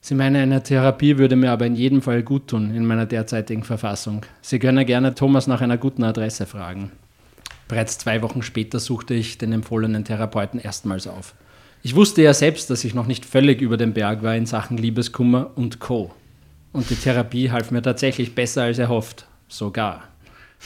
Sie 0.00 0.14
meine, 0.14 0.40
eine 0.40 0.62
Therapie 0.62 1.18
würde 1.18 1.36
mir 1.36 1.52
aber 1.52 1.66
in 1.66 1.76
jedem 1.76 2.02
Fall 2.02 2.22
gut 2.22 2.48
tun 2.48 2.74
in 2.74 2.86
meiner 2.86 3.06
derzeitigen 3.06 3.62
Verfassung. 3.62 4.26
Sie 4.40 4.58
könne 4.58 4.84
gerne 4.84 5.14
Thomas 5.14 5.46
nach 5.46 5.60
einer 5.60 5.78
guten 5.78 6.02
Adresse 6.02 6.46
fragen. 6.46 6.90
Bereits 7.68 7.98
zwei 7.98 8.22
Wochen 8.22 8.42
später 8.42 8.80
suchte 8.80 9.14
ich 9.14 9.38
den 9.38 9.52
empfohlenen 9.52 10.04
Therapeuten 10.04 10.58
erstmals 10.58 11.06
auf. 11.06 11.34
Ich 11.82 11.94
wusste 11.94 12.20
ja 12.22 12.34
selbst, 12.34 12.68
dass 12.68 12.84
ich 12.84 12.94
noch 12.94 13.06
nicht 13.06 13.24
völlig 13.24 13.62
über 13.62 13.76
den 13.76 13.94
Berg 13.94 14.22
war 14.22 14.34
in 14.34 14.44
Sachen 14.44 14.76
Liebeskummer 14.76 15.50
und 15.54 15.80
Co. 15.80 16.10
Und 16.72 16.90
die 16.90 16.94
Therapie 16.94 17.50
half 17.50 17.70
mir 17.70 17.82
tatsächlich 17.82 18.34
besser 18.34 18.64
als 18.64 18.78
erhofft. 18.78 19.26
Sogar. 19.48 20.04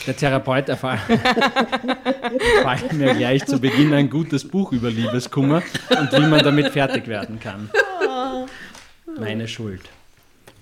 Der 0.07 0.17
Therapeut 0.17 0.69
erfahl 0.69 0.99
mir 2.93 3.15
gleich 3.15 3.47
zu 3.47 3.61
Beginn 3.61 3.95
ein 3.95 4.11
gutes 4.11 4.47
Buch 4.47 4.73
über 4.73 4.91
Liebeskummer 4.91 5.63
und 5.89 6.13
wie 6.13 6.27
man 6.27 6.41
damit 6.41 6.71
fertig 6.71 7.07
werden 7.07 7.39
kann. 7.39 7.71
Meine 9.19 9.47
Schuld. 9.47 9.83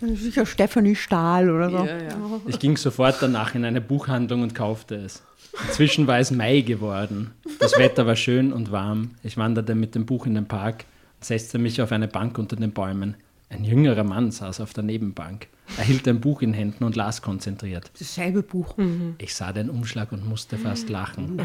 Sicher 0.02 0.44
Stephanie 0.44 0.96
Stahl 0.96 1.48
oder 1.48 1.70
so. 1.70 1.76
Ja, 1.78 1.96
ja. 1.96 2.40
Ich 2.46 2.58
ging 2.58 2.76
sofort 2.76 3.16
danach 3.20 3.54
in 3.54 3.64
eine 3.64 3.80
Buchhandlung 3.80 4.42
und 4.42 4.54
kaufte 4.54 4.96
es. 4.96 5.22
Inzwischen 5.66 6.06
war 6.06 6.18
es 6.18 6.30
Mai 6.30 6.60
geworden. 6.60 7.32
Das 7.58 7.78
Wetter 7.78 8.06
war 8.06 8.16
schön 8.16 8.52
und 8.52 8.72
warm. 8.72 9.12
Ich 9.22 9.36
wanderte 9.36 9.74
mit 9.74 9.94
dem 9.94 10.06
Buch 10.06 10.26
in 10.26 10.34
den 10.34 10.46
Park 10.46 10.84
und 11.18 11.24
setzte 11.24 11.58
mich 11.58 11.80
auf 11.82 11.92
eine 11.92 12.08
Bank 12.08 12.38
unter 12.38 12.56
den 12.56 12.72
Bäumen. 12.72 13.16
Ein 13.50 13.64
jüngerer 13.64 14.04
Mann 14.04 14.30
saß 14.30 14.60
auf 14.60 14.72
der 14.72 14.82
Nebenbank. 14.82 15.48
Er 15.76 15.84
hielt 15.84 16.08
ein 16.08 16.20
Buch 16.20 16.42
in 16.42 16.54
Händen 16.54 16.84
und 16.84 16.96
las 16.96 17.22
konzentriert. 17.22 17.90
Dasselbe 17.98 18.42
Buch. 18.42 18.76
Ich 19.18 19.34
sah 19.34 19.52
den 19.52 19.68
Umschlag 19.68 20.12
und 20.12 20.26
musste 20.26 20.56
fast 20.56 20.88
lachen. 20.88 21.42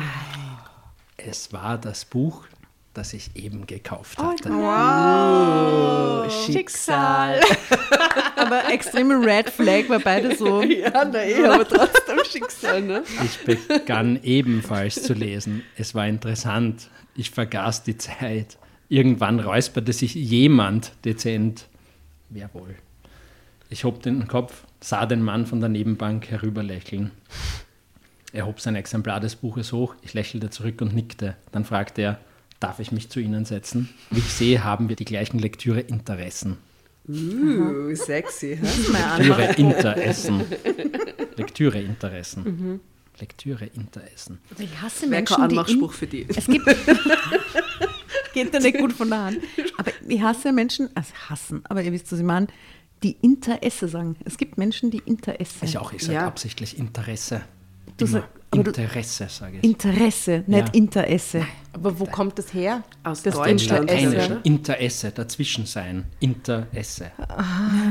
Es 1.18 1.52
war 1.52 1.78
das 1.78 2.06
Buch, 2.06 2.46
das 2.98 3.14
ich 3.14 3.30
eben 3.36 3.68
gekauft 3.68 4.18
hatte. 4.18 4.50
Schicksal. 6.46 7.40
Aber 8.36 8.70
extreme 8.72 9.16
Red 9.24 9.50
Flag 9.50 9.88
war 9.88 10.00
beide 10.00 10.36
so. 10.36 10.62
Ja, 10.68 11.06
na 11.06 11.24
eh, 11.24 11.46
aber 11.46 11.68
trotzdem 11.68 12.20
Schicksal, 12.30 12.82
ne? 12.82 13.04
Ich 13.24 13.40
begann 13.46 14.20
ebenfalls 14.24 15.02
zu 15.04 15.14
lesen. 15.14 15.64
Es 15.76 15.96
war 15.96 16.08
interessant. 16.08 16.90
Ich 17.16 17.32
vergaß 17.32 17.84
die 17.84 17.98
Zeit. 17.98 18.58
Irgendwann 18.90 19.40
räusperte 19.40 19.94
sich 19.94 20.14
jemand 20.16 20.92
dezent. 21.06 21.68
Wer 22.30 22.54
wohl? 22.54 22.76
Ich 23.70 23.84
hob 23.84 24.02
den 24.02 24.28
Kopf, 24.28 24.64
sah 24.82 25.06
den 25.06 25.22
Mann 25.22 25.46
von 25.46 25.60
der 25.60 25.70
Nebenbank 25.70 26.30
herüberlächeln. 26.30 27.12
Er 28.34 28.46
hob 28.46 28.60
sein 28.60 28.76
Exemplar 28.76 29.20
des 29.20 29.36
Buches 29.36 29.72
hoch, 29.72 29.96
ich 30.02 30.14
lächelte 30.14 30.50
zurück 30.50 30.82
und 30.82 30.94
nickte. 30.94 31.36
Dann 31.52 31.66
fragte 31.66 32.02
er, 32.02 32.20
darf 32.60 32.80
ich 32.80 32.92
mich 32.92 33.10
zu 33.10 33.20
Ihnen 33.20 33.46
setzen? 33.46 33.90
Wie 34.12 34.20
ich 34.20 34.34
sehe, 34.34 34.64
haben 34.64 34.90
wir 34.90 34.96
die 34.96 35.06
gleichen 35.06 35.40
Lektüre-Interessen. 35.40 36.58
Uh, 37.10 37.96
sexy. 37.96 38.60
Lektüre-Interessen. 38.92 40.44
Lektüre-Interessen. 41.38 42.80
Lektüre-Interessen. 43.20 44.40
Ich 44.60 44.82
hasse 44.82 45.08
Menschen, 45.08 45.36
die 45.38 45.42
Anmachspruch 45.42 45.94
für 45.94 46.08
die. 46.08 46.26
Es 46.28 46.46
gibt. 46.46 46.66
Geht 48.34 48.54
da 48.54 48.60
nicht 48.60 48.78
gut 48.78 48.94
von 48.94 49.10
der 49.10 49.24
Hand. 49.24 49.40
Aber 49.78 49.92
ich 50.08 50.22
hasse 50.22 50.52
Menschen, 50.52 50.90
also 50.96 51.12
hassen, 51.30 51.62
aber 51.70 51.82
ihr 51.82 51.92
wisst, 51.92 52.12
was 52.12 52.20
ich 52.20 52.26
meine, 52.26 52.48
die 53.04 53.16
Interesse 53.22 53.88
sagen. 53.88 54.16
Es 54.26 54.38
gibt 54.38 54.58
Menschen, 54.58 54.92
die 54.92 55.02
Interesse. 55.06 55.66
Ich 55.66 55.78
auch, 55.78 55.92
ich 55.94 56.04
sage 56.04 56.16
Ja. 56.16 56.28
absichtlich 56.28 56.78
Interesse. 56.78 57.42
Du 57.98 58.06
Immer 58.06 58.14
sag- 58.22 58.24
aber 58.24 58.32
du- 58.34 58.37
Interesse, 58.54 59.28
sage 59.30 59.58
ich. 59.58 59.64
Interesse, 59.64 60.44
nicht 60.48 60.68
Ja. 60.70 60.74
Interesse. 60.74 61.46
Aber 61.74 62.00
wo 62.00 62.06
kommt 62.06 62.40
das 62.40 62.54
her? 62.54 62.84
Aus 63.04 63.22
Das 63.22 63.36
Deutschland. 63.36 63.92
Interesse. 63.92 64.06
Lateinisch, 64.06 64.30
ne? 64.30 64.40
Interesse, 64.44 65.12
dazwischen 65.12 65.66
sein. 65.66 66.06
Interesse. 66.20 67.12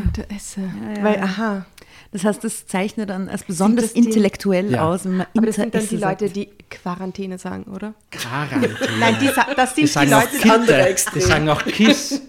Interesse. 0.05 0.61
Weil, 1.03 1.21
aha. 1.21 1.67
Das 2.13 2.25
heißt, 2.25 2.43
das 2.45 2.67
zeichnet 2.67 3.11
dann 3.11 3.29
als 3.29 3.43
besonders 3.45 3.93
die- 3.93 3.99
intellektuell 4.01 4.73
Ja. 4.73 4.89
aus, 4.89 5.05
wenn 5.05 5.19
man 5.19 5.27
Aber 5.37 5.47
das 5.47 5.57
sind 5.57 5.75
dann 5.75 5.87
die 5.87 5.97
Leute, 5.97 6.31
die 6.31 6.49
Quarantäne 6.71 7.37
sagen, 7.39 7.65
oder? 7.65 7.95
Quarantäne. 8.11 8.75
Nein, 8.99 9.17
die, 9.21 9.31
das 9.57 9.75
die 9.75 9.87
sind 9.87 10.05
die, 10.05 10.09
sagen 10.09 10.13
auch 10.15 10.23
Leute, 10.23 10.67
Kitte. 10.67 10.97
Die 11.15 11.21
sagen 11.21 11.49
auch 11.49 11.65
Kiss. 11.65 12.23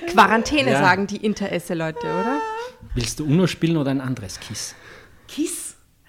die 0.00 0.06
Quarantäne 0.12 0.70
Ja. 0.72 0.80
sagen, 0.80 1.06
die 1.06 1.16
Interesse-Leute, 1.16 1.98
oder? 2.06 2.38
Willst 2.94 3.18
du 3.20 3.24
Uno 3.24 3.46
spielen 3.46 3.76
oder 3.76 3.90
ein 3.90 4.00
anderes 4.00 4.38
Kiss? 4.38 4.74
Kiss? 5.28 5.61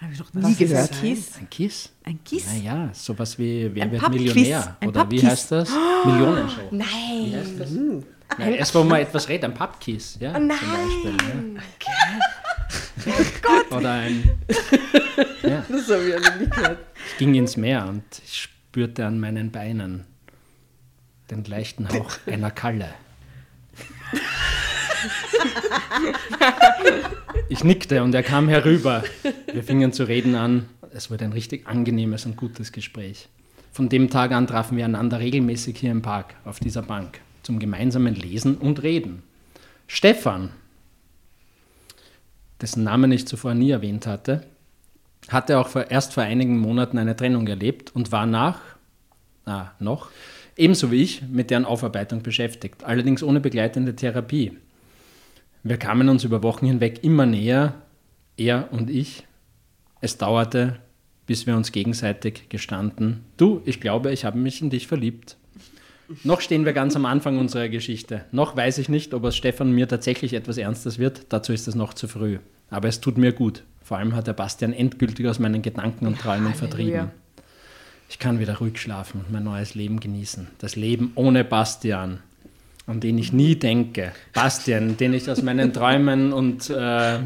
Habe 0.04 0.12
ich 0.12 0.18
noch 0.20 0.32
nie 0.34 0.54
gehört. 0.54 0.90
das? 0.90 1.00
Kiss? 1.00 1.30
Ein 1.38 1.48
Kiss? 1.50 1.90
Ein 2.04 2.24
Kiss? 2.24 2.46
Naja, 2.46 2.90
sowas 2.92 3.38
wie 3.38 3.70
Wer 3.74 3.84
Ein 3.84 3.92
wird. 3.92 4.08
Millionär? 4.10 4.76
Ein 4.80 4.88
Oder 4.88 5.10
wie 5.10 5.26
heißt 5.26 5.52
das? 5.52 5.70
Millionenshow. 6.04 6.60
Wie 6.70 6.76
Nein. 6.76 7.34
heißt 7.40 7.58
das? 7.60 7.70
Nein, 8.38 8.54
erst 8.54 8.74
wo 8.74 8.82
man 8.84 9.00
etwas 9.00 9.28
redet, 9.28 9.44
ein 9.44 9.54
Pappkiss, 9.54 10.18
ja, 10.20 10.34
zum 10.34 10.48
Beispiel. 10.48 11.16
Ja. 13.06 13.76
Oder 13.76 13.90
ein 13.92 14.30
Das 15.42 15.88
habe 15.90 16.08
ich 16.08 16.14
auch 16.16 16.36
nicht 16.38 16.50
gehört. 16.50 16.78
Ich 17.12 17.18
ging 17.18 17.34
ins 17.34 17.56
Meer 17.56 17.86
und 17.88 18.02
ich 18.24 18.42
spürte 18.42 19.06
an 19.06 19.20
meinen 19.20 19.50
Beinen 19.50 20.04
den 21.30 21.44
leichten 21.44 21.88
Hauch 21.88 22.16
einer 22.26 22.50
Kalle. 22.50 22.88
Ich 27.48 27.62
nickte 27.62 28.02
und 28.02 28.14
er 28.14 28.22
kam 28.22 28.48
herüber. 28.48 29.04
Wir 29.52 29.62
fingen 29.62 29.92
zu 29.92 30.04
reden 30.04 30.34
an. 30.34 30.68
Es 30.92 31.10
wurde 31.10 31.24
ein 31.24 31.32
richtig 31.32 31.66
angenehmes 31.66 32.26
und 32.26 32.36
gutes 32.36 32.72
Gespräch. 32.72 33.28
Von 33.72 33.88
dem 33.88 34.08
Tag 34.08 34.32
an 34.32 34.46
trafen 34.46 34.76
wir 34.76 34.84
einander 34.84 35.18
regelmäßig 35.18 35.78
hier 35.78 35.90
im 35.90 36.02
Park, 36.02 36.36
auf 36.44 36.60
dieser 36.60 36.82
Bank, 36.82 37.20
zum 37.42 37.58
gemeinsamen 37.58 38.14
Lesen 38.14 38.56
und 38.56 38.82
Reden. 38.82 39.22
Stefan, 39.86 40.50
dessen 42.60 42.84
Namen 42.84 43.12
ich 43.12 43.26
zuvor 43.26 43.54
nie 43.54 43.70
erwähnt 43.70 44.06
hatte, 44.06 44.46
hatte 45.28 45.58
auch 45.58 45.68
vor, 45.68 45.90
erst 45.90 46.14
vor 46.14 46.22
einigen 46.22 46.58
Monaten 46.58 46.98
eine 46.98 47.16
Trennung 47.16 47.46
erlebt 47.46 47.94
und 47.94 48.12
war 48.12 48.26
nach, 48.26 48.60
ah, 49.44 49.72
noch, 49.80 50.10
ebenso 50.56 50.90
wie 50.90 51.02
ich, 51.02 51.22
mit 51.22 51.50
deren 51.50 51.64
Aufarbeitung 51.64 52.22
beschäftigt, 52.22 52.84
allerdings 52.84 53.22
ohne 53.22 53.40
begleitende 53.40 53.96
Therapie. 53.96 54.56
Wir 55.66 55.78
kamen 55.78 56.10
uns 56.10 56.24
über 56.24 56.42
Wochen 56.42 56.66
hinweg 56.66 57.02
immer 57.02 57.24
näher, 57.24 57.72
er 58.36 58.70
und 58.70 58.90
ich. 58.90 59.26
Es 60.02 60.18
dauerte, 60.18 60.78
bis 61.26 61.46
wir 61.46 61.56
uns 61.56 61.72
gegenseitig 61.72 62.50
gestanden, 62.50 63.24
du, 63.38 63.62
ich 63.64 63.80
glaube, 63.80 64.12
ich 64.12 64.26
habe 64.26 64.36
mich 64.36 64.60
in 64.60 64.68
dich 64.68 64.86
verliebt. 64.86 65.38
Noch 66.22 66.42
stehen 66.42 66.66
wir 66.66 66.74
ganz 66.74 66.96
am 66.96 67.06
Anfang 67.06 67.38
unserer 67.38 67.70
Geschichte. 67.70 68.26
Noch 68.30 68.54
weiß 68.54 68.76
ich 68.76 68.90
nicht, 68.90 69.14
ob 69.14 69.24
aus 69.24 69.36
Stefan 69.36 69.72
mir 69.72 69.88
tatsächlich 69.88 70.34
etwas 70.34 70.58
Ernstes 70.58 70.98
wird. 70.98 71.24
Dazu 71.30 71.54
ist 71.54 71.66
es 71.66 71.74
noch 71.74 71.94
zu 71.94 72.08
früh. 72.08 72.40
Aber 72.68 72.88
es 72.88 73.00
tut 73.00 73.16
mir 73.16 73.32
gut. 73.32 73.62
Vor 73.82 73.96
allem 73.96 74.14
hat 74.14 74.26
der 74.26 74.34
Bastian 74.34 74.74
endgültig 74.74 75.26
aus 75.26 75.38
meinen 75.38 75.62
Gedanken 75.62 76.06
und 76.06 76.18
Träumen 76.18 76.52
vertrieben. 76.52 77.10
Ich 78.10 78.18
kann 78.18 78.38
wieder 78.38 78.58
ruhig 78.58 78.78
schlafen 78.78 79.22
und 79.22 79.32
mein 79.32 79.44
neues 79.44 79.74
Leben 79.74 79.98
genießen. 79.98 80.48
Das 80.58 80.76
Leben 80.76 81.12
ohne 81.14 81.42
Bastian, 81.42 82.18
an 82.86 83.00
den 83.00 83.18
ich 83.18 83.32
nie 83.32 83.56
denke. 83.56 84.12
Bastian, 84.32 84.96
den 84.96 85.14
ich 85.14 85.30
aus 85.30 85.42
meinen 85.42 85.72
Träumen 85.72 86.32
und 86.32 86.68
äh, 86.70 87.18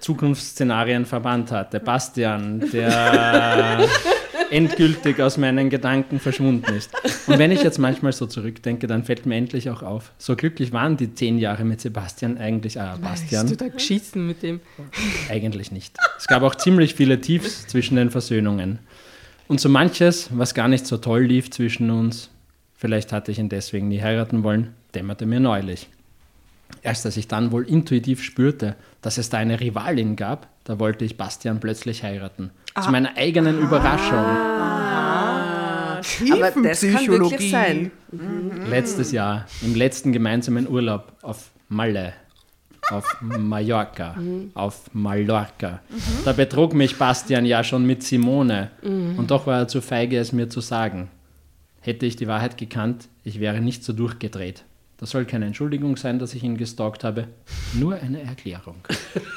Zukunftsszenarien 0.00 1.06
verbannt 1.06 1.50
hatte. 1.50 1.80
Bastian, 1.80 2.60
der 2.72 3.88
endgültig 4.50 5.20
aus 5.20 5.38
meinen 5.38 5.70
Gedanken 5.70 6.20
verschwunden 6.20 6.74
ist. 6.74 6.92
Und 7.26 7.38
wenn 7.38 7.50
ich 7.50 7.62
jetzt 7.62 7.78
manchmal 7.78 8.12
so 8.12 8.26
zurückdenke, 8.26 8.86
dann 8.86 9.02
fällt 9.02 9.26
mir 9.26 9.36
endlich 9.36 9.70
auch 9.70 9.82
auf, 9.82 10.12
so 10.18 10.36
glücklich 10.36 10.72
waren 10.72 10.96
die 10.96 11.12
zehn 11.14 11.38
Jahre 11.38 11.64
mit 11.64 11.80
Sebastian 11.80 12.38
eigentlich, 12.38 12.80
ah, 12.80 12.96
Bastian, 13.02 13.42
Hast 13.44 13.52
du 13.52 13.56
da 13.56 13.68
geschissen 13.68 14.26
mit 14.26 14.42
dem? 14.42 14.60
eigentlich 15.28 15.72
nicht. 15.72 15.96
Es 16.18 16.28
gab 16.28 16.42
auch 16.42 16.54
ziemlich 16.54 16.94
viele 16.94 17.20
Tiefs 17.20 17.66
zwischen 17.66 17.96
den 17.96 18.10
Versöhnungen. 18.10 18.78
Und 19.48 19.60
so 19.60 19.68
manches, 19.68 20.28
was 20.32 20.54
gar 20.54 20.68
nicht 20.68 20.86
so 20.86 20.98
toll 20.98 21.22
lief 21.24 21.50
zwischen 21.50 21.90
uns, 21.90 22.30
vielleicht 22.82 23.12
hatte 23.12 23.30
ich 23.30 23.38
ihn 23.38 23.48
deswegen 23.48 23.86
nie 23.86 24.02
heiraten 24.02 24.42
wollen, 24.42 24.74
dämmerte 24.92 25.24
mir 25.24 25.38
neulich. 25.38 25.88
Erst 26.82 27.06
als 27.06 27.16
ich 27.16 27.28
dann 27.28 27.52
wohl 27.52 27.62
intuitiv 27.62 28.24
spürte, 28.24 28.74
dass 29.02 29.18
es 29.18 29.30
da 29.30 29.38
eine 29.38 29.60
Rivalin 29.60 30.16
gab, 30.16 30.48
da 30.64 30.80
wollte 30.80 31.04
ich 31.04 31.16
Bastian 31.16 31.60
plötzlich 31.60 32.02
heiraten. 32.02 32.50
Zu 32.82 32.90
meiner 32.90 33.16
eigenen 33.16 33.60
Überraschung. 33.60 34.18
Aber 36.32 36.50
das 36.60 36.80
kann 36.80 37.06
wirklich 37.06 37.52
sein. 37.52 37.92
Letztes 38.68 39.12
Jahr, 39.12 39.46
im 39.60 39.76
letzten 39.76 40.10
gemeinsamen 40.10 40.68
Urlaub 40.68 41.12
auf 41.22 41.52
Malle, 41.68 42.14
auf 42.90 43.16
Mallorca, 43.20 44.16
auf 44.54 44.92
Mallorca. 44.92 45.78
Da 46.24 46.32
betrug 46.32 46.74
mich 46.74 46.98
Bastian 46.98 47.46
ja 47.46 47.62
schon 47.62 47.86
mit 47.86 48.02
Simone 48.02 48.72
und 48.82 49.30
doch 49.30 49.46
war 49.46 49.60
er 49.60 49.68
zu 49.68 49.80
feige, 49.80 50.18
es 50.18 50.32
mir 50.32 50.48
zu 50.48 50.60
sagen. 50.60 51.10
Hätte 51.82 52.06
ich 52.06 52.14
die 52.14 52.28
Wahrheit 52.28 52.56
gekannt, 52.56 53.08
ich 53.24 53.40
wäre 53.40 53.60
nicht 53.60 53.82
so 53.82 53.92
durchgedreht. 53.92 54.64
Das 54.98 55.10
soll 55.10 55.24
keine 55.24 55.46
Entschuldigung 55.46 55.96
sein, 55.96 56.20
dass 56.20 56.32
ich 56.32 56.44
ihn 56.44 56.56
gestalkt 56.56 57.02
habe, 57.02 57.26
nur 57.74 57.96
eine 57.96 58.22
Erklärung. 58.22 58.76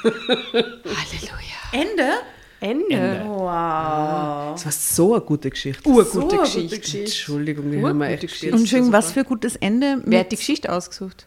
Halleluja. 0.04 1.56
Ende? 1.72 2.12
Ende. 2.60 2.94
Ende. 2.94 3.18
Das 3.18 4.64
war 4.64 4.72
so 4.72 5.14
eine 5.14 5.22
gute 5.22 5.50
Geschichte. 5.50 5.88
Urgute 5.88 6.36
so 6.36 6.38
Geschichte. 6.38 7.00
Entschuldigung, 7.00 7.70
die 7.72 7.84
haben 7.84 7.98
wir 7.98 8.06
echt 8.10 8.22
gespielt. 8.22 8.54
Und 8.54 8.68
schön, 8.68 8.92
was 8.92 9.10
für 9.10 9.24
gutes 9.24 9.56
Ende. 9.56 10.00
Wer 10.04 10.20
hat 10.20 10.30
die 10.30 10.36
Geschichte 10.36 10.72
ausgesucht? 10.72 11.26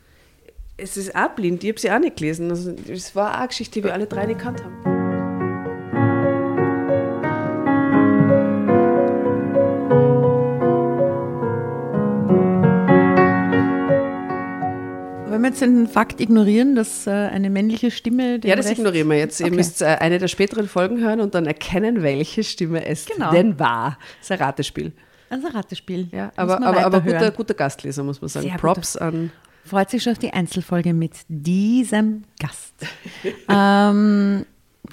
Es 0.77 0.95
ist 0.95 1.13
auch 1.13 1.35
blind, 1.35 1.61
ich 1.65 1.71
habe 1.71 1.79
sie 1.79 1.91
auch 1.91 1.99
nicht 1.99 2.15
gelesen. 2.15 2.49
Also, 2.49 2.73
es 2.87 3.13
war 3.13 3.33
auch 3.33 3.39
eine 3.39 3.47
Geschichte, 3.49 3.81
die 3.81 3.83
wir 3.83 3.93
alle 3.93 4.07
drei 4.07 4.25
nicht 4.25 4.39
gekannt 4.39 4.63
haben. 4.63 4.98
Wenn 15.31 15.41
wir 15.41 15.49
jetzt 15.49 15.61
den 15.61 15.87
Fakt 15.87 16.19
ignorieren, 16.21 16.75
dass 16.75 17.07
äh, 17.07 17.11
eine 17.11 17.49
männliche 17.49 17.91
Stimme. 17.91 18.39
Ja, 18.43 18.55
das 18.55 18.69
ignorieren 18.69 19.09
wir 19.09 19.17
jetzt. 19.17 19.39
Ihr 19.39 19.47
Okay. 19.47 19.55
müsst 19.55 19.81
äh, 19.81 19.85
eine 19.99 20.17
der 20.19 20.27
späteren 20.27 20.67
Folgen 20.67 20.99
hören 20.99 21.19
und 21.21 21.35
dann 21.35 21.45
erkennen, 21.45 22.01
welche 22.03 22.43
Stimme 22.43 22.85
es 22.85 23.05
Genau. 23.05 23.31
denn 23.31 23.59
war. 23.59 23.97
Das 24.19 24.29
ist 24.29 24.31
ein 24.31 24.39
Ratespiel. 24.39 24.91
Also 25.29 25.47
Ratespiel. 25.47 26.07
Ja, 26.11 26.31
aber, 26.35 26.61
aber, 26.61 26.85
aber 26.85 27.01
guter, 27.01 27.31
guter 27.31 27.53
Gastleser, 27.53 28.03
muss 28.03 28.19
man 28.21 28.29
sagen. 28.29 28.47
Sehr 28.47 28.57
Props 28.57 28.97
an. 28.97 29.31
Freut 29.63 29.89
sich 29.91 30.01
schon 30.01 30.13
auf 30.13 30.19
die 30.19 30.31
Einzelfolge 30.33 30.93
mit 30.93 31.11
diesem 31.27 32.23
Gast. 32.39 32.73
ähm, 33.49 34.45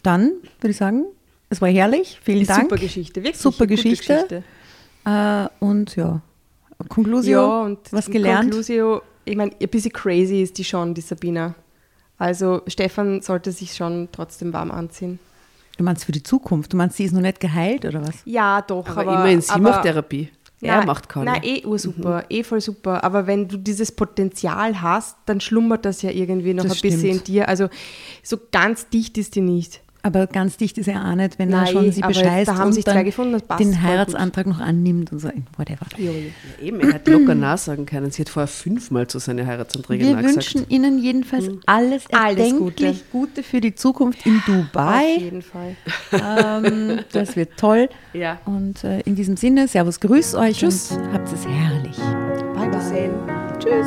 dann 0.02 0.32
würde 0.60 0.70
ich 0.70 0.76
sagen, 0.76 1.04
es 1.48 1.60
war 1.62 1.68
herrlich. 1.68 2.18
Vielen 2.22 2.46
Dank. 2.46 2.62
Super 2.62 2.76
Geschichte, 2.76 3.22
wirklich. 3.22 3.38
Super 3.40 3.66
gute 3.66 3.82
Geschichte. 3.82 4.42
Äh, 5.06 5.46
und 5.60 5.96
ja, 5.96 6.20
Conclusio, 6.88 7.40
Ja, 7.40 7.62
und 7.62 7.78
was 7.92 8.10
gelernt. 8.10 8.50
Conclusio, 8.50 9.00
ich 9.26 9.36
meine, 9.36 9.52
ein 9.60 9.68
bisschen 9.68 9.92
crazy 9.92 10.42
ist 10.42 10.56
die 10.56 10.64
schon, 10.64 10.94
die 10.94 11.00
Sabina. 11.02 11.54
Also 12.18 12.62
Stefan 12.66 13.20
sollte 13.20 13.52
sich 13.52 13.74
schon 13.74 14.08
trotzdem 14.12 14.52
warm 14.52 14.70
anziehen. 14.70 15.18
Du 15.76 15.84
meinst 15.84 16.04
für 16.06 16.12
die 16.12 16.22
Zukunft? 16.22 16.72
Du 16.72 16.76
meinst, 16.78 16.96
sie 16.96 17.04
ist 17.04 17.12
noch 17.12 17.20
nicht 17.20 17.40
geheilt 17.40 17.84
oder 17.84 18.00
was? 18.06 18.14
Ja, 18.24 18.62
doch. 18.62 18.88
Aber, 18.88 19.02
Aber, 19.02 19.14
immerhin, 19.16 19.42
sie 19.42 19.50
aber, 19.50 19.62
macht 19.62 19.82
Therapie. 19.82 20.30
Er 20.62 20.78
Nein, 20.78 20.86
macht 20.86 21.08
keine. 21.10 21.26
Nein, 21.32 21.42
eh 21.44 21.66
ursuper, 21.66 22.24
eh 22.30 22.42
voll 22.42 22.62
super. 22.62 23.04
Aber 23.04 23.26
wenn 23.26 23.46
du 23.46 23.58
dieses 23.58 23.92
Potenzial 23.92 24.80
hast, 24.80 25.18
dann 25.26 25.38
schlummert 25.42 25.84
das 25.84 26.00
ja 26.00 26.10
irgendwie 26.10 26.54
noch 26.54 26.64
Das 26.64 26.76
ein 26.76 26.80
bisschen 26.80 27.00
stimmt. 27.00 27.14
in 27.28 27.34
dir. 27.34 27.48
Also 27.48 27.68
so 28.22 28.38
ganz 28.52 28.88
dicht 28.88 29.18
ist 29.18 29.34
die 29.34 29.42
nicht. 29.42 29.82
Aber 30.06 30.28
ganz 30.28 30.56
dicht 30.56 30.78
ist 30.78 30.86
er 30.86 31.04
auch 31.04 31.16
nicht, 31.16 31.36
wenn 31.40 31.50
er 31.52 31.62
Nein, 31.62 31.72
schon 31.72 31.90
sie 31.90 32.00
bescheißt 32.00 32.48
da 32.48 32.58
haben 32.58 32.68
und 32.68 32.72
sich 32.74 32.84
dann 32.84 32.94
zwei 32.94 33.02
gefunden, 33.02 33.42
den 33.58 33.82
Heiratsantrag 33.82 34.46
noch 34.46 34.60
annimmt 34.60 35.10
und 35.10 35.18
so, 35.18 35.30
whatever. 35.56 35.84
Eben, 36.62 36.80
er 36.80 36.94
hat 36.94 37.08
locker 37.08 37.34
nachsagen 37.34 37.86
können. 37.86 38.12
Sie 38.12 38.22
hat 38.22 38.28
vorher 38.28 38.46
fünfmal 38.46 39.08
zu 39.08 39.18
seinen 39.18 39.44
Heiratsanträgen 39.46 40.06
Wir 40.06 40.14
nachgesagt. 40.14 40.54
wünschen 40.54 40.70
Ihnen 40.70 40.98
jedenfalls 41.02 41.48
alles, 41.66 42.04
Alles 42.12 42.38
erdenklich 42.38 43.02
Gute. 43.10 43.42
für 43.42 43.60
die 43.60 43.74
Zukunft 43.74 44.24
in 44.24 44.36
Auf 44.36 44.44
Dubai. 44.46 45.16
jeden 45.18 45.42
Fall. 45.42 45.74
Ähm, 46.12 47.00
das 47.12 47.34
wird 47.34 47.56
toll. 47.56 47.88
Ja. 48.12 48.38
Und 48.44 48.84
äh, 48.84 49.00
in 49.00 49.16
diesem 49.16 49.36
Sinne, 49.36 49.66
Servus, 49.66 49.98
grüß 49.98 50.36
euch 50.36 50.58
Tschüss. 50.58 50.96
habt 51.12 51.32
es 51.32 51.44
herrlich. 51.46 51.96
Bye, 52.54 52.68
bye. 52.70 53.10
Tschüss. 53.58 53.86